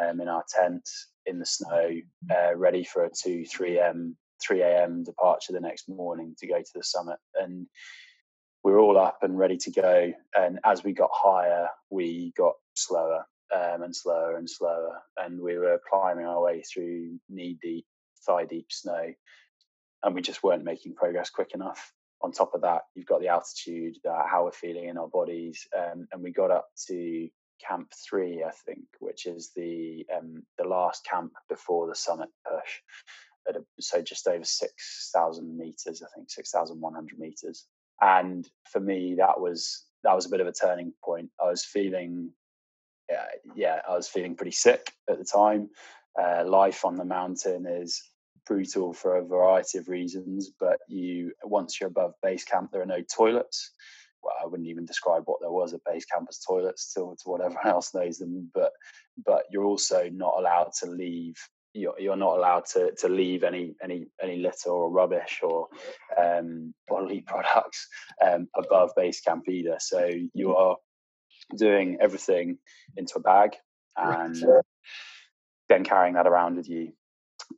um, 0.00 0.20
in 0.20 0.28
our 0.28 0.44
tent 0.48 0.88
in 1.26 1.38
the 1.38 1.46
snow, 1.46 1.90
uh, 2.30 2.56
ready 2.56 2.84
for 2.84 3.04
a 3.04 3.10
two 3.10 3.44
three 3.44 3.78
m 3.78 4.16
three 4.42 4.62
a.m. 4.62 5.04
departure 5.04 5.52
the 5.52 5.60
next 5.60 5.88
morning 5.88 6.34
to 6.38 6.46
go 6.46 6.58
to 6.58 6.72
the 6.74 6.82
summit. 6.82 7.18
And 7.34 7.66
we 8.64 8.72
were 8.72 8.80
all 8.80 8.98
up 8.98 9.18
and 9.22 9.38
ready 9.38 9.56
to 9.58 9.70
go. 9.70 10.12
And 10.36 10.58
as 10.64 10.82
we 10.82 10.92
got 10.92 11.10
higher, 11.12 11.68
we 11.90 12.32
got 12.36 12.54
slower 12.74 13.24
um, 13.54 13.82
and 13.82 13.94
slower 13.94 14.36
and 14.36 14.48
slower, 14.48 15.02
and 15.16 15.40
we 15.40 15.58
were 15.58 15.80
climbing 15.90 16.26
our 16.26 16.42
way 16.42 16.62
through 16.62 17.18
knee 17.28 17.58
deep, 17.62 17.86
thigh 18.26 18.44
deep 18.44 18.66
snow, 18.70 19.12
and 20.02 20.14
we 20.14 20.22
just 20.22 20.42
weren't 20.42 20.64
making 20.64 20.94
progress 20.94 21.30
quick 21.30 21.52
enough 21.54 21.92
on 22.22 22.32
top 22.32 22.54
of 22.54 22.62
that, 22.62 22.82
you've 22.94 23.06
got 23.06 23.20
the 23.20 23.28
altitude, 23.28 23.96
uh, 24.08 24.22
how 24.26 24.44
we're 24.44 24.52
feeling 24.52 24.88
in 24.88 24.98
our 24.98 25.08
bodies, 25.08 25.66
um, 25.76 26.08
and 26.12 26.22
we 26.22 26.32
got 26.32 26.50
up 26.50 26.68
to 26.88 27.28
Camp 27.66 27.92
Three, 28.08 28.44
I 28.44 28.50
think, 28.50 28.84
which 29.00 29.26
is 29.26 29.52
the 29.54 30.06
um, 30.14 30.42
the 30.58 30.64
last 30.64 31.06
camp 31.10 31.32
before 31.48 31.86
the 31.86 31.94
summit 31.94 32.28
push. 32.44 32.80
A, 33.48 33.60
so 33.80 34.02
just 34.02 34.26
over 34.26 34.44
six 34.44 35.10
thousand 35.14 35.56
meters, 35.56 36.02
I 36.02 36.08
think 36.14 36.30
six 36.30 36.50
thousand 36.50 36.80
one 36.80 36.94
hundred 36.94 37.18
meters. 37.18 37.66
And 38.00 38.46
for 38.70 38.80
me, 38.80 39.14
that 39.18 39.40
was 39.40 39.84
that 40.04 40.14
was 40.14 40.26
a 40.26 40.28
bit 40.30 40.40
of 40.40 40.46
a 40.46 40.52
turning 40.52 40.92
point. 41.02 41.30
I 41.40 41.48
was 41.48 41.64
feeling, 41.64 42.30
yeah, 43.08 43.26
yeah 43.54 43.80
I 43.88 43.94
was 43.94 44.08
feeling 44.08 44.36
pretty 44.36 44.52
sick 44.52 44.92
at 45.08 45.18
the 45.18 45.24
time. 45.24 45.70
Uh, 46.20 46.44
life 46.46 46.84
on 46.84 46.96
the 46.96 47.04
mountain 47.04 47.66
is 47.66 48.02
brutal 48.46 48.92
for 48.92 49.16
a 49.16 49.24
variety 49.24 49.78
of 49.78 49.88
reasons. 49.88 50.50
But 50.58 50.78
you, 50.88 51.32
once 51.44 51.80
you're 51.80 51.88
above 51.88 52.14
base 52.22 52.44
camp, 52.44 52.70
there 52.72 52.82
are 52.82 52.86
no 52.86 53.02
toilets. 53.14 53.72
Well, 54.22 54.34
I 54.42 54.46
wouldn't 54.46 54.68
even 54.68 54.86
describe 54.86 55.24
what 55.26 55.40
there 55.40 55.50
was 55.50 55.74
at 55.74 55.84
base 55.84 56.04
camp 56.06 56.26
as 56.28 56.38
toilets 56.38 56.92
to, 56.94 57.14
to 57.22 57.28
what 57.28 57.40
everyone 57.44 57.66
else 57.66 57.94
knows 57.94 58.18
them. 58.18 58.50
But 58.54 58.72
but 59.24 59.44
you're 59.50 59.64
also 59.64 60.08
not 60.12 60.34
allowed 60.38 60.72
to 60.80 60.86
leave. 60.86 61.36
You're, 61.74 61.94
you're 61.98 62.16
not 62.16 62.38
allowed 62.38 62.64
to, 62.72 62.92
to 63.00 63.08
leave 63.08 63.44
any 63.44 63.74
any 63.82 64.06
any 64.22 64.38
litter 64.38 64.70
or 64.70 64.90
rubbish 64.90 65.40
or 65.42 65.68
um, 66.16 66.72
bodily 66.88 67.20
products 67.20 67.86
um, 68.26 68.48
above 68.56 68.90
base 68.96 69.20
camp 69.20 69.48
either. 69.48 69.76
So 69.78 70.06
you 70.06 70.48
mm-hmm. 70.48 70.56
are 70.56 70.76
doing 71.56 71.98
everything 72.00 72.58
into 72.96 73.18
a 73.18 73.20
bag 73.20 73.56
and 73.96 74.36
then 75.68 75.84
carrying 75.84 76.14
that 76.14 76.26
around 76.26 76.56
with 76.56 76.68
you 76.68 76.92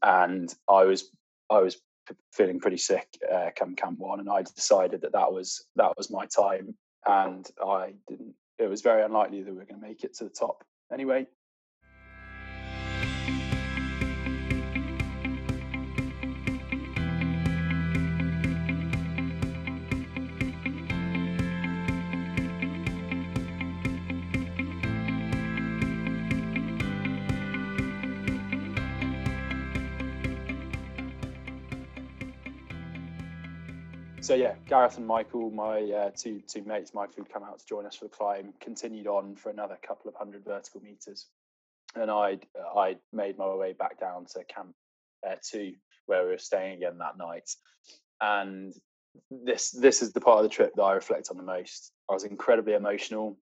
and 0.03 0.53
I 0.69 0.85
was 0.85 1.11
I 1.51 1.61
was 1.61 1.81
feeling 2.33 2.61
pretty 2.61 2.79
sick 2.79 3.07
uh, 3.31 3.51
come 3.57 3.75
camp 3.75 3.99
one, 3.99 4.21
and 4.21 4.29
I 4.29 4.43
decided 4.43 5.03
that 5.03 5.13
that 5.13 5.33
was 5.33 5.65
that 5.77 5.97
was 5.97 6.11
my 6.11 6.27
time, 6.27 6.75
and 7.07 7.47
I 7.65 7.95
didn't. 8.09 8.35
It 8.59 8.69
was 8.69 8.83
very 8.83 9.03
unlikely 9.03 9.43
that 9.43 9.53
we 9.53 9.59
were 9.59 9.65
going 9.65 9.81
to 9.81 9.87
make 9.87 10.05
it 10.05 10.15
to 10.17 10.25
the 10.25 10.31
top 10.31 10.65
anyway. 10.93 11.27
So 34.29 34.35
yeah, 34.35 34.57
Gareth 34.67 34.99
and 34.99 35.07
Michael, 35.07 35.51
my 35.51 35.81
uh, 35.81 36.11
two 36.15 36.43
two 36.47 36.63
mates, 36.65 36.93
Michael, 36.93 37.15
who'd 37.17 37.33
come 37.33 37.43
out 37.43 37.59
to 37.61 37.65
join 37.67 37.87
us 37.87 37.97
for 37.97 38.05
the 38.05 38.11
climb, 38.11 38.53
continued 38.61 39.07
on 39.07 39.35
for 39.35 39.49
another 39.49 39.79
couple 39.83 40.07
of 40.07 40.15
hundred 40.17 40.45
vertical 40.45 40.83
meters, 40.83 41.29
and 41.95 42.11
I 42.11 42.39
I 42.77 42.99
made 43.11 43.39
my 43.39 43.55
way 43.55 43.73
back 43.73 43.99
down 43.99 44.27
to 44.27 44.45
camp 44.45 44.75
uh, 45.27 45.37
two, 45.43 45.73
where 46.05 46.25
we 46.25 46.33
were 46.33 46.37
staying 46.39 46.77
again 46.77 46.99
that 46.99 47.17
night, 47.17 47.49
and 48.21 48.75
this 49.31 49.71
this 49.71 50.03
is 50.03 50.13
the 50.13 50.21
part 50.21 50.37
of 50.37 50.43
the 50.43 50.55
trip 50.55 50.75
that 50.77 50.83
I 50.83 50.93
reflect 50.93 51.29
on 51.31 51.39
the 51.39 51.43
most. 51.43 51.93
I 52.11 52.13
was 52.13 52.25
incredibly 52.25 52.75
emotional. 52.75 53.39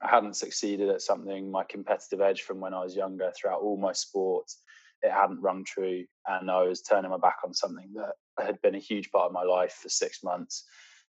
I 0.00 0.08
hadn't 0.08 0.36
succeeded 0.36 0.88
at 0.88 1.02
something. 1.02 1.50
My 1.50 1.64
competitive 1.64 2.22
edge 2.22 2.40
from 2.40 2.58
when 2.58 2.72
I 2.72 2.82
was 2.82 2.96
younger, 2.96 3.30
throughout 3.36 3.60
all 3.60 3.76
my 3.76 3.92
sports, 3.92 4.62
it 5.02 5.12
hadn't 5.12 5.42
rung 5.42 5.62
true, 5.64 6.06
and 6.26 6.50
I 6.50 6.62
was 6.62 6.80
turning 6.80 7.10
my 7.10 7.18
back 7.18 7.36
on 7.44 7.52
something 7.52 7.90
that 7.96 8.14
had 8.44 8.60
been 8.62 8.74
a 8.74 8.80
huge 8.80 9.10
part 9.10 9.26
of 9.26 9.32
my 9.32 9.42
life 9.42 9.78
for 9.82 9.88
six 9.88 10.22
months. 10.22 10.64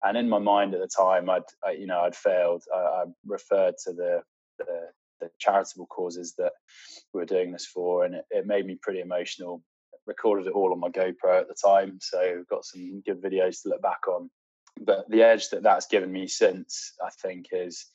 And 0.05 0.17
in 0.17 0.29
my 0.29 0.39
mind 0.39 0.75
at 0.75 0.81
the 0.81 0.89
time, 0.89 1.31
I'd 1.31 1.43
I, 1.65 1.73
you 1.73 1.87
know 1.87 2.01
I'd 2.01 2.17
failed. 2.17 2.65
I, 2.75 2.79
I 2.79 3.05
referred 3.25 3.75
to 3.85 3.93
the, 3.93 4.23
the, 4.59 4.89
the 5.21 5.31
charitable 5.39 5.87
causes 5.87 6.35
that 6.39 6.53
we 7.15 7.21
were 7.21 7.27
doing 7.27 7.53
this 7.53 7.67
for, 7.67 8.05
and 8.05 8.17
it, 8.17 8.25
it 8.31 8.47
made 8.47 8.67
me 8.67 8.79
pretty 8.83 9.01
emotional. 9.01 9.63
Recorded 10.07 10.49
it 10.49 10.55
all 10.55 10.73
on 10.73 10.81
my 10.81 10.89
GoPro 10.89 11.41
at 11.41 11.47
the 11.47 11.55
time, 11.65 11.99
so 12.01 12.43
got 12.51 12.65
some 12.65 13.03
good 13.07 13.23
videos 13.23 13.63
to 13.63 13.69
look 13.69 13.83
back 13.83 14.09
on. 14.09 14.29
But 14.81 15.09
the 15.09 15.23
edge 15.23 15.51
that 15.51 15.63
that's 15.63 15.87
given 15.87 16.11
me 16.11 16.27
since, 16.27 16.95
I 17.05 17.11
think, 17.23 17.47
is 17.53 17.87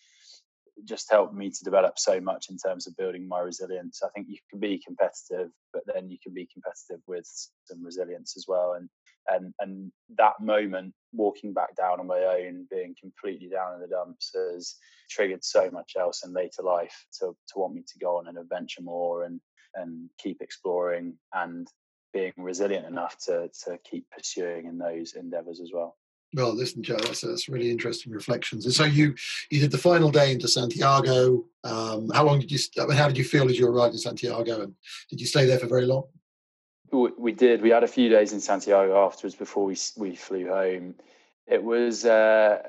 just 0.85 1.11
helped 1.11 1.33
me 1.33 1.49
to 1.49 1.63
develop 1.63 1.97
so 1.97 2.21
much 2.21 2.49
in 2.49 2.57
terms 2.57 2.87
of 2.87 2.95
building 2.97 3.27
my 3.27 3.39
resilience. 3.39 4.01
I 4.03 4.09
think 4.09 4.27
you 4.29 4.37
can 4.49 4.59
be 4.59 4.81
competitive, 4.85 5.51
but 5.73 5.83
then 5.91 6.09
you 6.09 6.17
can 6.23 6.33
be 6.33 6.47
competitive 6.53 7.01
with 7.07 7.27
some 7.65 7.83
resilience 7.83 8.37
as 8.37 8.45
well. 8.47 8.73
And 8.73 8.87
and 9.29 9.53
and 9.59 9.91
that 10.17 10.39
moment, 10.39 10.93
walking 11.13 11.53
back 11.53 11.75
down 11.75 11.99
on 11.99 12.07
my 12.07 12.19
own, 12.19 12.67
being 12.69 12.95
completely 12.99 13.49
down 13.49 13.75
in 13.75 13.81
the 13.81 13.87
dumps, 13.87 14.31
has 14.35 14.75
triggered 15.09 15.43
so 15.43 15.69
much 15.71 15.93
else 15.97 16.25
in 16.25 16.33
later 16.33 16.61
life 16.63 17.05
to 17.19 17.35
to 17.47 17.59
want 17.59 17.73
me 17.73 17.83
to 17.87 17.99
go 17.99 18.17
on 18.17 18.27
an 18.27 18.37
adventure 18.37 18.81
more 18.81 19.23
and 19.23 19.39
and 19.75 20.09
keep 20.17 20.41
exploring 20.41 21.13
and 21.33 21.67
being 22.13 22.33
resilient 22.37 22.85
enough 22.85 23.17
to 23.25 23.49
to 23.65 23.77
keep 23.89 24.09
pursuing 24.09 24.65
in 24.65 24.77
those 24.77 25.13
endeavors 25.13 25.59
as 25.59 25.71
well. 25.73 25.97
Well, 26.33 26.53
listen, 26.53 26.83
Joe, 26.83 26.97
that's, 26.97 27.21
that's 27.21 27.47
really 27.47 27.71
interesting 27.71 28.11
reflections. 28.11 28.65
And 28.65 28.73
so 28.73 28.83
you 28.83 29.15
you 29.49 29.61
did 29.61 29.71
the 29.71 29.77
final 29.77 30.11
day 30.11 30.33
into 30.33 30.47
Santiago. 30.47 31.45
Um, 31.63 32.09
how 32.09 32.25
long 32.25 32.39
did 32.39 32.51
you? 32.51 32.59
How 32.91 33.07
did 33.07 33.17
you 33.17 33.23
feel 33.23 33.49
as 33.49 33.57
you 33.57 33.67
arrived 33.67 33.93
in 33.93 33.99
Santiago? 33.99 34.61
And 34.61 34.73
did 35.09 35.21
you 35.21 35.27
stay 35.27 35.45
there 35.45 35.59
for 35.59 35.67
very 35.67 35.85
long? 35.85 36.03
We 36.91 37.33
did. 37.33 37.61
We 37.61 37.69
had 37.69 37.83
a 37.83 37.87
few 37.87 38.09
days 38.09 38.33
in 38.33 38.39
Santiago 38.39 39.05
afterwards 39.05 39.35
before 39.35 39.65
we 39.65 39.77
we 39.97 40.15
flew 40.15 40.47
home. 40.47 40.95
It 41.45 41.63
was 41.63 42.05
uh, 42.05 42.61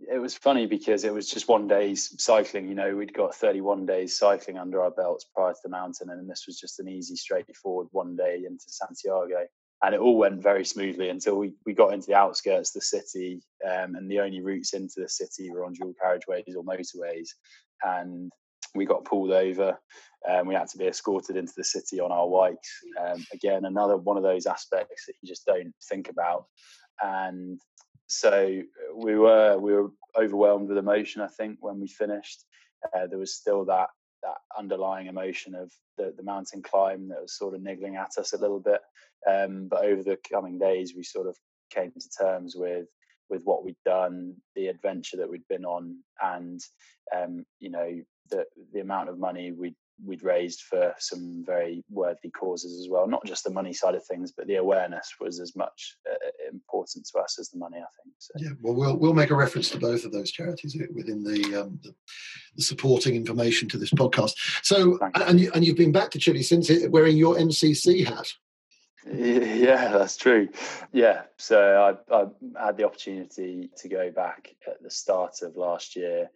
it 0.00 0.18
was 0.18 0.36
funny 0.36 0.66
because 0.66 1.04
it 1.04 1.12
was 1.12 1.28
just 1.28 1.48
one 1.48 1.66
day's 1.66 2.14
cycling. 2.22 2.68
You 2.68 2.74
know, 2.74 2.96
we'd 2.96 3.12
got 3.12 3.34
31 3.34 3.86
days 3.86 4.16
cycling 4.16 4.58
under 4.58 4.82
our 4.82 4.90
belts 4.90 5.26
prior 5.34 5.52
to 5.52 5.58
the 5.62 5.70
mountain, 5.70 6.10
and 6.10 6.30
this 6.30 6.44
was 6.46 6.58
just 6.58 6.78
an 6.78 6.88
easy, 6.88 7.16
straightforward 7.16 7.88
one 7.90 8.14
day 8.14 8.44
into 8.46 8.64
Santiago. 8.68 9.46
And 9.82 9.94
it 9.94 10.00
all 10.00 10.16
went 10.16 10.42
very 10.42 10.64
smoothly 10.64 11.08
until 11.08 11.36
we, 11.36 11.52
we 11.64 11.72
got 11.72 11.92
into 11.92 12.08
the 12.08 12.16
outskirts 12.16 12.70
of 12.70 12.74
the 12.74 12.80
city, 12.80 13.42
um, 13.64 13.94
and 13.94 14.10
the 14.10 14.20
only 14.20 14.40
routes 14.40 14.72
into 14.72 15.00
the 15.00 15.08
city 15.08 15.50
were 15.50 15.64
on 15.64 15.72
dual 15.72 15.94
carriageways 16.02 16.56
or 16.56 16.64
motorways. 16.64 17.30
And 17.82 18.32
we 18.78 18.86
got 18.86 19.04
pulled 19.04 19.32
over. 19.32 19.78
and 20.26 20.48
we 20.48 20.54
had 20.54 20.68
to 20.68 20.78
be 20.78 20.86
escorted 20.86 21.36
into 21.36 21.52
the 21.56 21.64
city 21.64 22.00
on 22.00 22.10
our 22.10 22.28
bikes. 22.28 22.70
Um, 23.00 23.24
again, 23.32 23.64
another 23.64 23.96
one 23.96 24.16
of 24.16 24.22
those 24.22 24.46
aspects 24.46 25.06
that 25.06 25.14
you 25.20 25.28
just 25.28 25.46
don't 25.46 25.72
think 25.88 26.08
about. 26.08 26.46
And 27.02 27.60
so 28.08 28.62
uh, 28.62 28.96
we 28.96 29.16
were 29.16 29.58
we 29.58 29.72
were 29.72 29.90
overwhelmed 30.18 30.68
with 30.68 30.78
emotion. 30.78 31.22
I 31.22 31.28
think 31.28 31.58
when 31.60 31.78
we 31.78 31.88
finished, 31.88 32.44
uh, 32.94 33.06
there 33.06 33.18
was 33.18 33.34
still 33.34 33.64
that 33.66 33.90
that 34.22 34.38
underlying 34.58 35.06
emotion 35.06 35.54
of 35.54 35.70
the, 35.96 36.12
the 36.16 36.24
mountain 36.24 36.62
climb 36.62 37.08
that 37.08 37.22
was 37.22 37.38
sort 37.38 37.54
of 37.54 37.62
niggling 37.62 37.94
at 37.96 38.18
us 38.18 38.32
a 38.32 38.38
little 38.38 38.58
bit. 38.58 38.80
Um, 39.28 39.68
but 39.68 39.84
over 39.84 40.02
the 40.02 40.18
coming 40.30 40.58
days, 40.58 40.94
we 40.96 41.04
sort 41.04 41.28
of 41.28 41.36
came 41.70 41.92
to 41.92 42.08
terms 42.18 42.54
with 42.56 42.86
with 43.30 43.42
what 43.44 43.62
we'd 43.62 43.76
done, 43.84 44.34
the 44.56 44.68
adventure 44.68 45.18
that 45.18 45.30
we'd 45.30 45.46
been 45.48 45.66
on, 45.66 45.98
and 46.22 46.60
um, 47.14 47.44
you 47.60 47.70
know 47.70 48.00
the 48.28 48.44
the 48.72 48.80
amount 48.80 49.08
of 49.08 49.18
money 49.18 49.52
we'd 49.52 49.74
we'd 50.04 50.22
raised 50.22 50.62
for 50.62 50.94
some 50.98 51.42
very 51.44 51.82
worthy 51.90 52.30
causes 52.30 52.80
as 52.80 52.88
well. 52.88 53.06
Not 53.06 53.24
just 53.24 53.44
the 53.44 53.50
money 53.50 53.72
side 53.72 53.94
of 53.94 54.04
things, 54.04 54.32
but 54.32 54.46
the 54.46 54.56
awareness 54.56 55.14
was 55.20 55.40
as 55.40 55.56
much 55.56 55.96
uh, 56.10 56.14
important 56.52 57.06
to 57.06 57.18
us 57.18 57.38
as 57.38 57.48
the 57.50 57.58
money. 57.58 57.78
I 57.78 57.90
think. 58.02 58.14
So. 58.18 58.32
Yeah, 58.36 58.50
well, 58.60 58.74
we'll 58.74 58.96
we'll 58.96 59.14
make 59.14 59.30
a 59.30 59.36
reference 59.36 59.70
to 59.70 59.78
both 59.78 60.04
of 60.04 60.12
those 60.12 60.30
charities 60.30 60.76
within 60.94 61.22
the 61.22 61.62
um, 61.62 61.80
the, 61.82 61.94
the, 62.56 62.62
supporting 62.62 63.16
information 63.16 63.68
to 63.70 63.78
this 63.78 63.90
podcast. 63.90 64.32
So, 64.62 64.98
and 65.14 65.40
you, 65.40 65.50
and 65.54 65.64
you've 65.64 65.76
been 65.76 65.92
back 65.92 66.10
to 66.12 66.18
Chile 66.18 66.42
since 66.42 66.70
it, 66.70 66.90
wearing 66.90 67.16
your 67.16 67.36
MCC 67.36 68.06
hat. 68.06 68.28
Yeah, 69.10 69.88
that's 69.88 70.18
true. 70.18 70.48
Yeah, 70.92 71.22
so 71.38 71.96
I, 72.10 72.14
I 72.14 72.66
had 72.66 72.76
the 72.76 72.84
opportunity 72.84 73.70
to 73.78 73.88
go 73.88 74.10
back 74.10 74.54
at 74.66 74.82
the 74.82 74.90
start 74.90 75.40
of 75.40 75.56
last 75.56 75.96
year 75.96 76.28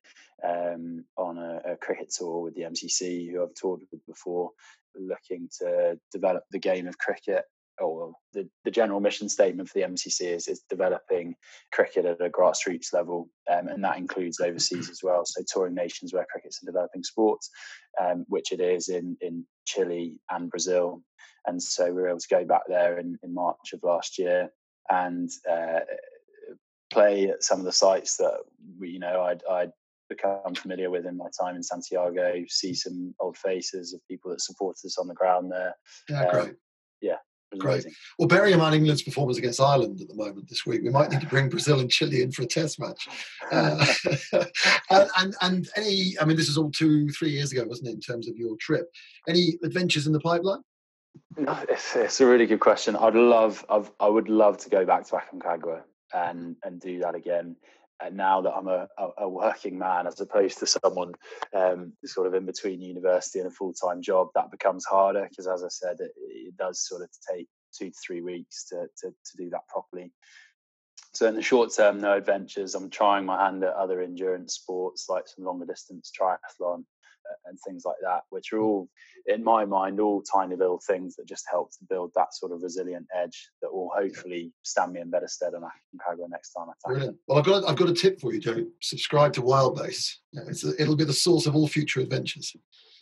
um, 0.46 1.04
on 1.16 1.38
a, 1.38 1.72
a, 1.72 1.76
cricket 1.76 2.12
tour 2.16 2.40
with 2.40 2.54
the 2.54 2.62
MCC, 2.62 3.30
who 3.30 3.42
I've 3.42 3.54
toured 3.54 3.80
with 3.90 4.04
before, 4.06 4.50
looking 4.94 5.48
to 5.60 5.98
develop 6.12 6.44
the 6.50 6.58
game 6.58 6.86
of 6.86 6.98
cricket. 6.98 7.44
Or 7.80 8.12
the, 8.34 8.48
the 8.64 8.70
general 8.70 9.00
mission 9.00 9.28
statement 9.28 9.68
for 9.68 9.78
the 9.78 9.86
MCC 9.86 10.34
is, 10.34 10.46
is 10.46 10.62
developing 10.68 11.34
cricket 11.72 12.04
at 12.04 12.20
a 12.20 12.28
grassroots 12.28 12.92
level, 12.92 13.30
um, 13.50 13.68
and 13.68 13.82
that 13.82 13.96
includes 13.96 14.40
overseas 14.40 14.90
as 14.90 15.00
well. 15.02 15.22
So 15.24 15.42
touring 15.50 15.74
nations 15.74 16.12
where 16.12 16.26
cricket's 16.30 16.62
a 16.62 16.66
developing 16.66 17.02
sport, 17.02 17.40
um, 18.00 18.24
which 18.28 18.52
it 18.52 18.60
is 18.60 18.88
in 18.88 19.16
in 19.22 19.46
Chile 19.64 20.20
and 20.30 20.50
Brazil, 20.50 21.02
and 21.46 21.60
so 21.62 21.86
we 21.86 21.92
were 21.92 22.08
able 22.08 22.18
to 22.18 22.28
go 22.28 22.44
back 22.44 22.62
there 22.68 22.98
in, 22.98 23.18
in 23.22 23.34
March 23.34 23.72
of 23.72 23.82
last 23.82 24.18
year 24.18 24.50
and 24.90 25.30
uh, 25.50 25.80
play 26.90 27.28
at 27.28 27.42
some 27.42 27.58
of 27.58 27.64
the 27.64 27.72
sites 27.72 28.16
that 28.18 28.38
you 28.80 28.98
know 28.98 29.22
I'd, 29.22 29.42
I'd 29.50 29.72
become 30.14 30.54
familiar 30.54 30.90
with 30.90 31.06
in 31.06 31.16
my 31.16 31.28
time 31.40 31.56
in 31.56 31.62
Santiago. 31.62 32.44
See 32.48 32.74
some 32.74 33.14
old 33.20 33.36
faces 33.36 33.92
of 33.92 34.00
people 34.08 34.30
that 34.30 34.40
supported 34.40 34.86
us 34.86 34.98
on 34.98 35.08
the 35.08 35.14
ground 35.14 35.50
there. 35.50 35.74
Yeah, 36.08 36.24
um, 36.24 36.30
great. 36.30 36.54
Yeah, 37.00 37.16
Great. 37.58 37.74
Amazing. 37.74 37.92
Well, 38.18 38.28
bearing 38.28 38.54
in 38.54 38.58
mind 38.58 38.74
England's 38.74 39.02
performance 39.02 39.38
against 39.38 39.60
Ireland 39.60 40.00
at 40.00 40.08
the 40.08 40.14
moment 40.14 40.48
this 40.48 40.64
week, 40.64 40.82
we 40.82 40.90
might 40.90 41.10
need 41.10 41.20
to 41.20 41.26
bring 41.26 41.48
Brazil 41.48 41.80
and 41.80 41.90
Chile 41.90 42.22
in 42.22 42.32
for 42.32 42.42
a 42.42 42.46
test 42.46 42.80
match. 42.80 43.08
Uh, 43.50 43.84
and, 44.90 45.10
and, 45.18 45.34
and 45.42 45.68
any, 45.76 46.14
I 46.20 46.24
mean, 46.24 46.36
this 46.36 46.48
is 46.48 46.56
all 46.56 46.70
two, 46.70 47.10
three 47.10 47.30
years 47.30 47.52
ago, 47.52 47.64
wasn't 47.66 47.88
it, 47.88 47.94
in 47.94 48.00
terms 48.00 48.28
of 48.28 48.36
your 48.36 48.56
trip? 48.58 48.90
Any 49.28 49.58
adventures 49.62 50.06
in 50.06 50.12
the 50.12 50.20
pipeline? 50.20 50.60
No, 51.36 51.58
it's, 51.68 51.94
it's 51.94 52.20
a 52.20 52.26
really 52.26 52.46
good 52.46 52.60
question. 52.60 52.96
I'd 52.96 53.14
love, 53.14 53.64
I've, 53.68 53.90
I 54.00 54.08
would 54.08 54.28
love 54.30 54.56
to 54.58 54.70
go 54.70 54.86
back 54.86 55.06
to 55.08 55.16
Aconcagua 55.16 55.82
and 56.14 56.56
and 56.62 56.80
do 56.80 56.98
that 57.00 57.14
again. 57.14 57.56
And 58.04 58.16
now 58.16 58.40
that 58.40 58.52
I'm 58.52 58.68
a, 58.68 58.88
a, 58.98 59.08
a 59.18 59.28
working 59.28 59.78
man, 59.78 60.06
as 60.06 60.20
opposed 60.20 60.58
to 60.58 60.66
someone 60.66 61.12
um, 61.54 61.92
sort 62.04 62.26
of 62.26 62.34
in 62.34 62.46
between 62.46 62.80
university 62.80 63.38
and 63.38 63.48
a 63.48 63.50
full 63.50 63.72
time 63.72 64.02
job, 64.02 64.28
that 64.34 64.50
becomes 64.50 64.84
harder 64.84 65.26
because, 65.28 65.46
as 65.46 65.62
I 65.62 65.68
said, 65.68 65.98
it, 66.00 66.12
it, 66.16 66.56
does 66.56 66.86
sort 66.86 67.02
of 67.02 67.08
take 67.32 67.48
two 67.76 67.90
to 67.90 67.96
three 68.04 68.20
weeks 68.20 68.64
to, 68.68 68.86
to, 69.02 69.10
to 69.10 69.36
do 69.36 69.50
that 69.50 69.66
properly. 69.68 70.12
So 71.14 71.26
in 71.26 71.34
the 71.34 71.42
short 71.42 71.74
term, 71.74 72.00
no 72.00 72.16
adventures. 72.16 72.74
I'm 72.74 72.90
trying 72.90 73.26
my 73.26 73.44
hand 73.44 73.62
at 73.64 73.74
other 73.74 74.00
endurance 74.00 74.54
sports 74.54 75.06
like 75.08 75.28
some 75.28 75.44
longer 75.44 75.66
distance 75.66 76.10
triathlon 76.18 76.84
and 77.46 77.58
things 77.66 77.84
like 77.84 77.96
that, 78.02 78.22
which 78.30 78.52
are 78.52 78.60
all, 78.60 78.88
in 79.26 79.42
my 79.42 79.64
mind, 79.64 80.00
all 80.00 80.22
tiny 80.22 80.56
little 80.56 80.80
things 80.86 81.16
that 81.16 81.26
just 81.26 81.44
help 81.50 81.70
to 81.72 81.78
build 81.88 82.10
that 82.14 82.34
sort 82.34 82.52
of 82.52 82.62
resilient 82.62 83.06
edge 83.14 83.50
that 83.60 83.72
will 83.72 83.90
hopefully 83.94 84.52
stand 84.62 84.92
me 84.92 85.00
in 85.00 85.10
better 85.10 85.28
stead 85.28 85.54
on 85.54 85.62
Aconcagua 85.62 86.28
next 86.30 86.52
time 86.52 86.66
I 86.68 86.94
tackle. 86.94 87.14
Well, 87.26 87.38
I've 87.38 87.44
got 87.44 87.68
I've 87.68 87.76
got 87.76 87.88
a 87.88 87.94
tip 87.94 88.20
for 88.20 88.32
you, 88.32 88.40
Joe. 88.40 88.66
Subscribe 88.80 89.32
to 89.34 89.42
Wildbase. 89.42 90.14
A, 90.36 90.82
it'll 90.82 90.96
be 90.96 91.04
the 91.04 91.12
source 91.12 91.46
of 91.46 91.54
all 91.54 91.68
future 91.68 92.00
adventures. 92.00 92.54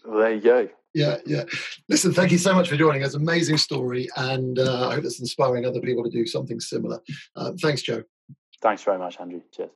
Well, 0.05 0.19
there 0.19 0.35
you 0.35 0.41
go. 0.41 0.69
Yeah, 0.95 1.19
yeah. 1.25 1.45
Listen, 1.89 2.13
thank 2.13 2.33
you 2.33 2.39
so 2.39 2.53
much 2.55 2.69
for 2.69 2.77
joining 2.77 3.05
us. 3.05 3.15
Amazing 3.15 3.59
story, 3.59 4.09
and 4.17 4.59
uh, 4.59 4.89
I 4.89 4.95
hope 4.95 5.05
it's 5.05 5.21
inspiring 5.21 5.65
other 5.65 5.81
people 5.81 6.03
to 6.03 6.11
do 6.11 6.27
something 6.27 6.59
similar. 6.59 7.01
Uh, 7.37 7.53
thanks, 7.61 7.83
Joe. 7.83 8.03
Thanks 8.61 8.83
very 8.83 8.99
much, 8.99 9.21
Andrew. 9.21 9.41
Cheers. 9.53 9.71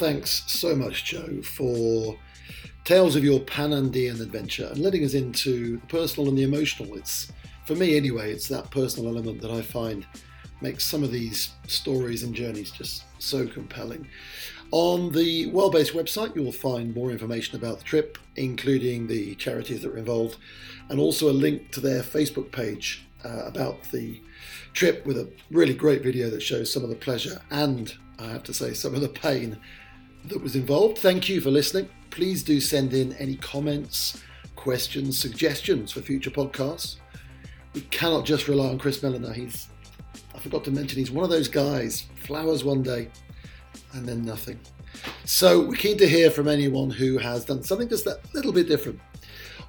Thanks 0.00 0.44
so 0.46 0.74
much, 0.74 1.04
Joe, 1.04 1.42
for 1.42 2.16
tales 2.84 3.16
of 3.16 3.22
your 3.22 3.38
Pan-Andean 3.38 4.22
adventure 4.22 4.66
and 4.70 4.78
letting 4.78 5.04
us 5.04 5.12
into 5.12 5.76
the 5.76 5.86
personal 5.88 6.30
and 6.30 6.38
the 6.38 6.42
emotional. 6.42 6.96
It's 6.96 7.30
for 7.66 7.74
me 7.74 7.98
anyway. 7.98 8.32
It's 8.32 8.48
that 8.48 8.70
personal 8.70 9.10
element 9.10 9.42
that 9.42 9.50
I 9.50 9.60
find 9.60 10.06
makes 10.62 10.84
some 10.84 11.02
of 11.02 11.12
these 11.12 11.50
stories 11.66 12.22
and 12.22 12.34
journeys 12.34 12.70
just 12.70 13.04
so 13.18 13.46
compelling. 13.46 14.08
On 14.70 15.12
the 15.12 15.50
Wildbase 15.50 15.92
website, 15.92 16.34
you 16.34 16.44
will 16.44 16.50
find 16.50 16.94
more 16.94 17.10
information 17.10 17.56
about 17.56 17.80
the 17.80 17.84
trip, 17.84 18.16
including 18.36 19.06
the 19.06 19.34
charities 19.34 19.82
that 19.82 19.92
were 19.92 19.98
involved, 19.98 20.38
and 20.88 20.98
also 20.98 21.28
a 21.28 21.30
link 21.30 21.72
to 21.72 21.80
their 21.80 22.00
Facebook 22.00 22.50
page 22.50 23.06
uh, 23.22 23.42
about 23.44 23.82
the 23.92 24.18
trip 24.72 25.04
with 25.04 25.18
a 25.18 25.28
really 25.50 25.74
great 25.74 26.02
video 26.02 26.30
that 26.30 26.40
shows 26.40 26.72
some 26.72 26.82
of 26.82 26.88
the 26.88 26.96
pleasure 26.96 27.42
and, 27.50 27.92
I 28.18 28.28
have 28.28 28.44
to 28.44 28.54
say, 28.54 28.72
some 28.72 28.94
of 28.94 29.02
the 29.02 29.10
pain 29.10 29.58
that 30.26 30.42
was 30.42 30.56
involved. 30.56 30.98
Thank 30.98 31.28
you 31.28 31.40
for 31.40 31.50
listening. 31.50 31.88
Please 32.10 32.42
do 32.42 32.60
send 32.60 32.92
in 32.92 33.12
any 33.14 33.36
comments, 33.36 34.22
questions, 34.56 35.18
suggestions 35.18 35.92
for 35.92 36.00
future 36.00 36.30
podcasts. 36.30 36.96
We 37.74 37.82
cannot 37.82 38.24
just 38.24 38.48
rely 38.48 38.68
on 38.68 38.78
Chris 38.78 39.02
Milliner. 39.02 39.32
He's, 39.32 39.68
I 40.34 40.38
forgot 40.38 40.64
to 40.64 40.70
mention, 40.70 40.98
he's 40.98 41.10
one 41.10 41.24
of 41.24 41.30
those 41.30 41.48
guys, 41.48 42.06
flowers 42.16 42.64
one 42.64 42.82
day 42.82 43.08
and 43.92 44.06
then 44.06 44.24
nothing. 44.24 44.58
So 45.24 45.60
we're 45.60 45.76
keen 45.76 45.98
to 45.98 46.08
hear 46.08 46.30
from 46.30 46.48
anyone 46.48 46.90
who 46.90 47.16
has 47.18 47.44
done 47.44 47.62
something 47.62 47.88
just 47.88 48.06
a 48.06 48.18
little 48.34 48.52
bit 48.52 48.66
different. 48.66 49.00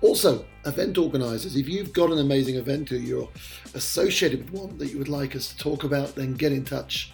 Also, 0.02 0.44
event 0.66 0.98
organisers, 0.98 1.56
if 1.56 1.70
you've 1.70 1.94
got 1.94 2.12
an 2.12 2.18
amazing 2.18 2.56
event 2.56 2.92
or 2.92 2.98
you're 2.98 3.30
associated 3.76 4.50
with 4.52 4.62
one 4.62 4.78
that 4.80 4.88
you 4.88 4.98
would 4.98 5.10
like 5.10 5.36
us 5.36 5.50
to 5.50 5.58
talk 5.58 5.84
about, 5.84 6.16
then 6.16 6.34
get 6.34 6.52
in 6.52 6.66
touch 6.66 7.14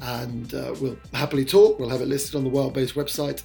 and 0.00 0.54
uh, 0.54 0.74
we'll 0.80 0.96
happily 1.12 1.44
talk. 1.44 1.78
We'll 1.78 1.88
have 1.88 2.00
it 2.00 2.08
listed 2.08 2.34
on 2.34 2.44
the 2.44 2.50
Wildbase 2.50 2.94
website, 2.94 3.42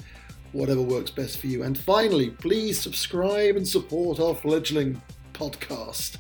whatever 0.52 0.82
works 0.82 1.12
best 1.12 1.38
for 1.38 1.48
you. 1.48 1.64
And 1.64 1.78
finally, 1.78 2.30
please 2.30 2.80
subscribe 2.80 3.56
and 3.56 3.68
support 3.68 4.20
our 4.20 4.36
fledgling 4.36 5.02
podcast. 5.34 6.18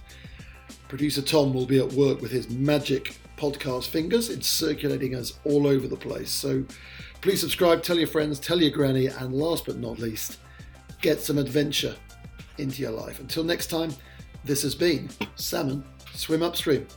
Producer 0.87 1.21
Tom 1.21 1.53
will 1.53 1.65
be 1.65 1.79
at 1.79 1.93
work 1.93 2.21
with 2.21 2.31
his 2.31 2.49
magic 2.49 3.17
podcast 3.37 3.87
fingers. 3.87 4.29
It's 4.29 4.47
circulating 4.47 5.15
us 5.15 5.33
all 5.43 5.67
over 5.67 5.87
the 5.87 5.95
place. 5.95 6.31
So 6.31 6.63
please 7.21 7.39
subscribe, 7.39 7.81
tell 7.81 7.97
your 7.97 8.07
friends, 8.07 8.39
tell 8.39 8.61
your 8.61 8.71
granny, 8.71 9.07
and 9.07 9.33
last 9.33 9.65
but 9.65 9.77
not 9.77 9.99
least, 9.99 10.39
get 11.01 11.19
some 11.19 11.37
adventure 11.37 11.95
into 12.57 12.81
your 12.81 12.91
life. 12.91 13.19
Until 13.19 13.43
next 13.43 13.67
time, 13.67 13.93
this 14.43 14.61
has 14.61 14.75
been 14.75 15.09
Salmon 15.35 15.83
Swim 16.13 16.43
Upstream. 16.43 16.87